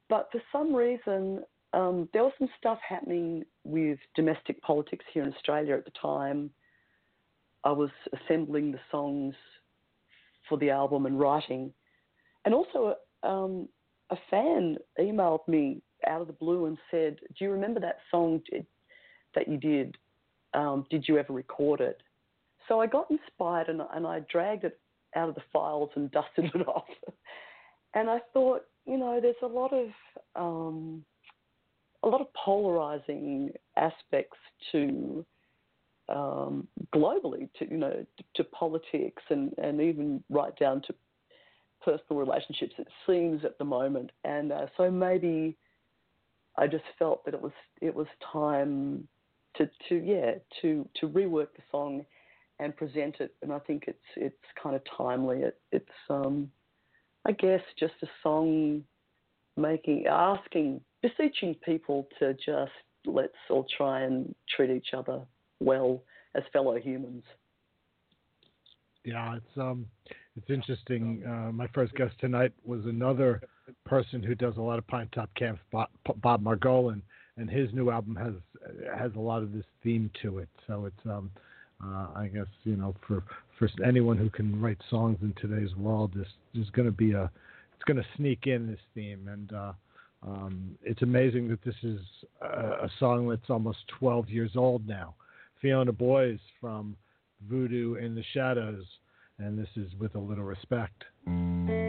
[0.09, 1.43] but for some reason,
[1.73, 6.51] um, there was some stuff happening with domestic politics here in Australia at the time.
[7.65, 9.35] I was assembling the songs
[10.49, 11.73] for the album and writing,
[12.45, 13.69] and also um,
[14.11, 18.43] a fan emailed me out of the blue and said, "Do you remember that song
[19.35, 19.97] that you did?
[20.55, 22.03] Um, did you ever record it?"
[22.69, 24.79] So I got inspired and, and I dragged it
[25.17, 26.85] out of the files and dusted it off.
[27.95, 29.89] and I thought, you know, there's a lot of
[30.35, 31.05] um,
[32.03, 34.39] a lot of polarizing aspects
[34.73, 35.25] to
[36.09, 38.05] um, globally to you know
[38.35, 40.95] to, politics and, and even right down to
[41.85, 42.75] personal relationships.
[42.79, 45.57] It seems at the moment, and uh, so maybe
[46.57, 49.07] I just felt that it was it was time
[49.57, 52.05] to to yeah to to rework the song
[52.59, 53.35] and present it.
[53.43, 55.41] And I think it's it's kind of timely.
[55.41, 56.51] It, it's um
[57.27, 58.85] I guess just a song
[59.57, 62.73] making asking beseeching people to just
[63.05, 65.23] let's all try and treat each other
[65.61, 66.03] well
[66.35, 67.25] as fellow humans.
[69.05, 69.87] Yeah, it's um,
[70.37, 71.23] it's interesting.
[71.27, 73.43] Uh, my first guest tonight was another
[73.85, 75.89] person who does a lot of Pinetop camps, Bob,
[76.23, 77.03] Bob Margolin,
[77.37, 78.35] and his new album has
[78.97, 80.49] has a lot of this theme to it.
[80.67, 81.31] So it's um,
[81.83, 83.23] uh, I guess you know for
[83.59, 87.31] for anyone who can write songs in today's world, this there's going to be a
[87.75, 89.73] it's going to sneak in this theme, and uh,
[90.23, 92.01] um, it's amazing that this is
[92.41, 95.15] a, a song that's almost 12 years old now.
[95.61, 96.97] Fiona Boyes from
[97.49, 98.85] Voodoo in the Shadows,
[99.39, 101.05] and this is with a little respect.
[101.27, 101.82] You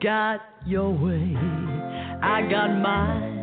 [0.00, 1.34] got your way,
[2.22, 3.34] I got mine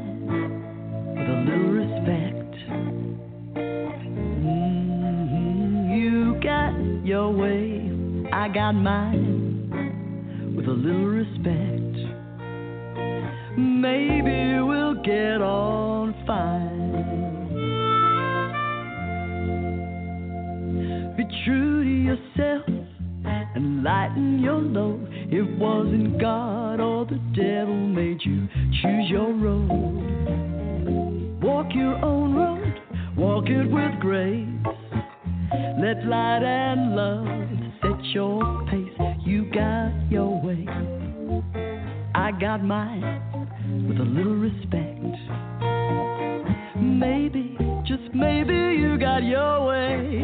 [1.18, 2.56] with a little respect.
[4.40, 5.92] Mm-hmm.
[5.92, 6.74] You got
[7.06, 7.92] your way,
[8.32, 11.98] I got mine with a little respect.
[13.58, 16.86] Maybe we'll get on fine.
[21.18, 22.66] Be true to yourself
[23.56, 25.05] and lighten your load.
[25.38, 28.48] It wasn't God or the devil made you
[28.82, 29.68] choose your road.
[31.44, 32.82] Walk your own road,
[33.18, 34.48] walk it with grace.
[35.78, 37.28] Let light and love
[37.82, 38.98] set your pace.
[39.26, 40.66] You got your way.
[42.16, 43.04] I got mine
[43.90, 45.04] with a little respect.
[46.80, 50.15] Maybe, just maybe you got your way.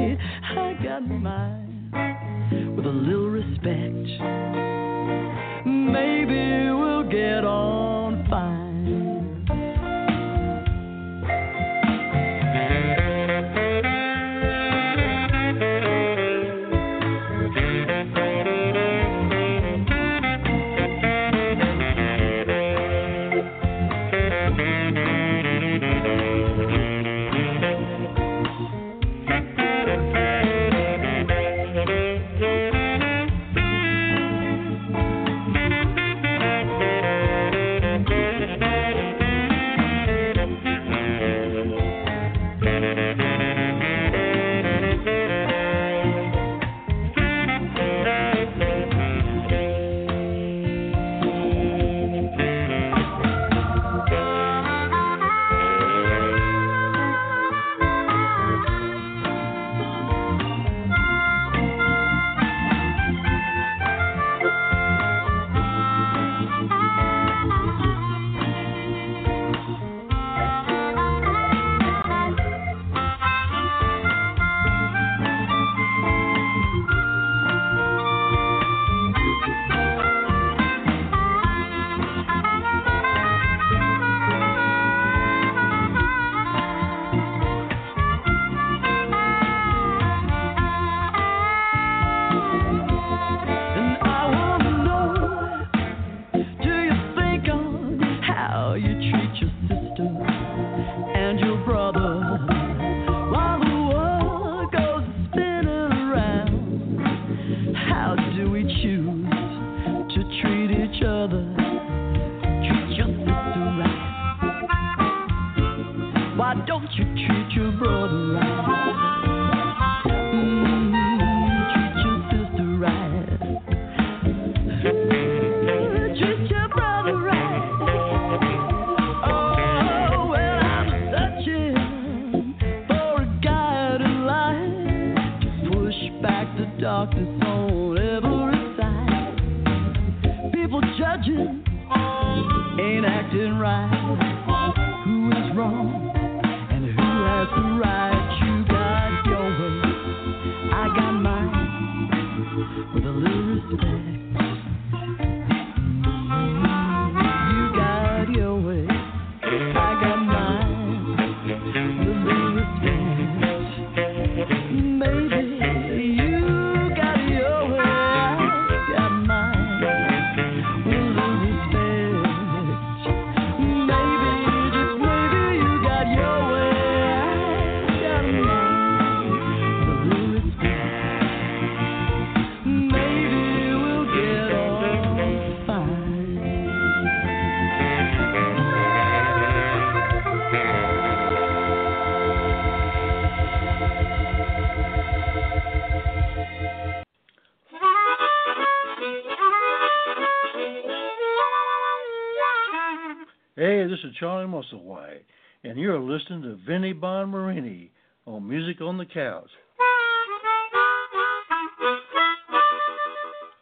[204.22, 205.24] Charlie Musselwhite,
[205.64, 207.90] and you're listening to Vinnie Bon Marini
[208.28, 209.50] on Music on the Couch.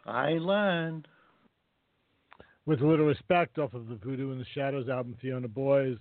[0.06, 1.06] I ain't.
[2.66, 5.96] With a little respect off of the Voodoo in the Shadows album, Fiona Boyes.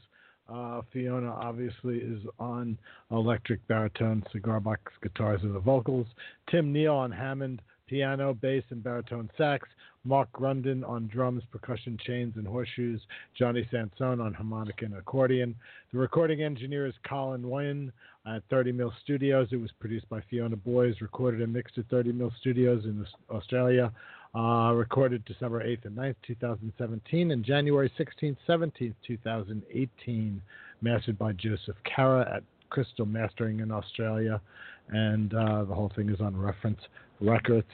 [0.53, 2.77] Uh, Fiona obviously is on
[3.11, 6.07] electric baritone, cigar box guitars and the vocals.
[6.51, 9.69] Tim Neal on Hammond, piano, bass, and baritone sax.
[10.09, 12.99] Mark Grunden on drums, percussion, chains, and horseshoes.
[13.37, 15.53] Johnny Sansone on harmonica and accordion.
[15.93, 17.91] The recording engineer is Colin Wynn
[18.25, 19.49] at 30 Mill Studios.
[19.51, 23.91] It was produced by Fiona Boyes, recorded and mixed at 30 Mill Studios in Australia.
[24.33, 30.41] Uh, recorded December 8th and 9th, 2017, and January 16th, 17th, 2018.
[30.81, 34.41] Mastered by Joseph Carra at Crystal Mastering in Australia.
[34.89, 36.79] And uh, the whole thing is on Reference
[37.21, 37.67] Records.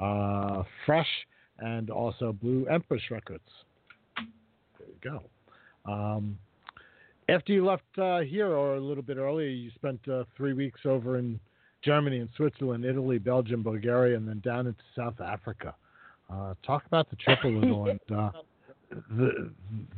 [0.00, 1.08] Uh, fresh
[1.58, 3.42] and also Blue Empress Records.
[4.16, 5.92] There you go.
[5.92, 6.38] Um,
[7.28, 10.80] after you left uh, here, or a little bit earlier, you spent uh, three weeks
[10.84, 11.38] over in
[11.82, 15.74] Germany and Switzerland, Italy, Belgium, Bulgaria, and then down into South Africa.
[16.30, 18.30] Uh, talk about the trip a little and uh,
[19.10, 19.50] the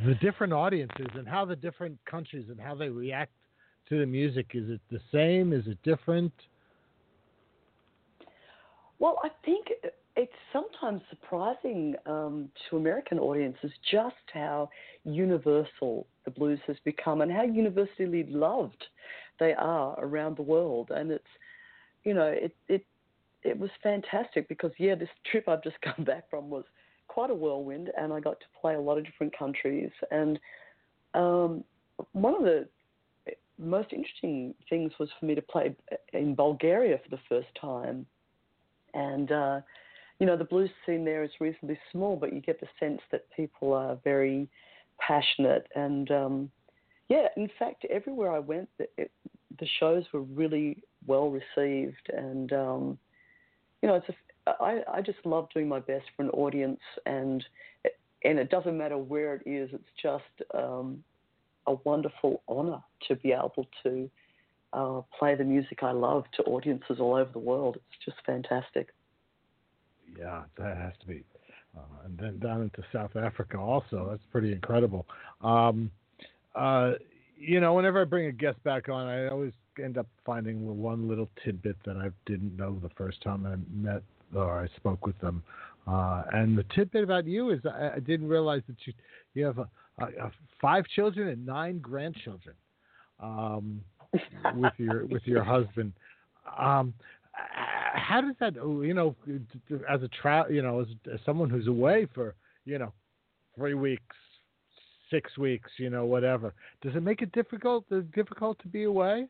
[0.06, 3.32] the different audiences and how the different countries and how they react
[3.88, 4.50] to the music.
[4.54, 5.52] Is it the same?
[5.52, 6.32] Is it different?
[8.98, 9.66] Well, I think
[10.16, 14.68] it's sometimes surprising um, to American audiences just how
[15.04, 18.84] universal the blues has become and how universally loved
[19.40, 20.90] they are around the world.
[20.94, 21.24] And it's,
[22.04, 22.84] you know, it it
[23.42, 26.64] it was fantastic because yeah, this trip I've just come back from was
[27.08, 29.90] quite a whirlwind, and I got to play a lot of different countries.
[30.10, 30.38] And
[31.14, 31.64] um,
[32.12, 32.68] one of the
[33.58, 35.74] most interesting things was for me to play
[36.12, 38.06] in Bulgaria for the first time,
[38.94, 39.60] and uh,
[40.18, 43.24] you know the blues scene there is reasonably small, but you get the sense that
[43.36, 44.48] people are very
[44.98, 46.50] passionate and um,
[47.08, 49.10] yeah, in fact, everywhere I went, the, it,
[49.58, 52.98] the shows were really well received, and um,
[53.82, 57.44] you know, it's a, I, I just love doing my best for an audience, and
[58.24, 59.70] and it doesn't matter where it is.
[59.72, 61.04] It's just um,
[61.66, 64.10] a wonderful honour to be able to
[64.72, 67.76] uh, play the music I love to audiences all over the world.
[67.76, 68.88] It's just fantastic.
[70.18, 71.24] Yeah, that has to be.
[71.76, 74.06] Uh, and then down into South Africa also.
[74.10, 75.06] That's pretty incredible.
[75.42, 75.90] Um,
[76.54, 76.92] uh,
[77.36, 81.08] you know, whenever I bring a guest back on, I always end up finding one
[81.08, 84.02] little tidbit that I didn't know the first time I met
[84.34, 85.42] or I spoke with them.
[85.86, 88.92] Uh, and the tidbit about you is I, I didn't realize that you
[89.34, 89.68] you have a,
[89.98, 92.54] a, a five children and nine grandchildren
[93.20, 93.80] um,
[94.56, 95.92] with your with your husband.
[96.58, 96.94] Um,
[97.94, 99.16] how does that you know
[99.88, 102.34] as a tra- you know as, as someone who's away for
[102.64, 102.92] you know
[103.56, 104.16] three weeks
[105.14, 106.54] six weeks, you know, whatever.
[106.82, 109.28] Does it make it difficult uh, difficult to be away?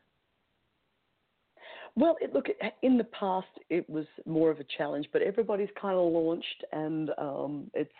[1.95, 2.47] Well, it, look,
[2.81, 7.11] in the past it was more of a challenge, but everybody's kind of launched, and
[7.17, 7.91] um, it's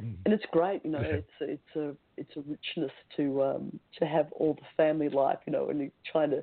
[0.00, 0.16] mm.
[0.24, 0.84] and it's great.
[0.84, 5.08] You know, it's it's a it's a richness to um, to have all the family
[5.08, 5.38] life.
[5.46, 6.42] You know, and you're trying to,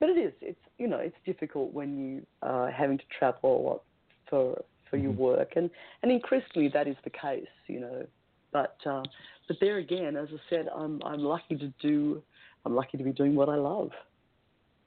[0.00, 3.62] but it is it's you know it's difficult when you are having to travel a
[3.68, 3.82] lot
[4.28, 5.04] for for mm-hmm.
[5.04, 5.70] your work, and
[6.02, 7.46] and increasingly that is the case.
[7.66, 8.06] You know,
[8.52, 9.02] but uh,
[9.48, 12.22] but there again, as I said, I'm I'm lucky to do
[12.64, 13.90] I'm lucky to be doing what I love.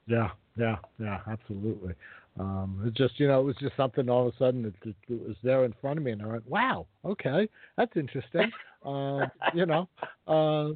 [0.06, 1.94] Yeah, yeah, yeah, absolutely.
[2.40, 4.94] Um, it just you know it was just something all of a sudden it, it,
[5.08, 8.52] it was there in front of me and I went wow okay that's interesting
[8.86, 9.88] uh, you know
[10.28, 10.68] uh,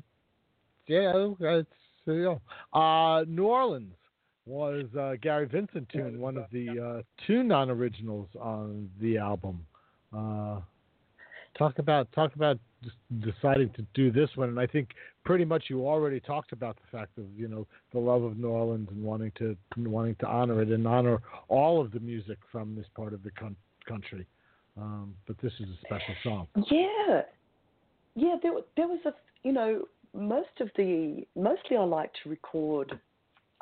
[0.88, 1.68] yeah it's
[2.04, 2.38] you
[2.74, 3.94] know uh, New Orleans
[4.46, 9.64] was uh, Gary Vincent tune one of the uh, two non-originals on the album.
[10.16, 10.60] Uh,
[11.56, 12.58] talk about talk about
[13.20, 14.90] deciding to do this one, and I think
[15.24, 18.48] pretty much you already talked about the fact of you know the love of New
[18.48, 22.74] Orleans and wanting to wanting to honor it and honor all of the music from
[22.74, 23.56] this part of the con-
[23.86, 24.26] country.
[24.76, 26.48] Um, but this is a special song.
[26.70, 27.22] Yeah,
[28.16, 28.36] yeah.
[28.42, 29.12] There, there was a
[29.44, 32.98] you know most of the mostly I like to record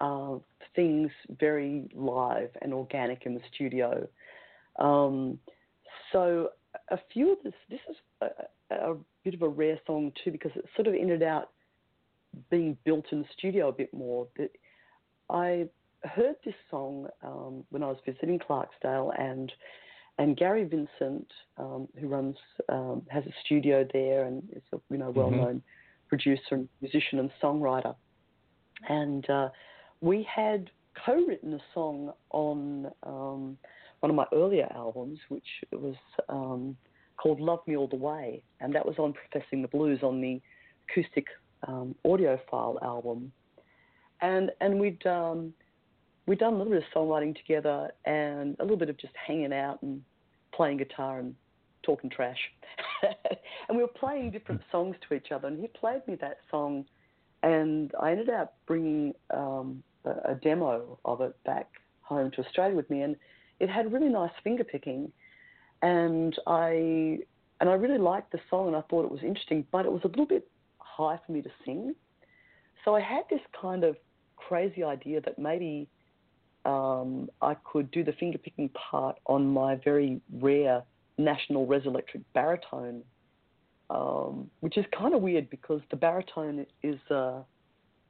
[0.00, 0.36] uh,
[0.74, 4.06] things very live and organic in the studio.
[4.78, 5.38] Um,
[6.12, 6.50] so
[6.90, 10.52] a few of this, this is a, a, bit of a rare song too because
[10.54, 11.50] it sort of ended out
[12.50, 14.26] being built in the studio a bit more.
[14.36, 14.50] But
[15.28, 15.68] I
[16.04, 19.52] heard this song um, when I was visiting Clarksdale, and
[20.18, 21.26] and Gary Vincent,
[21.58, 22.36] um, who runs
[22.68, 26.08] um, has a studio there and is a you know well known mm-hmm.
[26.08, 27.94] producer and musician and songwriter,
[28.88, 29.48] and uh,
[30.00, 30.70] we had
[31.04, 33.56] co-written a song on um,
[34.00, 35.94] one of my earlier albums, which was
[36.28, 36.76] um,
[37.16, 40.40] called Love Me All the Way, and that was on Professing the Blues on the
[40.88, 41.26] acoustic
[41.66, 43.32] um, audiophile album.
[44.22, 45.52] And and we'd um,
[46.26, 49.52] we'd done a little bit of songwriting together and a little bit of just hanging
[49.52, 50.02] out and
[50.54, 51.34] playing guitar and
[51.82, 52.38] talking trash.
[53.68, 55.48] and we were playing different songs to each other.
[55.48, 56.84] And he played me that song,
[57.42, 61.68] and I ended up bringing um, a, a demo of it back
[62.02, 63.16] home to Australia with me, and
[63.58, 65.12] it had really nice finger picking
[65.82, 67.18] and I
[67.60, 70.02] and I really liked the song and I thought it was interesting, but it was
[70.04, 70.48] a little bit
[70.78, 71.94] high for me to sing.
[72.84, 73.96] So I had this kind of
[74.36, 75.86] crazy idea that maybe
[76.64, 80.82] um, I could do the finger picking part on my very rare
[81.18, 83.02] National Resolectric baritone,
[83.90, 87.40] um, which is kind of weird because the baritone is, uh,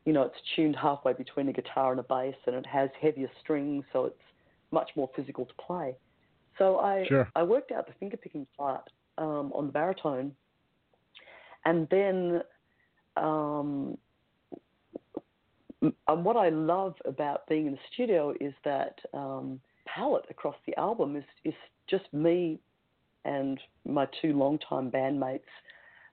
[0.04, 3.30] you know, it's tuned halfway between a guitar and a bass, and it has heavier
[3.40, 4.22] strings, so it's
[4.70, 5.94] much more physical to play.
[6.58, 7.28] So I sure.
[7.34, 10.32] I worked out the finger picking part um, on the baritone,
[11.64, 12.42] and then
[13.16, 13.98] um,
[15.82, 20.76] and what I love about being in the studio is that um, palette across the
[20.78, 21.54] album is is
[21.88, 22.58] just me
[23.24, 25.40] and my two longtime bandmates,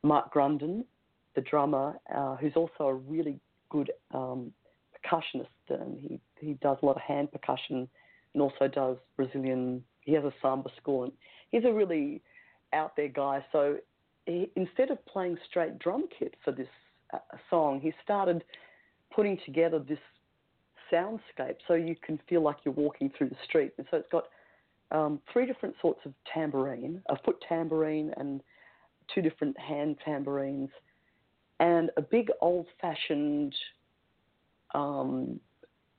[0.04, 0.84] Mark Grunden,
[1.36, 4.52] the drummer, uh, who's also a really good um,
[4.94, 7.88] percussionist, and he he does a lot of hand percussion
[8.34, 9.84] and also does Brazilian.
[10.02, 11.12] He has a samba school, and
[11.52, 12.22] he's a really
[12.74, 13.46] out there guy.
[13.52, 13.78] So
[14.26, 16.68] he, instead of playing straight drum kit for this
[17.14, 17.20] uh,
[17.50, 18.44] song, he started
[19.14, 20.00] putting together this
[20.92, 23.74] soundscape so you can feel like you're walking through the street.
[23.78, 24.26] And so it's got
[24.92, 28.42] um, three different sorts of tambourine, a foot tambourine and
[29.14, 30.70] two different hand tambourines,
[31.60, 33.56] and a big old-fashioned
[34.74, 35.40] um,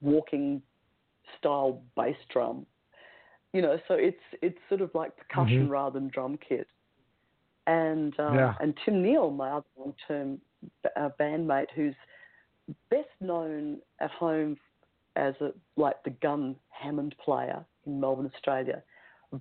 [0.01, 0.63] walking
[1.39, 2.67] style bass drum.
[3.53, 5.71] You know, so it's it's sort of like percussion Mhm.
[5.71, 6.69] rather than drum kit.
[7.67, 8.55] And um, Yeah.
[8.61, 10.41] and Tim Neal, my other long-term
[10.97, 11.95] uh, bandmate, who's
[12.91, 14.59] best known at home
[15.17, 18.83] as a like the gun Hammond player in Melbourne, Australia,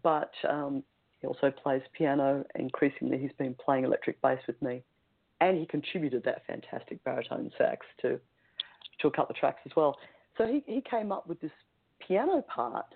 [0.01, 0.83] but um,
[1.19, 2.45] he also plays piano.
[2.55, 4.83] Increasingly, he's been playing electric bass with me,
[5.41, 8.19] and he contributed that fantastic baritone sax to
[8.99, 9.97] to a couple of tracks as well.
[10.37, 11.51] So he he came up with this
[12.05, 12.87] piano part,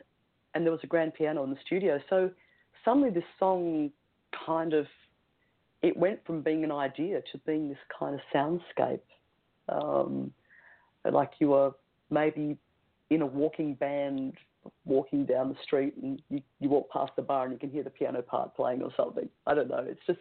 [0.53, 1.99] and there was a grand piano in the studio.
[2.09, 2.31] So
[2.83, 3.91] suddenly, this song
[4.45, 4.87] kind of
[5.81, 8.99] it went from being an idea to being this kind of soundscape,
[9.69, 10.31] um,
[11.09, 11.71] like you were
[12.09, 12.57] maybe
[13.09, 14.33] in a walking band
[14.85, 17.83] walking down the street and you, you walk past the bar and you can hear
[17.83, 19.27] the piano part playing or something.
[19.47, 19.83] I don't know.
[19.87, 20.19] It's just,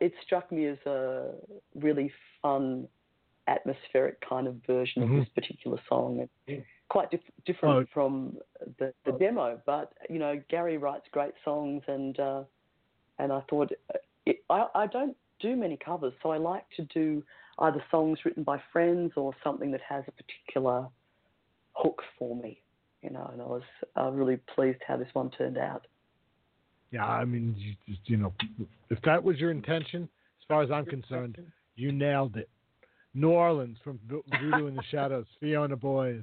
[0.00, 1.32] it struck me as a
[1.74, 2.12] really
[2.42, 2.88] fun,
[3.46, 5.18] atmospheric kind of version Mhm.
[5.18, 6.28] of this particular song.
[6.88, 7.92] Quite dif- different Oh.
[7.92, 8.38] from
[8.78, 12.44] the, the demo, but you know, Gary writes great songs and, uh,
[13.18, 13.72] and I thought,
[14.26, 17.24] it, I, I don't do many covers, so I like to do
[17.60, 20.88] either songs written by friends or something that has a particular
[21.74, 22.62] hook for me,
[23.02, 23.28] you know.
[23.32, 23.62] And I was
[23.96, 25.86] uh, really pleased how this one turned out.
[26.92, 28.32] Yeah, I mean, you, just, you know,
[28.90, 31.38] if that was your intention, as far as I'm concerned,
[31.76, 32.48] you nailed it.
[33.14, 36.22] New Orleans from Voodoo in the Shadows, Fiona Boyes.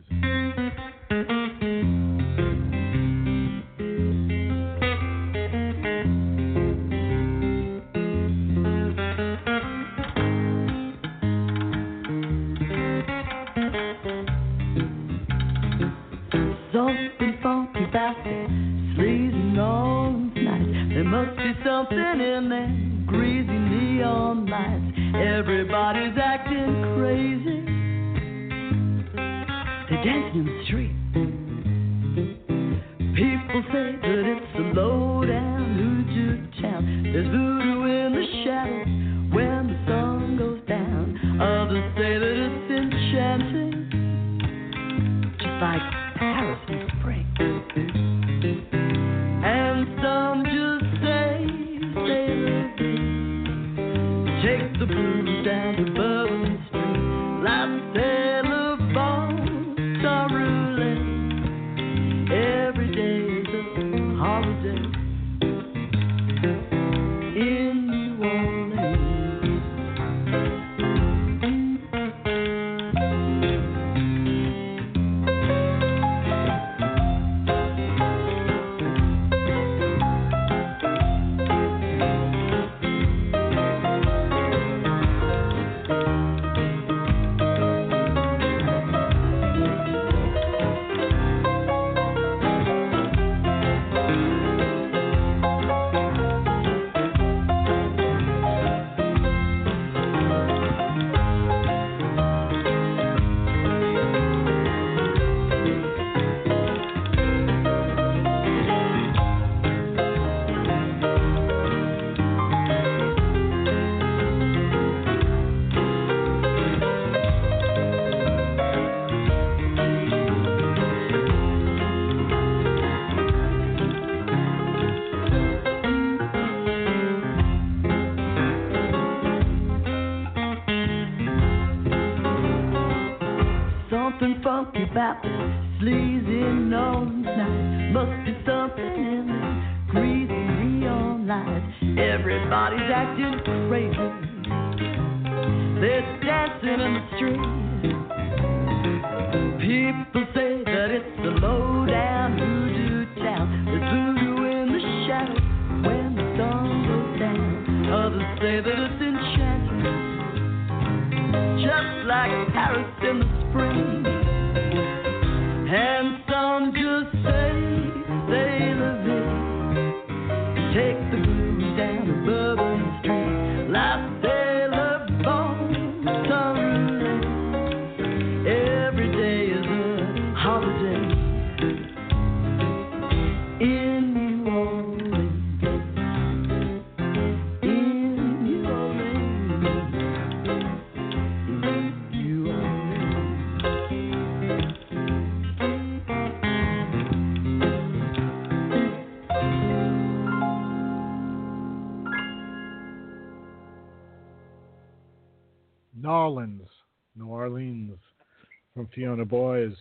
[209.17, 209.75] Fiona Boyes.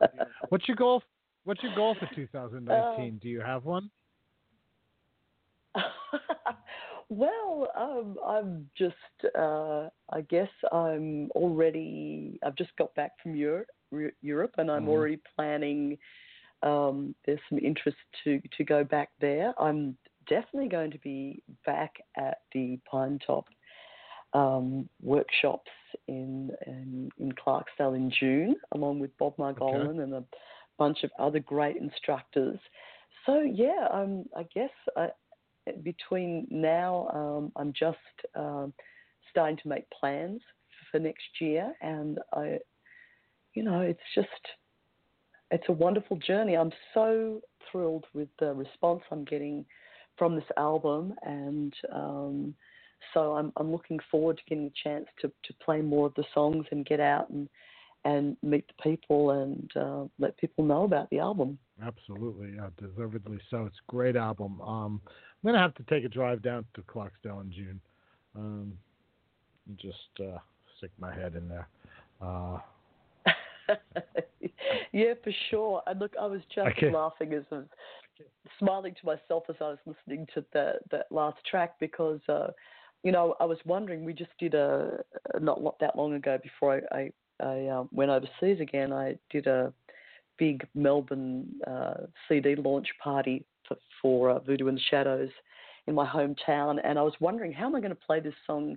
[0.48, 1.02] What's your goal?
[1.44, 3.18] What's your goal for 2019?
[3.22, 3.90] Do you have one?
[7.08, 8.94] well, um, I'm just,
[9.38, 13.68] uh, I guess I'm already, I've just got back from Europe,
[14.20, 14.88] Europe and I'm Mhm.
[14.88, 15.96] already planning.
[16.62, 19.54] Um, there's some interest to, to go back there.
[19.60, 19.96] I'm
[20.28, 23.44] definitely going to be back at the Pinetop
[24.34, 25.70] um, workshops
[26.08, 30.24] in, in in Clarksdale in June, along with Bob Margolin and a
[30.78, 32.58] bunch of other great instructors.
[33.26, 35.08] So yeah, um, I guess I,
[35.82, 37.98] between now, um, I'm just
[38.34, 38.72] um,
[39.30, 40.40] starting to make plans
[40.90, 42.58] for next year, and I,
[43.54, 44.28] you know, it's just
[45.50, 46.56] it's a wonderful journey.
[46.56, 47.40] I'm so
[47.70, 49.64] thrilled with the response I'm getting
[50.16, 52.54] from this album, and um,
[53.14, 56.24] so I'm I'm looking forward to getting a chance to to play more of the
[56.34, 57.48] songs and get out and
[58.04, 61.58] and meet the people and uh, let people know about the album.
[61.84, 63.66] Absolutely, yeah, deservedly so.
[63.66, 64.60] It's a great album.
[64.62, 67.80] Um, I'm gonna have to take a drive down to Clarksdale in June.
[68.36, 68.72] Um,
[69.66, 70.38] and just uh,
[70.78, 71.68] stick my head in there.
[72.20, 72.58] Uh,
[74.92, 75.82] yeah, for sure.
[75.86, 76.90] And look, I was just Okay.
[76.90, 77.66] laughing as I was
[78.58, 82.48] smiling to myself as I was listening to that that last track because, uh,
[83.02, 84.04] you know, I was wondering.
[84.04, 85.02] We just did a
[85.40, 86.96] not that long ago before I
[87.40, 88.92] I, I um, went overseas again.
[88.92, 89.72] I did a
[90.38, 95.30] big Melbourne uh, CD launch party for, for uh, Voodoo in the Shadows
[95.86, 98.76] in my hometown, and I was wondering how am I going to play this song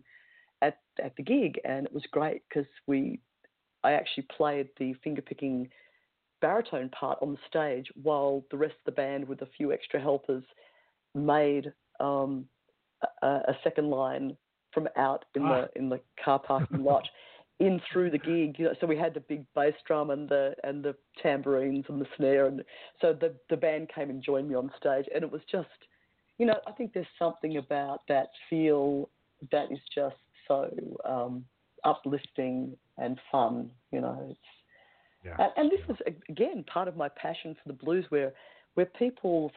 [0.61, 3.19] at at the gig, and it was great because we
[3.83, 5.69] I actually played the fingerpicking
[6.41, 9.99] baritone part on the stage while the rest of the band, with a few extra
[9.99, 10.43] helpers,
[11.15, 12.45] made um,
[13.21, 14.37] a, a second line
[14.73, 15.61] from out in Ah.
[15.61, 17.07] the in the car parking lot
[17.59, 18.57] in through the gig.
[18.57, 22.01] You know, so we had the big bass drum and the and the tambourines and
[22.01, 22.63] the snare, and
[23.01, 25.67] so the the band came and joined me on stage, and it was just,
[26.37, 29.09] you know, I think there's something about that feel
[29.51, 30.15] that is just
[30.47, 30.69] so
[31.05, 31.45] um,
[31.83, 33.71] uplifting and fun.
[33.91, 34.39] You know, it's
[35.23, 35.35] yeah.
[35.39, 38.33] and, and this is again part of my passion for the blues, where
[38.73, 39.51] where people,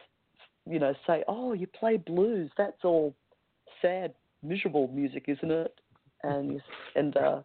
[0.69, 2.51] you know, say, "Oh, you play blues?
[2.57, 3.15] That's all
[3.81, 5.79] sad, miserable music, isn't it?"
[6.23, 6.61] And
[6.95, 7.41] and uh,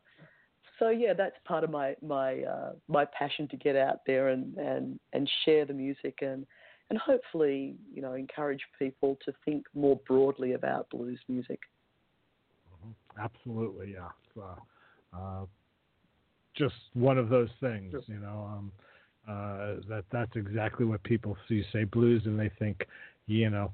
[0.79, 4.57] so yeah, that's part of my my uh, my passion to get out there and,
[4.57, 6.47] and, and share the music and
[6.91, 11.61] and hopefully you know encourage people to think more broadly about blues music.
[13.19, 14.43] Absolutely, yeah.
[14.43, 15.45] Uh, uh,
[16.55, 18.49] just one of those things, you know.
[18.51, 18.73] Um,
[19.29, 21.57] uh, that that's exactly what people see.
[21.57, 22.87] You say blues, and they think,
[23.27, 23.73] you know,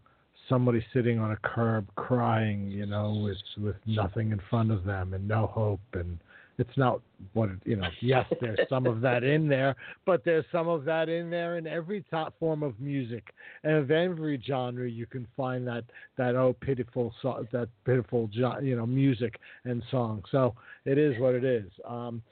[0.49, 5.15] somebody sitting on a curb crying, you know, with with nothing in front of them
[5.15, 6.19] and no hope, and
[6.59, 7.01] it's not
[7.35, 7.87] what you know.
[8.01, 11.67] Yes, there's some of that in there, but there's some of that in there in
[11.67, 14.89] every top form of music and of every genre.
[14.89, 15.85] You can find that
[16.17, 20.25] that oh pitiful that pitiful you know music and song.
[20.31, 20.55] So
[20.85, 21.71] it is what it is.
[21.87, 22.23] Um,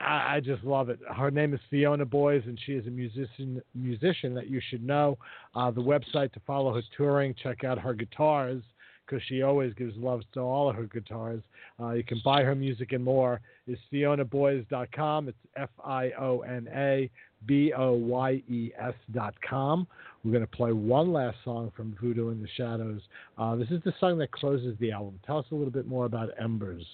[0.00, 0.98] I, I just love it.
[1.16, 5.18] Her name is Fiona Boyes, and she is a musician musician that you should know.
[5.54, 8.62] Uh, the website to follow her touring, check out her guitars
[9.06, 11.42] because she always gives love to all of her guitars.
[11.80, 13.40] Uh, you can buy her music and more.
[13.66, 15.28] Is FionaBoyes.com.
[15.28, 17.10] It's F I O N A
[17.46, 19.86] B O Y E S dot com.
[20.24, 23.02] We're going to play one last song from Voodoo in the Shadows.
[23.36, 25.20] Uh, this is the song that closes the album.
[25.26, 26.84] Tell us a little bit more about Embers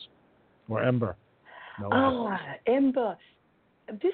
[0.68, 1.17] or Ember.
[1.81, 1.89] No.
[1.92, 2.36] Oh,
[2.67, 3.17] Ember.
[3.89, 4.12] This,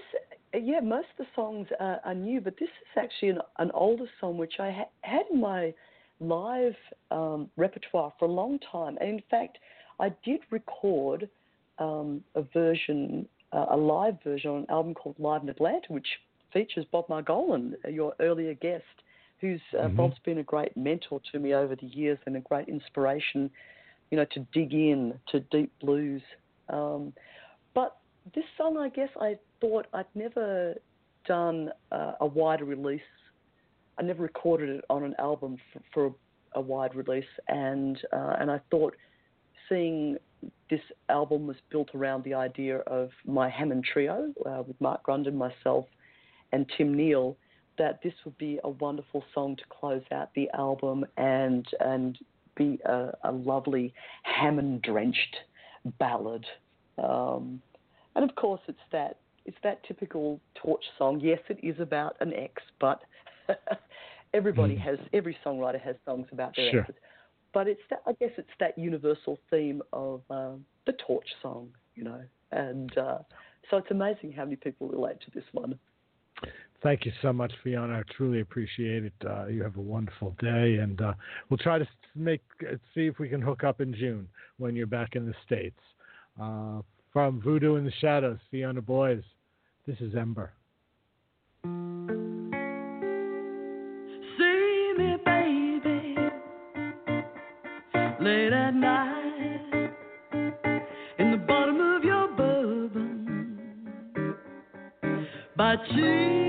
[0.54, 4.06] yeah, most of the songs are, are new, but this is actually an, an older
[4.20, 5.74] song which I ha- had in my
[6.20, 6.76] live
[7.10, 8.96] um, repertoire for a long time.
[9.00, 9.58] And in fact,
[10.00, 11.28] I did record
[11.78, 16.06] um, a version, uh, a live version on an album called Live in Atlanta, which
[16.52, 18.84] features Bob Margolin, your earlier guest,
[19.40, 19.96] who's uh, Mhm.
[19.96, 23.50] Bob's been a great mentor to me over the years and a great inspiration,
[24.10, 26.22] you know, to dig in to deep blues.
[26.70, 27.12] Um,
[27.76, 27.98] but
[28.34, 30.74] this song, I guess I thought I'd never
[31.26, 33.00] done uh, a wider release.
[33.98, 36.14] I never recorded it on an album for, for
[36.54, 38.96] a wide release, and uh, and I thought
[39.68, 40.16] seeing
[40.70, 40.80] this
[41.10, 45.84] album was built around the idea of my Hammond trio uh, with Mark Grunden, myself,
[46.52, 47.36] and Tim Neal.
[47.76, 52.18] That this would be a wonderful song to close out the album and and
[52.56, 55.36] be a, a lovely Hammond drenched
[55.98, 56.46] ballad.
[56.98, 57.60] Um,
[58.16, 61.20] and of course, it's that it's that typical torch song.
[61.20, 63.02] Yes, it is about an ex, but
[64.34, 64.80] everybody Mm.
[64.80, 66.80] has every songwriter has songs about their Sure.
[66.80, 66.96] exes.
[67.52, 72.04] But it's that I guess it's that universal theme of um, the torch song, you
[72.04, 72.22] know.
[72.50, 73.18] And uh,
[73.70, 75.78] so it's amazing how many people relate to this one.
[76.82, 78.00] Thank you so much, Fiona.
[78.00, 79.14] I truly appreciate it.
[79.24, 81.14] Uh, you have a wonderful day, and uh,
[81.48, 84.28] we'll try to make uh, see if we can hook up in June
[84.58, 85.80] when you're back in the states.
[87.16, 89.22] From Voodoo in the Shadows, Fiona Boyes.
[89.86, 90.52] This is Ember.
[91.64, 91.70] See
[94.98, 96.14] me, baby,
[98.20, 99.94] late at night
[101.18, 103.58] in the bottom of your bourbon
[105.56, 106.45] by TV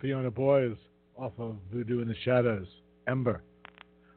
[0.00, 0.76] Fiona Boyes,
[1.16, 2.68] off of Voodoo in the Shadows,
[3.08, 3.42] Ember.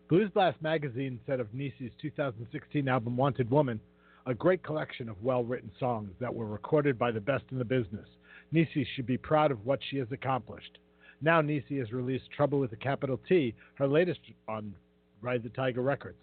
[0.09, 3.79] Blues Blast magazine said of Niecie's 2016 album Wanted Woman,
[4.27, 7.65] a great collection of well written songs that were recorded by the best in the
[7.65, 8.07] business.
[8.53, 10.77] Niecie should be proud of what she has accomplished.
[11.19, 14.75] Now Niecie has released Trouble with a Capital T, her latest on
[15.21, 16.21] Ride the Tiger Records.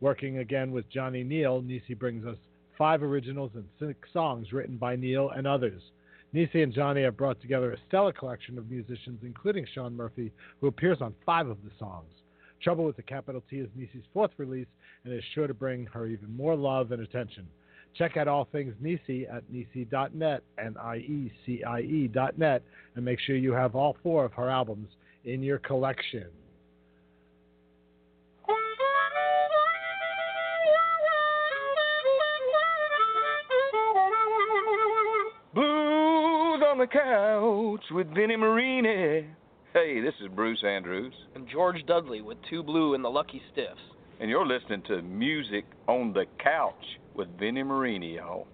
[0.00, 2.38] Working again with Johnny Neel, Niecie brings us
[2.76, 5.82] five originals and six songs written by Neel and others.
[6.34, 10.66] Niecie and Johnny have brought together a stellar collection of musicians, including Sean Murphy, who
[10.66, 12.10] appears on five of the songs.
[12.62, 14.68] Trouble with the Capital T is Niecie's fourth release
[15.04, 17.46] and is sure to bring her even more love and attention.
[17.94, 22.62] Check out all things Niecie at niecie.net, N-I-E-C-I-E dot net,
[22.96, 24.88] and make sure you have all four of her albums
[25.24, 26.28] in your collection.
[36.72, 39.26] On the couch with Vinnie Marini.
[39.74, 41.12] Hey, this is Bruce Andrews.
[41.34, 43.78] And George Dudley with Two Blue and the Lucky Stiffs.
[44.20, 46.82] And you're listening to Music on the Couch
[47.14, 48.46] with Vinnie Marini, y'all.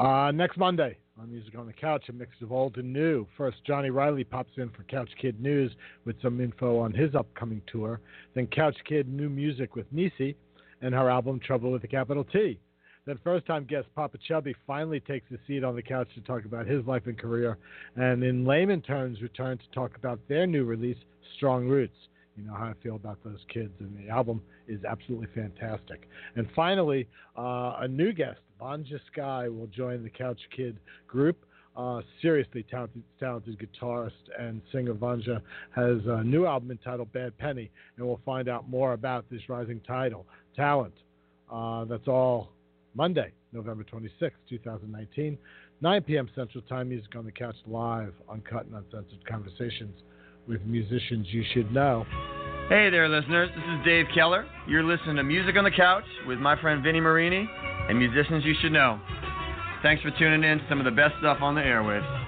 [0.00, 3.28] Uh, next Monday on Music on the Couch, a mix of old and new.
[3.36, 5.70] First, Johnny Riley pops in for Couch Kid News
[6.04, 8.00] with some info on his upcoming tour.
[8.34, 10.34] Then, Couch Kid New Music with Niecie
[10.82, 12.58] and her album Trouble with a Capital T.
[13.06, 16.46] Then, first time guest Popa Chubby finally takes a seat on the couch to talk
[16.46, 17.58] about his life and career,
[17.96, 20.96] and in layman terms, return to talk about their new release,
[21.36, 21.96] Strong Roots.
[22.36, 26.08] You know how I feel about those kids, and the album is absolutely fantastic.
[26.36, 31.36] And finally, uh, a new guest, Vanja Sky, will join the Couch Kid group.
[31.76, 35.42] Uh, seriously talented, talented guitarist and singer Vanja
[35.74, 39.80] has a new album entitled Bad Penny, and we'll find out more about this rising
[39.80, 40.24] title
[40.56, 40.94] talent.
[41.52, 42.54] Uh, that's all
[42.94, 45.36] Monday, November 26, 2019,
[45.80, 46.28] 9 p.m.
[46.34, 46.88] Central Time.
[46.88, 49.94] Music on the Couch live, uncut and uncensored conversations
[50.46, 52.06] with musicians you should know.
[52.68, 53.50] Hey there, listeners.
[53.54, 54.46] This is Dave Keller.
[54.68, 57.48] You're listening to Music on the Couch with my friend Vinnie Marini
[57.88, 59.00] and musicians you should know.
[59.82, 62.24] Thanks for tuning in to some of the best stuff on the airwaves.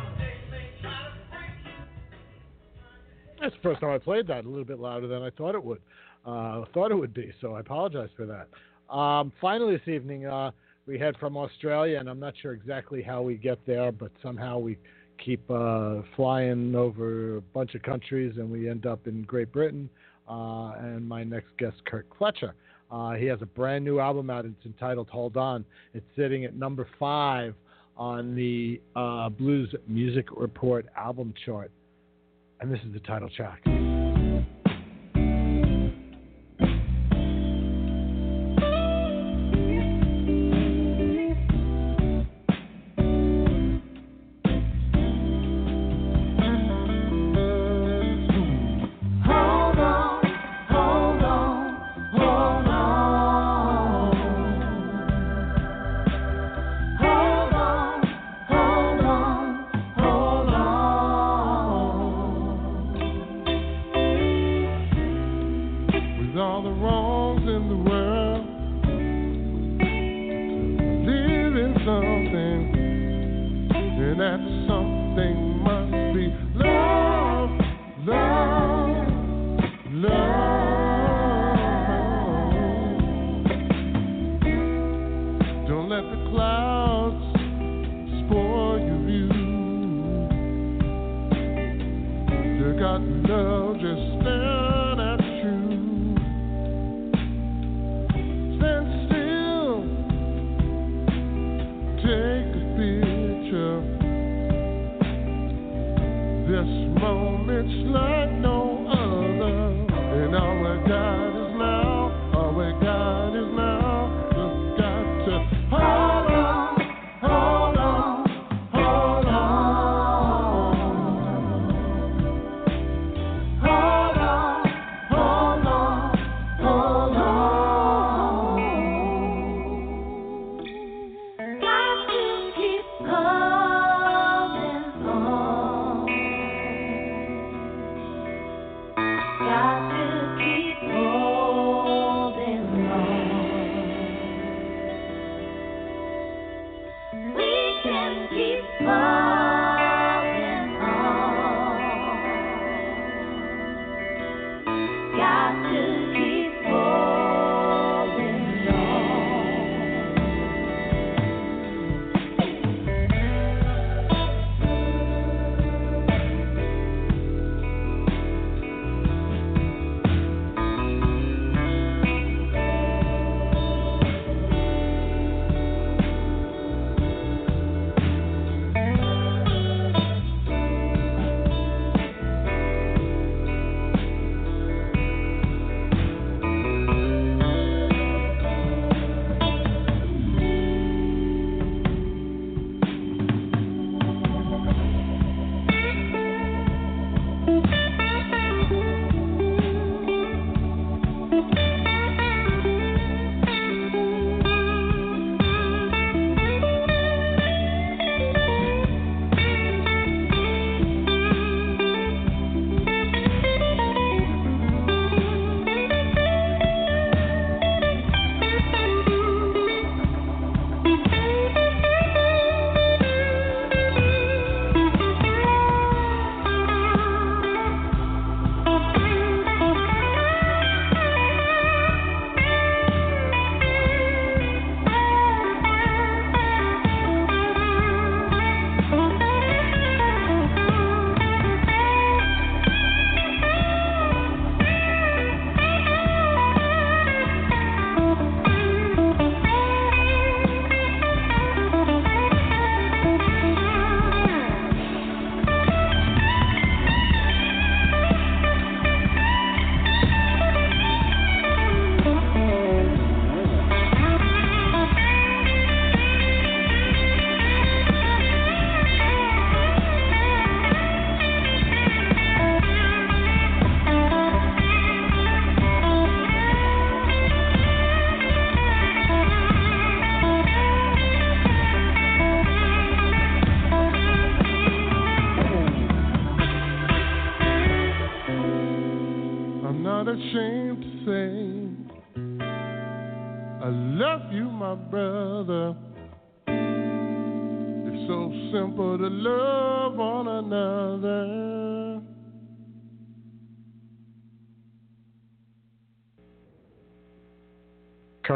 [3.41, 5.63] That's the first time I played that a little bit louder than I thought it
[5.63, 5.81] would.
[6.27, 8.49] Uh, thought it would be, so I apologize for that.
[8.91, 10.51] Um, finally, this evening, uh,
[10.87, 14.59] we head from Australia, and I'm not sure exactly how we get there, but somehow
[14.59, 14.79] we
[15.25, 19.91] keep uh, flying over a bunch of countries, and we end up in Great Britain.
[20.29, 22.55] Uh, and my next guest, Kirk Fletcher.
[22.91, 24.45] Uh, he has a brand new album out.
[24.45, 25.65] It's entitled Hold On.
[25.95, 27.55] It's sitting at number five
[27.97, 31.71] on the uh, Blues Music Report album chart.
[32.61, 33.63] And this is the title track.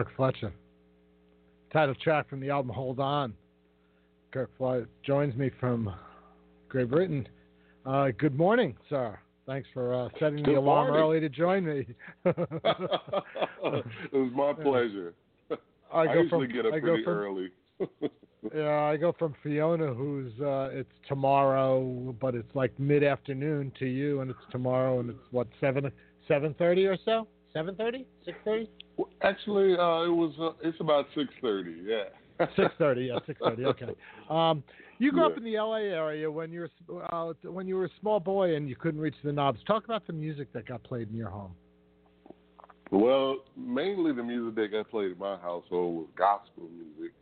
[0.00, 0.50] Kirk Fletcher.
[1.70, 3.34] Title track from the album Hold On.
[4.32, 5.92] Kirk Fletcher joins me from
[6.70, 7.28] Great Britain.
[7.84, 9.18] Uh, good morning, sir.
[9.46, 11.02] Thanks for uh, setting the alarm morning.
[11.04, 11.86] early to join me.
[12.24, 12.34] it
[14.10, 15.12] was my pleasure.
[15.92, 17.48] I go usually from- get up I pretty from- early.
[18.54, 23.84] yeah, I go from Fiona, who's uh, it's tomorrow, but it's like mid afternoon to
[23.84, 25.92] you, and it's tomorrow, and it's what seven
[26.26, 28.68] seven thirty or so, seven thirty, six thirty.
[29.22, 30.32] Actually, uh, it was.
[30.40, 31.76] Uh, it's about six thirty.
[31.84, 32.04] Yeah.
[32.56, 33.66] Six thirty, yeah, six thirty.
[33.66, 33.94] Okay.
[34.30, 34.64] Um,
[34.98, 35.80] you grew up in the L.A.
[35.80, 39.14] area when you were uh, when you were a small boy and you couldn't reach
[39.22, 39.60] the knobs.
[39.66, 41.52] Talk about the music that got played in your home.
[42.90, 47.12] Well, mainly the music that got played in my household was gospel music.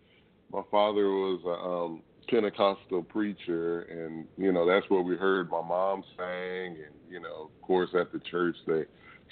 [0.52, 5.50] My father was a um, Pentecostal preacher, and you know that's what we heard.
[5.50, 8.84] My mom sang, and you know, of course, at the church they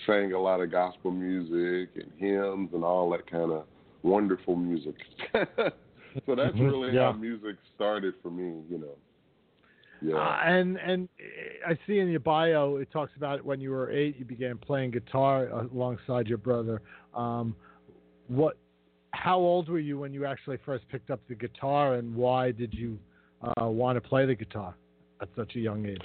[0.06, 3.64] sang a lot of gospel music and hymns and all that kind of
[4.02, 4.94] wonderful music.
[5.32, 7.12] so that's Mhm, really yeah.
[7.12, 8.62] how music started for me.
[8.70, 8.96] You know.
[10.02, 10.16] Yeah.
[10.16, 11.08] Uh, and and
[11.66, 14.90] I see in your bio it talks about when you were eight you began playing
[14.90, 16.82] guitar alongside your brother.
[17.14, 17.56] Um,
[18.28, 18.56] what?
[19.12, 22.74] How old were you when you actually first picked up the guitar, and why did
[22.74, 22.98] you
[23.42, 24.76] uh, want to play the guitar
[25.22, 26.02] at such a young age?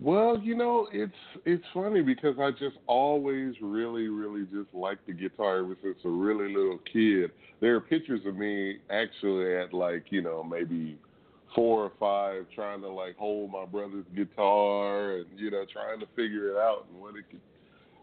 [0.00, 1.12] Well, you know, it's
[1.44, 6.08] it's funny because I just always really, really just liked the guitar ever since a
[6.08, 7.32] really little kid.
[7.60, 10.98] There are pictures of me actually at like, you know, maybe
[11.52, 16.06] four or five trying to like hold my brother's guitar and, you know, trying to
[16.14, 17.40] figure it out and what it could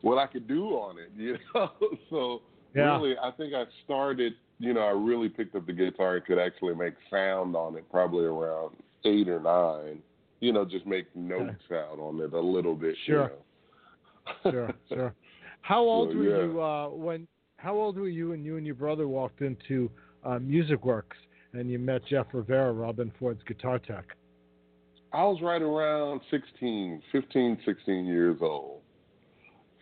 [0.02, 1.72] what I could do on it, you know.
[2.10, 2.42] so
[2.76, 2.98] Yeah.
[2.98, 6.40] really I think I started you know, I really picked up the guitar and could
[6.40, 8.76] actually make sound on it probably around
[9.06, 10.02] eight or nine
[10.46, 12.96] you know, just make notes out on it a little bit.
[13.08, 13.32] you Sure.
[14.44, 14.52] know.
[14.52, 15.14] Sure, sure.
[15.62, 16.46] How old So, were yeah.
[16.46, 17.28] you uh, when?
[17.58, 19.90] How old were you when you and your brother walked into
[20.24, 21.18] uh, Music Works
[21.54, 24.06] and you met Jeff Rivera, Robben Ford's guitar tech?
[25.14, 28.82] I was right around 16, 15, 16 years old.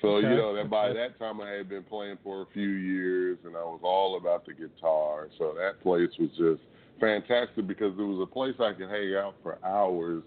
[0.02, 2.70] So, Okay, you know, that by that time I had been playing for a few
[2.70, 5.28] years and I was all about the guitar.
[5.40, 6.62] So that place was just
[7.00, 10.24] fantastic because it was a place I could hang out for hours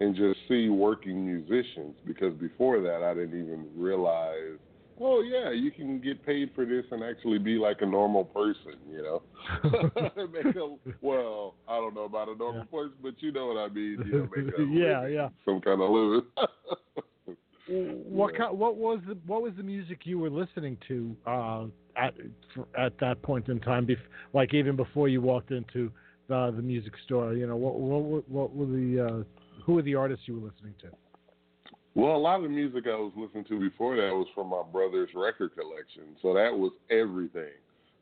[0.00, 4.58] and just see working musicians because before that I didn't even realize
[5.00, 8.74] oh yeah, you can get paid for this and actually be like a normal person,
[8.90, 9.22] you know.
[10.16, 14.02] a, well, I don't know about a normal person, but you know what I mean.
[14.06, 15.28] You know, make a yeah, yeah.
[15.44, 16.22] some kind of living.
[17.68, 21.64] What kind, what was the what was the music you were listening to uh,
[21.96, 22.14] at
[22.78, 23.86] at that point in time?
[23.86, 23.96] Bef-
[24.32, 25.90] like even before you walked into
[26.28, 29.22] the the music store, you know, what what what, what were the uh,
[29.66, 30.86] who are the artists you were listening to?
[31.96, 34.62] Well, a lot of the music I was listening to before that was from my
[34.70, 37.52] brother's record collection, so that was everything.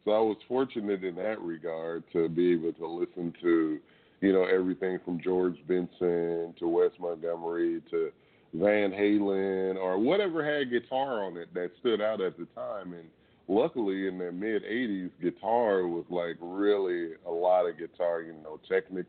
[0.05, 3.79] So I was fortunate in that regard to be able to listen to,
[4.21, 8.11] you know, everything from George Benson to Wes Montgomery to
[8.53, 12.93] Van Halen or whatever had guitar on it that stood out at the time.
[12.93, 13.09] And
[13.49, 18.61] luckily, in the mid '80s, guitar was like really a lot of guitar, you know,
[18.69, 19.07] technic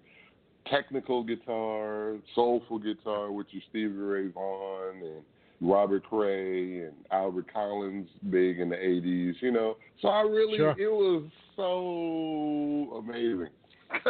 [0.69, 5.23] technical guitar, soulful guitar, which is Stevie Ray Vaughan and
[5.61, 9.77] Robert Cray and Albert Collins big in the 80s, you know.
[10.01, 10.75] So I really, Sure.
[10.77, 11.23] it was
[11.55, 13.49] so amazing.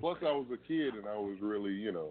[0.00, 2.08] Plus, I was a kid and I was really, you know,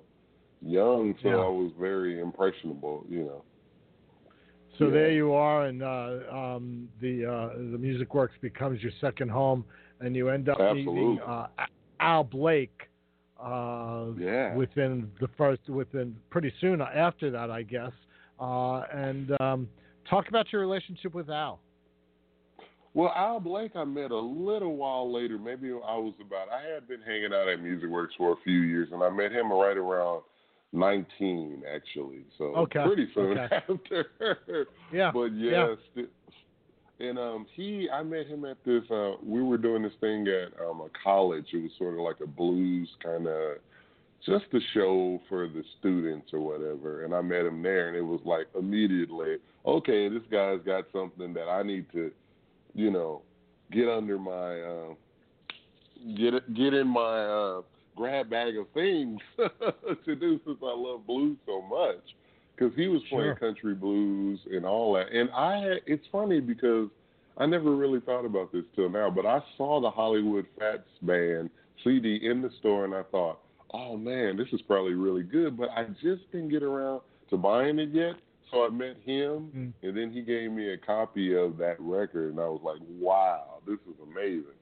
[0.61, 1.35] young, so Yeah.
[1.37, 3.43] I was very impressionable, you know.
[4.77, 4.91] So Yeah.
[4.91, 9.65] there you are, and uh, um, the uh, the Music Works becomes your second home,
[9.99, 11.47] and you end up meeting uh,
[11.99, 12.88] Al Blake.
[13.41, 14.55] Uh, Yeah.
[14.55, 17.91] Within the first, within pretty soon after that, I guess.
[18.39, 19.69] Uh, and um,
[20.09, 21.59] talk about your relationship with Al.
[22.93, 25.37] Well, Al Blake, I met a little while later.
[25.37, 26.49] Maybe I was about.
[26.49, 29.31] I had been hanging out at Music Works for a few years, and I met
[29.31, 30.23] him right around
[30.73, 32.23] nineteen, actually.
[32.37, 33.55] So Okay, pretty soon okay.
[33.69, 34.67] after.
[34.91, 35.67] Yeah, But yeah.
[35.69, 36.09] yes, st-
[36.99, 38.83] and um, he, I met him at this.
[38.91, 41.45] Uh, we were doing this thing at um, a college.
[41.53, 43.57] It was sort of like a blues kind of,
[44.25, 47.05] just a show for the students or whatever.
[47.05, 51.33] And I met him there, and it was like immediately, okay, this guy's got something
[51.33, 52.11] that I need to,
[52.75, 53.21] you know,
[53.71, 54.93] get under my, uh,
[56.17, 57.61] get get in my uh,
[57.95, 62.03] grab bag of things to do since I love blues so much
[62.59, 63.35] because he was playing Sure.
[63.35, 65.11] country blues and all that.
[65.11, 66.89] And I, had, it's funny because
[67.37, 71.49] I never really thought about this till now, but I saw the Hollywood Fats Band
[71.83, 73.39] CD in the store, and I thought,
[73.73, 77.79] oh man, this is probably really good, but I just didn't get around to buying
[77.79, 78.15] it yet.
[78.51, 79.73] So I met him, Mm.
[79.83, 83.59] and then he gave me a copy of that record, and I was like, wow,
[83.65, 84.57] this is amazing.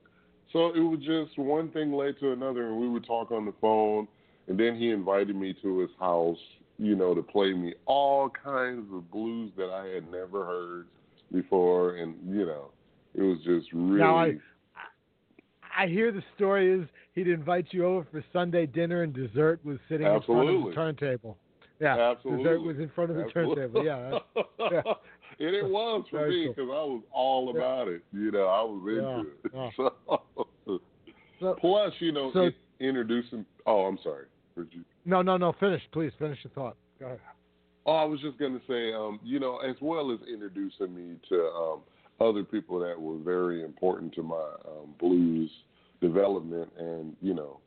[0.51, 3.53] So it was just one thing led to another, and we would talk on the
[3.61, 4.07] phone,
[4.47, 6.37] and then he invited me to his house,
[6.79, 10.87] you know, to play me all kinds of blues that I had never heard
[11.31, 12.71] before, and you know,
[13.15, 13.99] it was just really.
[13.99, 14.35] Now I,
[15.77, 19.77] I hear the story is he'd invite you over for Sunday dinner and dessert was
[19.89, 21.37] sitting in front of the turntable.
[21.79, 22.43] Yeah, Absolutely.
[22.43, 23.55] dessert was in front of the Absolutely.
[23.55, 23.85] turntable.
[23.85, 24.19] Yeah,
[24.59, 24.81] yeah.
[25.45, 26.53] and it was for Very me cool.
[26.55, 28.01] because I was all about it.
[28.11, 29.69] You know, I was into Yeah,
[30.75, 30.81] it.
[31.39, 33.45] So, plus, you know, so- in- introducing.
[33.67, 34.25] Oh, I'm sorry.
[35.07, 35.53] No, no, no.
[35.59, 36.11] Finish, please.
[36.19, 36.75] Finish your thought.
[36.99, 37.19] Go ahead.
[37.85, 41.45] Oh, I was just gonna say, um, you know, as well as introducing me to
[41.45, 41.79] um,
[42.19, 45.49] other people that were very important to my um, blues
[46.01, 47.61] development, and you know,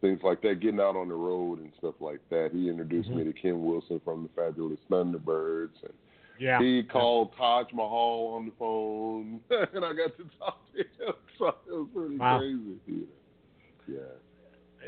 [0.00, 2.50] things like that, getting out on the road and stuff like that.
[2.54, 5.92] He introduced me to Kim Wilson from the Fabulous Thunderbirds, and
[6.40, 6.58] Yeah.
[6.58, 9.40] he called Taj Mahal on the phone,
[9.74, 11.14] and I got to talk to him.
[11.38, 12.38] So it was pretty Wow.
[12.38, 12.80] crazy.
[12.86, 13.04] Know?
[13.86, 13.98] Yeah.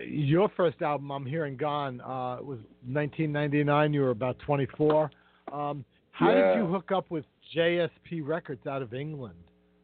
[0.06, 3.92] Your first album, I'm hearing gone, uh, was 1999.
[3.92, 5.10] You were about 24.
[5.52, 6.52] Um, how Yeah.
[6.52, 9.38] did you hook up with JSP Records out of England,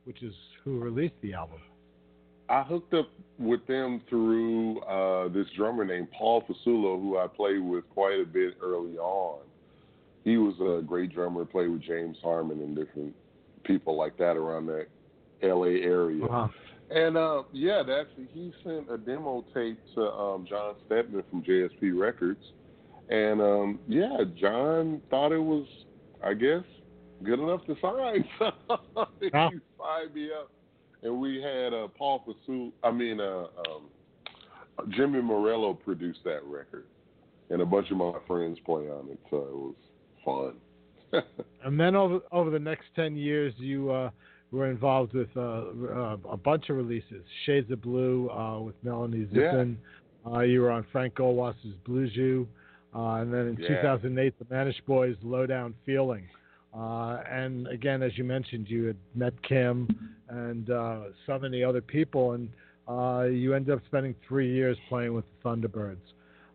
[0.05, 1.61] which is who released the album?
[2.49, 7.61] I hooked up with them through uh, this drummer named Paul Fasulo, who I played
[7.61, 9.41] with quite a bit early on.
[10.25, 13.15] He was a great drummer, played with James Harman and different
[13.65, 14.89] people like that around that
[15.43, 15.81] L.A.
[15.83, 16.25] area.
[16.25, 16.49] Uh-huh.
[16.91, 21.99] And uh, yeah, that's he sent a demo tape to um, John Stedman from JSP
[21.99, 22.43] Records,
[23.09, 25.67] and um, yeah, John thought it was,
[26.23, 26.63] I guess,
[27.25, 28.25] good enough to sign.
[28.95, 29.51] So he Wow.
[29.79, 30.51] signed me up,
[31.03, 33.89] and we had uh, Paul Fasul, I mean, uh, um,
[34.91, 36.85] Jimmy Morello produced that record,
[37.51, 39.75] and a bunch of my friends play on it, so
[40.25, 40.55] it was
[41.13, 41.23] fun.
[41.65, 44.11] And then over over the next 10 years, you uh,
[44.55, 47.23] were involved with uh, uh, a bunch of releases.
[47.45, 49.53] Shades of Blue uh, with Melanie Yeah.
[49.53, 49.77] Zippin.
[50.27, 52.47] Uh, you were on Frank Goldwasser's Bluju.
[52.95, 53.69] Uh, and then in Yeah.
[53.83, 56.25] 2008, the Mannish Boys' Low Down Feeling.
[56.73, 59.89] Uh, and again, as you mentioned, you had met Kim
[60.29, 62.49] and uh, so many other people, and
[62.89, 65.97] uh, you ended up spending three years playing with the Thunderbirds.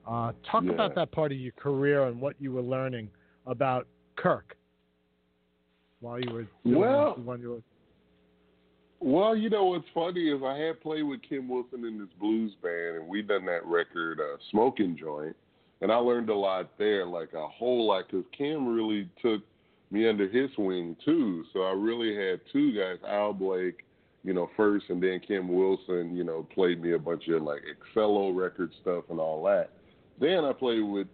[0.07, 0.71] Uh, talk Yeah.
[0.71, 3.09] about that part of your career and what you were learning
[3.45, 4.55] about Kirk
[6.01, 7.61] while you were doing Well- this when you were
[9.01, 12.51] Well, you know what's funny is I had played with Kim Wilson in this blues
[12.61, 15.35] band, and we done that record, uh, Smoking Joint,
[15.81, 19.41] and I learned a lot there, like a whole lot, because Kim really took
[19.89, 21.45] me under his wing too.
[21.53, 23.85] So I really had two guys, Al Blake,
[24.23, 27.61] you know, first, and then Kim Wilson, you know, played me a bunch of like
[27.63, 29.69] Excello record stuff and all that.
[30.19, 31.07] Then I played with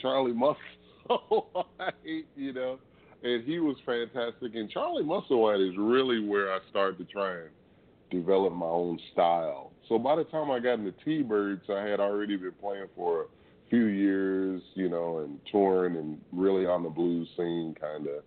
[0.00, 1.94] Charlie Musselwhite,
[2.36, 2.78] you know,
[3.22, 4.54] and he was fantastic.
[4.54, 7.50] And Charlie Musselwhite is really where I started to try and
[8.10, 9.72] develop my own style.
[9.88, 13.24] So by the time I got into T-Birds, I had already been playing for a
[13.68, 18.22] few years, you know, and touring and really on the blues scene, kind of.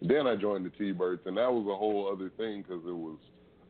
[0.00, 3.18] Then I joined the T-Birds, and that was a whole other thing because it was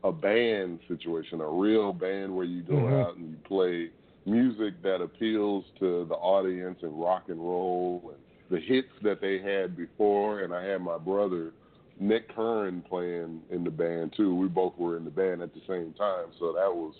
[0.03, 3.01] a band situation, a real band where you go Mhm.
[3.01, 3.91] out and you play
[4.25, 9.39] music that appeals to the audience and rock and roll and the hits that they
[9.39, 10.41] had before.
[10.41, 11.51] And I had my brother
[11.99, 14.35] Nick Curran playing in the band too.
[14.35, 16.93] We both were in the band at the same time, so that was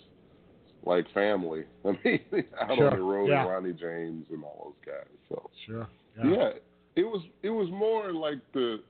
[0.84, 1.64] like family.
[1.84, 2.20] I mean,
[2.60, 3.46] out Sure, on the road, yeah.
[3.46, 5.16] Ronnie James and all those guys.
[5.28, 5.88] So sure.
[6.24, 6.50] yeah.
[6.96, 8.82] it was it was more like the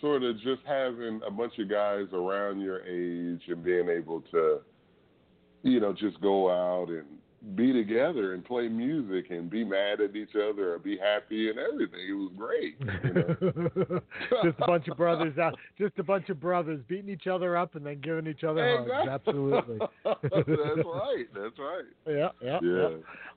[0.00, 4.60] sort of just having a bunch of guys around your age and being able to,
[5.62, 7.06] you know, just go out and
[7.56, 11.58] be together and play music and be mad at each other or be happy and
[11.58, 12.00] everything.
[12.08, 12.76] It was great.
[12.80, 14.00] You know?
[14.44, 17.74] just a bunch of brothers out, just a bunch of brothers beating each other up
[17.74, 19.08] and then giving each other hugs.
[19.10, 19.78] Absolutely.
[20.04, 21.26] That's right.
[21.34, 21.84] That's right.
[22.06, 22.88] Yeah, yeah, Yeah.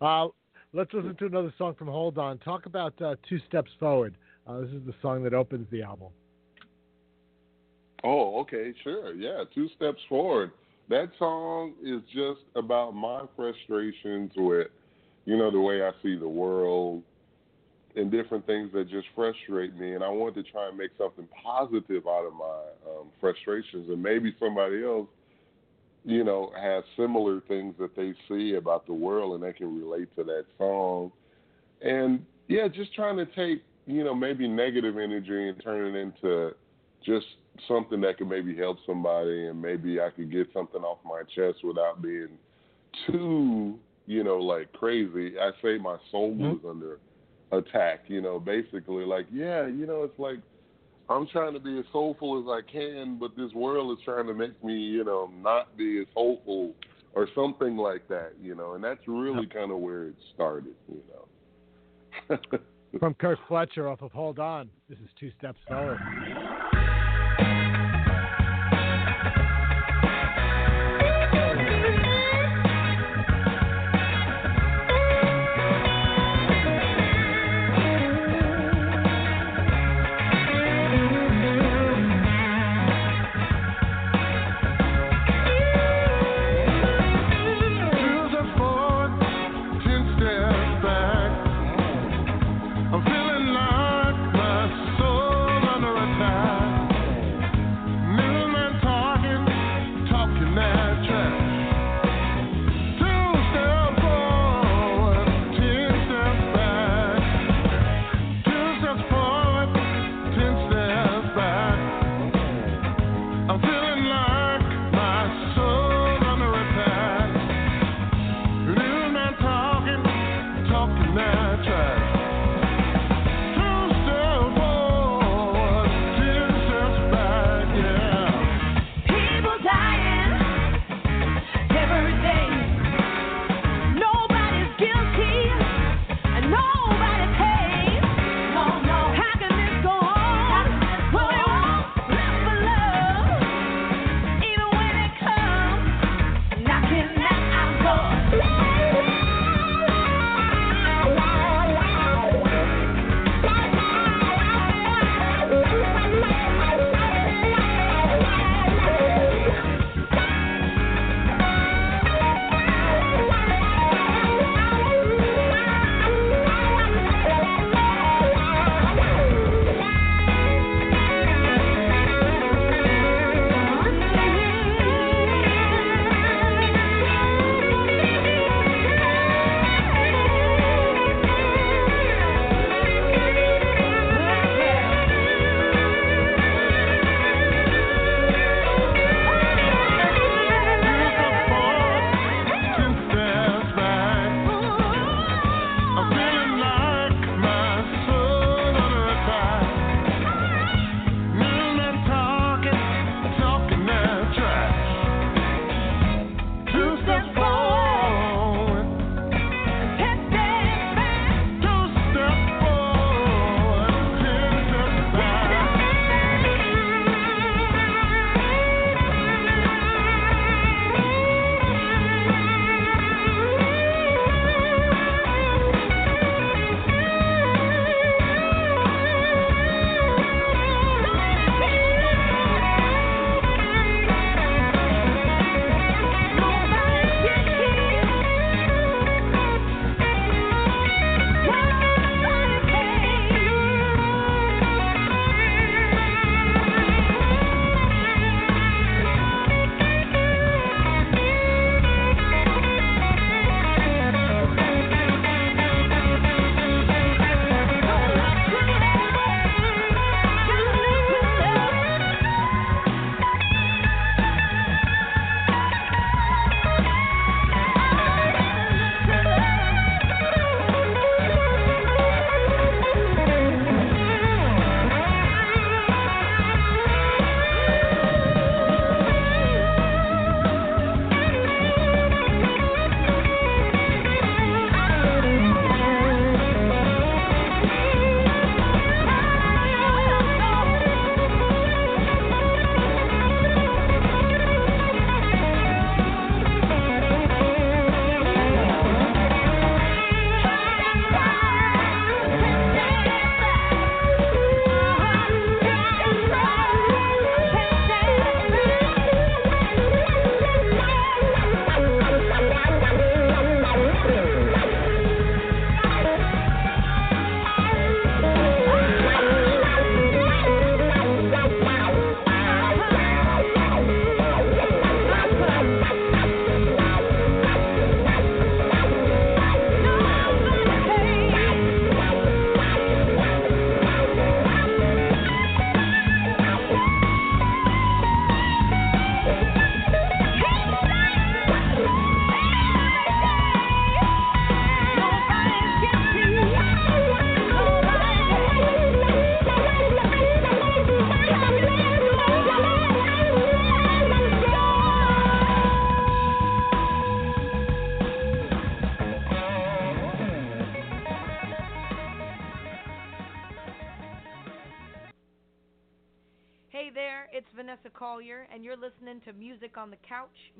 [0.01, 0.08] yeah.
[0.08, 0.27] Uh,
[0.74, 2.38] let's listen to another song from Hold On.
[2.38, 4.16] Talk about uh, Two Steps Forward.
[4.48, 6.09] Uh, this is the song that opens the album.
[8.03, 9.16] Oh, okay, sure.
[9.16, 10.51] Yeah, two steps forward.
[10.89, 14.67] That song is just about my frustrations with,
[15.25, 17.01] you know, the way I see the world
[17.95, 19.93] and different things that just frustrate me.
[19.93, 23.89] And I want to try and make something positive out of my um, frustrations.
[23.89, 25.07] And maybe somebody else,
[26.03, 30.15] you know, has similar things that they see about the world and they can relate
[30.17, 31.11] to that song.
[31.81, 36.53] And yeah, just trying to take, you know, maybe negative energy and turn it into
[37.03, 37.25] just
[37.67, 41.64] something that could maybe help somebody, and maybe I could get something off my chest
[41.64, 42.30] without being
[43.08, 45.40] too, you know, like crazy.
[45.40, 46.43] I say my soul mm-hmm.
[46.43, 47.00] was under
[47.51, 48.01] attack.
[48.08, 50.40] You know, basically, like, yeah, you know, it's like
[51.09, 54.34] I'm trying to be as soulful as I can, but this world is trying to
[54.34, 56.74] make me, you know, not be as hopeful
[57.14, 61.01] or something like that, you know, and that's really kind of where it started, you
[61.09, 62.38] know.
[63.00, 64.69] From Kirk Fletcher off of Hold On.
[64.90, 66.00] This is Two Steps Forward.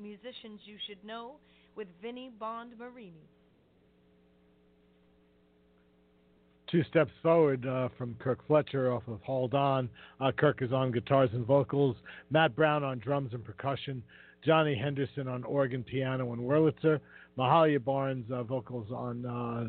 [0.06, 1.32] Musicians You Should Know,
[1.74, 3.28] with Vinnie Bond Marini.
[6.70, 9.88] Two steps forward uh, from Kirk Fletcher off of Hold On.
[10.20, 11.96] Uh, Kirk is on guitars and vocals.
[12.30, 14.02] Matt Brown on drums and percussion.
[14.44, 17.00] Johnny Henderson on organ, piano, and Wurlitzer.
[17.36, 19.68] Mahalia Barnes uh, vocals on uh,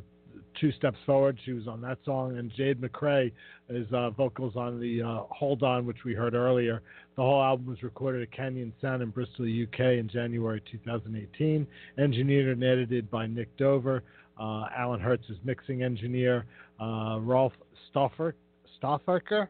[0.59, 1.39] Two Steps Forward.
[1.45, 2.37] She was on that song.
[2.37, 3.31] And Jade McRae
[3.69, 6.81] is uh, vocals on the uh, Hold On, which we heard earlier.
[7.17, 11.65] The whole album was recorded at Canyon Sound in Bristol, UK in January 2018.
[11.97, 14.03] Engineered and edited by Nick Dover.
[14.39, 16.45] Uh, Alan Hertz is mixing engineer.
[16.79, 17.53] Uh, Rolf
[17.89, 18.33] Stoffer,
[18.79, 19.47] Stofferker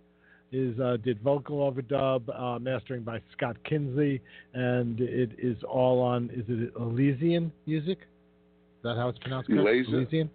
[0.53, 4.21] is uh, did vocal overdub, uh, mastering by Scott Kinsley,
[4.53, 6.29] and it is all on.
[6.33, 7.97] Is it Elysian music?
[7.99, 9.49] Is that how it's pronounced?
[9.49, 9.93] Elysian?
[9.93, 10.29] Elysian.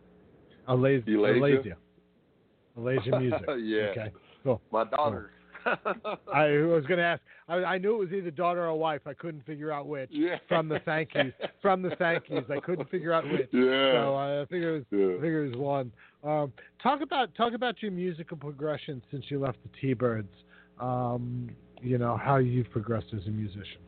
[0.68, 1.18] Elysian.
[1.18, 1.36] Elysia?
[1.38, 1.76] Elysian.
[2.76, 3.40] Elysian music.
[3.62, 4.02] yeah.
[4.02, 4.12] Okay.
[4.44, 4.60] Cool.
[4.70, 5.30] My daughter.
[6.34, 7.22] I was going to ask.
[7.48, 9.02] I, I knew it was either daughter or wife.
[9.06, 10.08] I couldn't figure out which.
[10.12, 10.36] Yeah.
[10.48, 11.32] From the thank yous.
[11.60, 13.48] From the thank yous, I couldn't figure out which.
[13.52, 13.92] Yeah.
[13.92, 15.20] So uh, I figured it was.
[15.22, 15.28] Yeah.
[15.28, 15.92] I it was one.
[16.24, 20.32] Um, talk about talk about your musical progression since you left the T-Birds.
[20.80, 21.50] Um,
[21.80, 23.80] you know how you've progressed as a musician.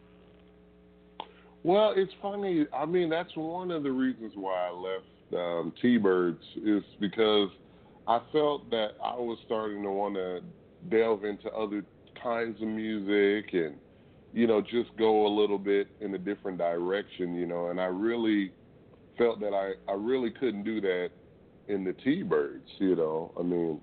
[1.63, 2.67] Well, it's funny.
[2.75, 7.49] I mean, that's one of the reasons why I left um, T-Birds is because
[8.07, 10.41] I felt that I was starting to want to
[10.91, 11.85] delve into other
[12.23, 13.77] kinds of music and,
[14.33, 17.87] you know, just go a little bit in a different direction, you know, and I
[17.87, 18.53] really
[19.19, 21.11] felt that I, I really couldn't do that
[21.69, 23.33] in the T-Birds, you know.
[23.39, 23.81] I mean,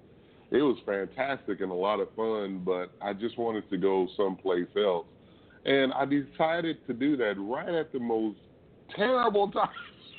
[0.52, 4.68] it was fantastic and a lot of fun, but I just wanted to go someplace
[4.78, 5.06] else.
[5.66, 8.38] And I decided to do that right at the most
[8.96, 9.70] terrible time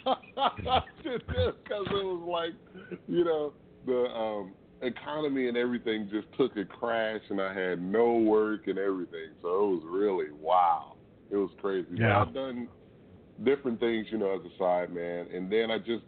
[0.05, 3.53] because it was like, you know,
[3.87, 4.53] the um,
[4.83, 9.31] economy and everything just took a crash, and I had no work and everything.
[9.41, 10.97] So it was really wow.
[11.31, 11.89] It was crazy.
[11.95, 12.25] Yeah.
[12.25, 12.69] But I've done
[13.45, 16.05] different things, you know, as a side man, and then I just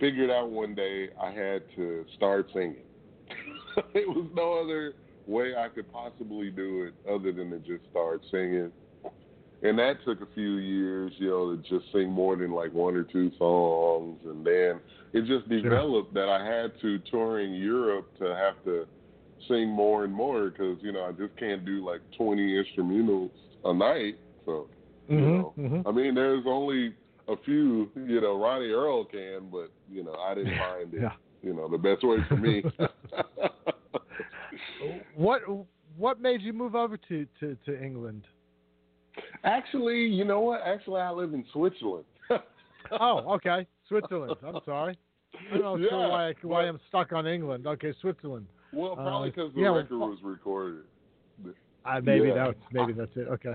[0.00, 2.84] figured out one day I had to start singing.
[3.94, 4.94] it was no other
[5.26, 8.72] way I could possibly do it other than to just start singing.
[9.62, 12.94] And that took a few years, you know, to just sing more than like one
[12.94, 14.20] or two songs.
[14.24, 14.44] And
[15.12, 18.86] it just developed that I had to, touring Europe, to have to
[19.46, 23.30] sing more and more because, you know, I just can't do like 20 instrumentals
[23.64, 24.16] a night.
[24.44, 24.68] So,
[25.08, 26.94] you know, Mhm, I mean, there's only
[27.28, 31.12] a few, you know, Ronnie Earl can, but, you know, I didn't find it, Yeah.
[31.42, 32.64] you know, the best way for me.
[35.14, 35.42] What
[35.96, 38.24] what made you move over to, to, to England?
[39.44, 40.62] Actually, you know what?
[40.64, 42.04] Actually, I live in Switzerland.
[42.92, 44.36] oh, okay, Switzerland.
[44.44, 44.98] I'm sorry.
[45.52, 47.66] I don't know Yeah, sure why I, why I'm stuck on England.
[47.66, 48.46] Okay, Switzerland.
[48.72, 50.84] Well, probably Uh, because the yeah, well, was recorded.
[51.84, 52.34] Uh, maybe Yeah.
[52.34, 53.28] that's maybe that's it.
[53.28, 53.54] Okay.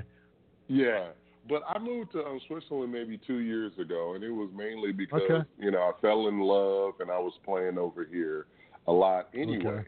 [0.67, 1.09] Yeah,
[1.47, 5.21] but I moved to um, Switzerland maybe two years ago, and it was mainly because
[5.29, 5.47] Okay.
[5.59, 8.47] you know I fell in love and I was playing over here
[8.87, 9.65] a lot anyway.
[9.67, 9.87] Okay.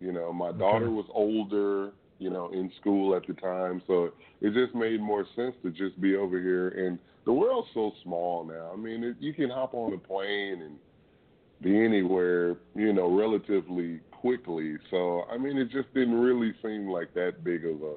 [0.00, 0.94] You know, my daughter Okay.
[0.94, 5.54] was older, you know, in school at the time, so it just made more sense
[5.62, 6.68] to just be over here.
[6.68, 8.70] And the world's so small now.
[8.72, 10.78] I mean, it, you can hop on a plane and
[11.60, 14.76] be anywhere, you know, relatively quickly.
[14.90, 17.96] So, I mean, it just didn't really seem like that big of a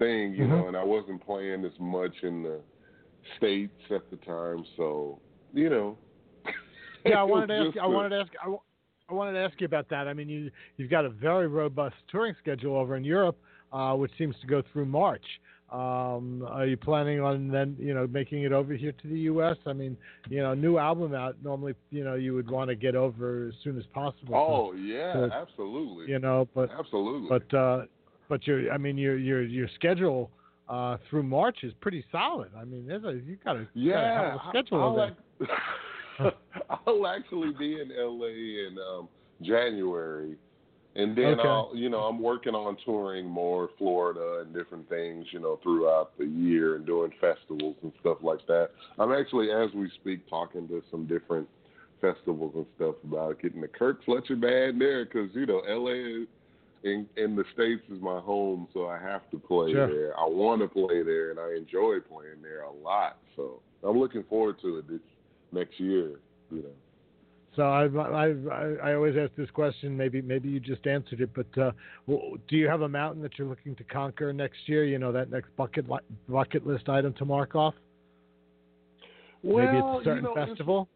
[0.00, 0.48] thing, you Mhm.
[0.48, 2.60] know, and I wasn't playing as much in the
[3.36, 4.64] States at the time.
[4.76, 5.20] So,
[5.54, 5.96] you know.
[7.06, 7.78] Yeah, I wanted to ask.
[7.78, 8.32] I wanted to ask.
[8.44, 8.54] I,
[9.08, 10.06] I wanted to ask you about that.
[10.08, 13.38] I mean, you you've got a very robust touring schedule over in Europe,
[13.72, 15.24] uh, which seems to go through March.
[15.70, 19.56] Um, are you planning on then, you know, making it over here to the U.S.?
[19.66, 19.96] I mean,
[20.28, 21.36] you know, new album out.
[21.44, 24.34] Normally, you know, you would want to get over as soon as possible.
[24.34, 26.08] Oh, So- yeah, so, absolutely.
[26.10, 27.28] You know, but Absolutely.
[27.28, 27.82] but uh,
[28.28, 30.30] but your I mean your your your schedule
[30.68, 32.50] uh, through March is pretty solid.
[32.56, 36.34] I mean, there's a you got a you got a Yeah, schedule I'll, act-
[36.86, 39.08] I'll actually be in LA in um,
[39.42, 40.36] January,
[40.96, 41.48] and then Okay.
[41.48, 46.16] I'll, you know, I'm working on touring more Florida and different things, you know, throughout
[46.18, 48.70] the year and doing festivals and stuff like that.
[48.98, 51.48] I'm actually, as we speak, talking to some different
[52.00, 56.24] festivals and stuff about getting the Kirk Fletcher band there because you know LA
[56.82, 59.86] in in the states is my home, so I have to play Sure.
[59.86, 60.18] there.
[60.18, 63.18] I want to play there, and I enjoy playing there a lot.
[63.36, 65.00] So I'm looking forward to it this
[65.52, 66.20] next year.
[66.50, 66.74] You know.
[67.56, 69.96] So I, I I always ask this question.
[69.96, 71.72] Maybe maybe you just answered it, but uh,
[72.06, 74.84] do you have a mountain that you're looking to conquer next year?
[74.84, 75.98] You know that next bucket li-
[76.28, 77.74] bucket list item to mark off.
[79.42, 80.88] maybe Well, it's a certain you know, festival.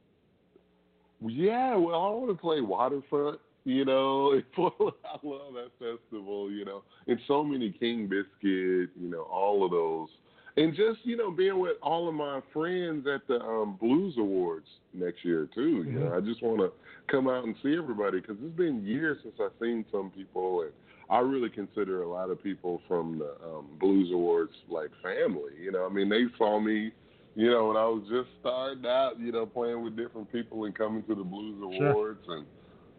[1.26, 3.40] Yeah, well, I want to play Waterfront.
[3.64, 6.52] You know, I love that festival.
[6.52, 8.90] You know, and so many King Biscuit.
[9.00, 10.08] You know, all of those,
[10.56, 14.66] and just you know being with all of my friends at the um, Blues Awards
[14.92, 15.84] next year too.
[15.86, 16.72] You know, I just want to
[17.10, 20.72] come out and see everybody because it's been years since I've seen some people, and
[21.10, 25.52] I really consider a lot of people from the um, Blues Awards like family.
[25.60, 26.92] You know, I mean, they saw me.
[27.36, 30.74] You know, when I was just starting out, you know, playing with different people and
[30.78, 31.90] coming to the Blues Sure.
[31.90, 32.46] Awards, and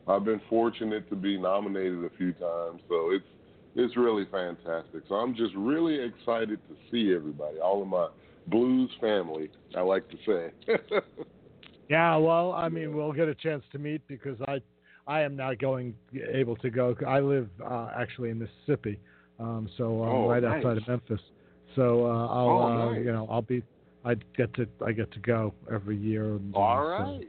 [0.10, 2.82] I've been fortunate to be nominated a few times.
[2.90, 3.24] So it's
[3.76, 5.04] it's really fantastic.
[5.10, 8.08] So I'm just really excited to see everybody, all of my
[8.48, 9.50] blues family.
[9.76, 10.52] I like to say.
[11.88, 14.60] Yeah, well, I mean, we'll get a chance to meet because I,
[15.06, 15.94] I am not going
[16.34, 16.96] able to go.
[17.06, 19.00] I live uh, actually in Mississippi,
[19.40, 20.58] um, so I'm Oh, right nice.
[20.66, 21.22] outside of Memphis.
[21.76, 23.06] So uh, I'll, Oh, uh, nice.
[23.06, 23.62] you know, I'll be,
[24.04, 26.26] I get to, I get to go every year.
[26.38, 27.20] And, uh, so.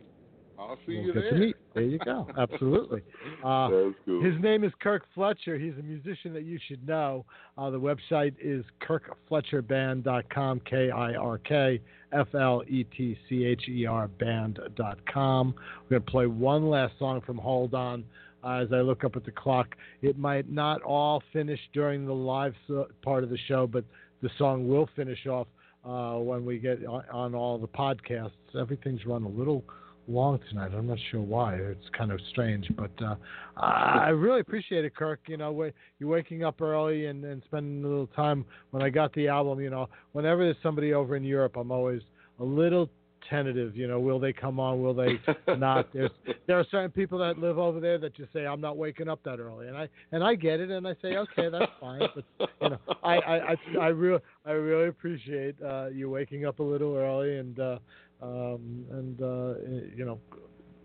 [0.59, 1.31] I'll see we'll you get there.
[1.33, 1.57] to meet.
[1.77, 2.27] There you go.
[2.39, 3.03] Absolutely.
[3.45, 4.25] Uh, That's cool.
[4.25, 5.59] His name is Kirk Fletcher.
[5.59, 7.27] He's a musician that you should know.
[7.59, 11.79] Uh, the website is kirkfletcherband.com, K I R K
[12.13, 15.55] F L E T C H E R band.com.
[15.85, 18.05] We're going to play one last song from Hold On.
[18.43, 22.15] Uh, as I look up at the clock, it might not all finish during the
[22.15, 23.85] live so- part of the show, but
[24.23, 25.47] the song will finish off
[25.85, 28.31] uh, when we get on, on all the podcasts.
[28.59, 29.63] Everything's run a little
[30.09, 30.73] long tonight.
[30.75, 31.55] I'm not sure why.
[31.55, 33.17] It's kind of strange, but uh,
[33.57, 35.21] I really appreciate it, Kirk.
[35.27, 38.45] You know, wa- you're waking up early and, and spending a little time.
[38.71, 42.03] When I got the album, you know, whenever there's somebody over in Europe, I'm always
[42.41, 42.89] a little
[43.29, 43.77] tentative.
[43.77, 44.83] You know, will they come on?
[44.83, 45.21] Will they
[45.57, 45.93] not?
[45.93, 46.11] There's
[46.47, 49.21] there are certain people that live over there that just say I'm not waking up
[49.25, 52.03] that early, and I and I get it, and I say okay, that's fine.
[52.15, 56.61] But you know, I I I, I really I really appreciate uh, you waking up
[56.61, 57.79] a little early and uh,
[58.23, 59.55] um, and uh,
[59.95, 60.19] you know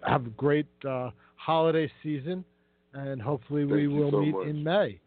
[0.08, 2.44] have a great uh, holiday season,
[2.94, 4.48] and hopefully we Thank you will so meet much.
[4.48, 5.00] in May.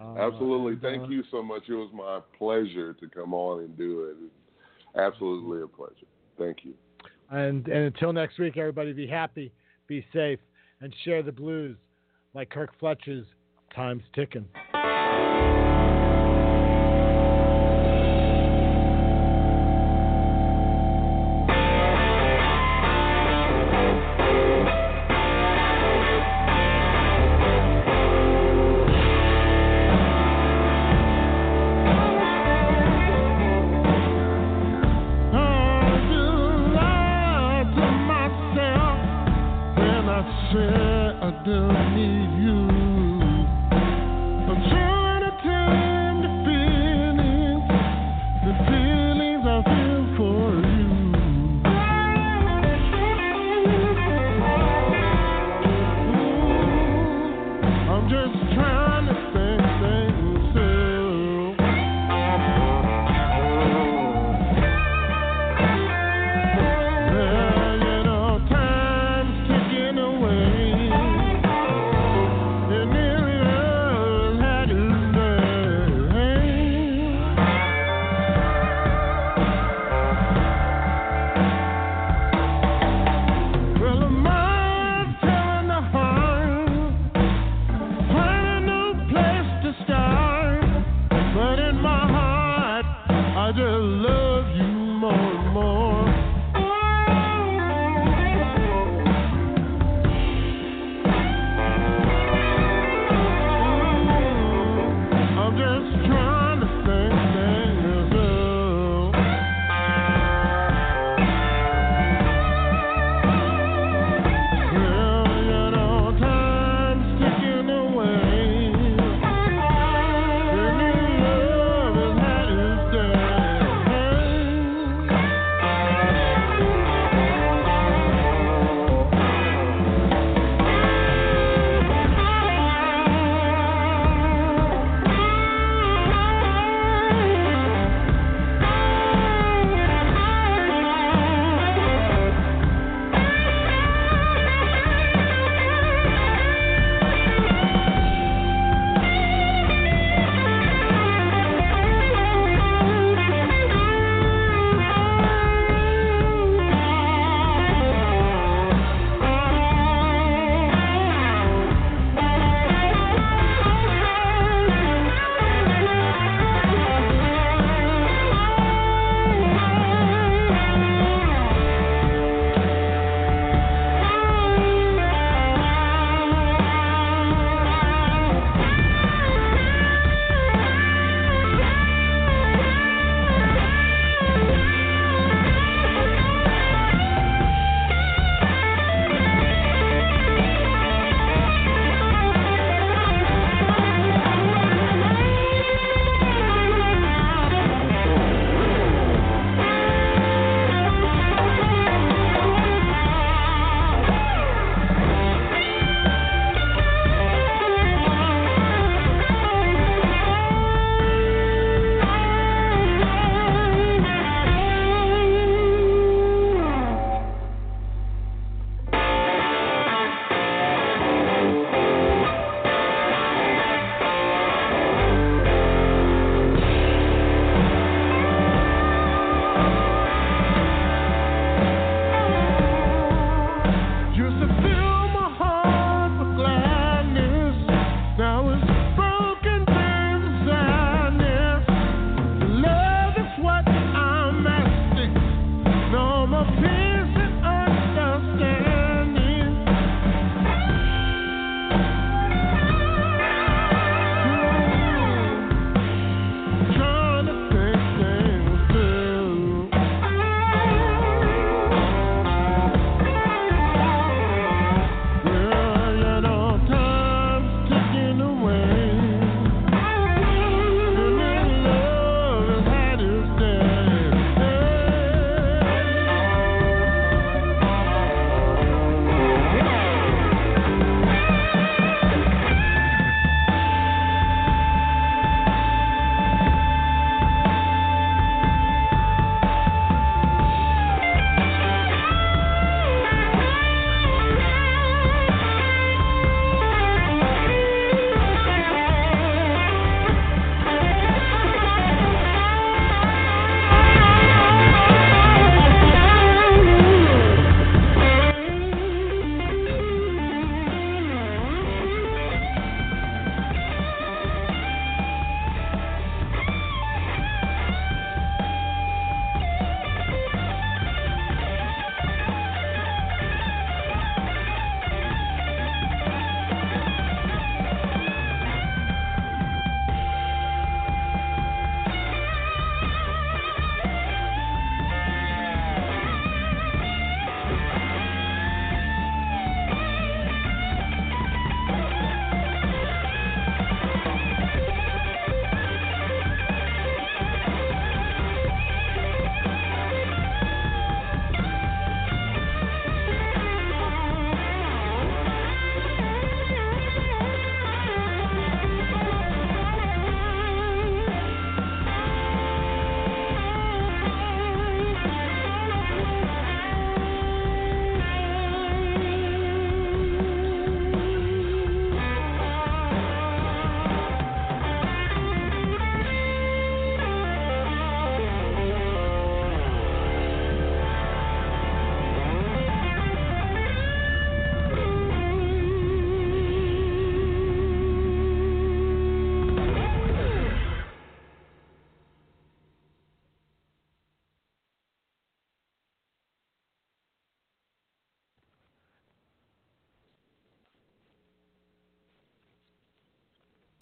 [0.00, 0.72] Uh, Absolutely.
[0.72, 1.64] and, Thank you so much.
[1.68, 4.16] It was my pleasure to come on and do it.
[4.24, 6.06] It's absolutely a pleasure.
[6.38, 6.74] Thank you.
[7.30, 9.52] And and until next week, everybody be happy,
[9.86, 10.40] be safe,
[10.80, 11.76] and share the blues
[12.34, 13.26] like Kirk Fletcher's
[13.74, 14.46] Time's Ticking.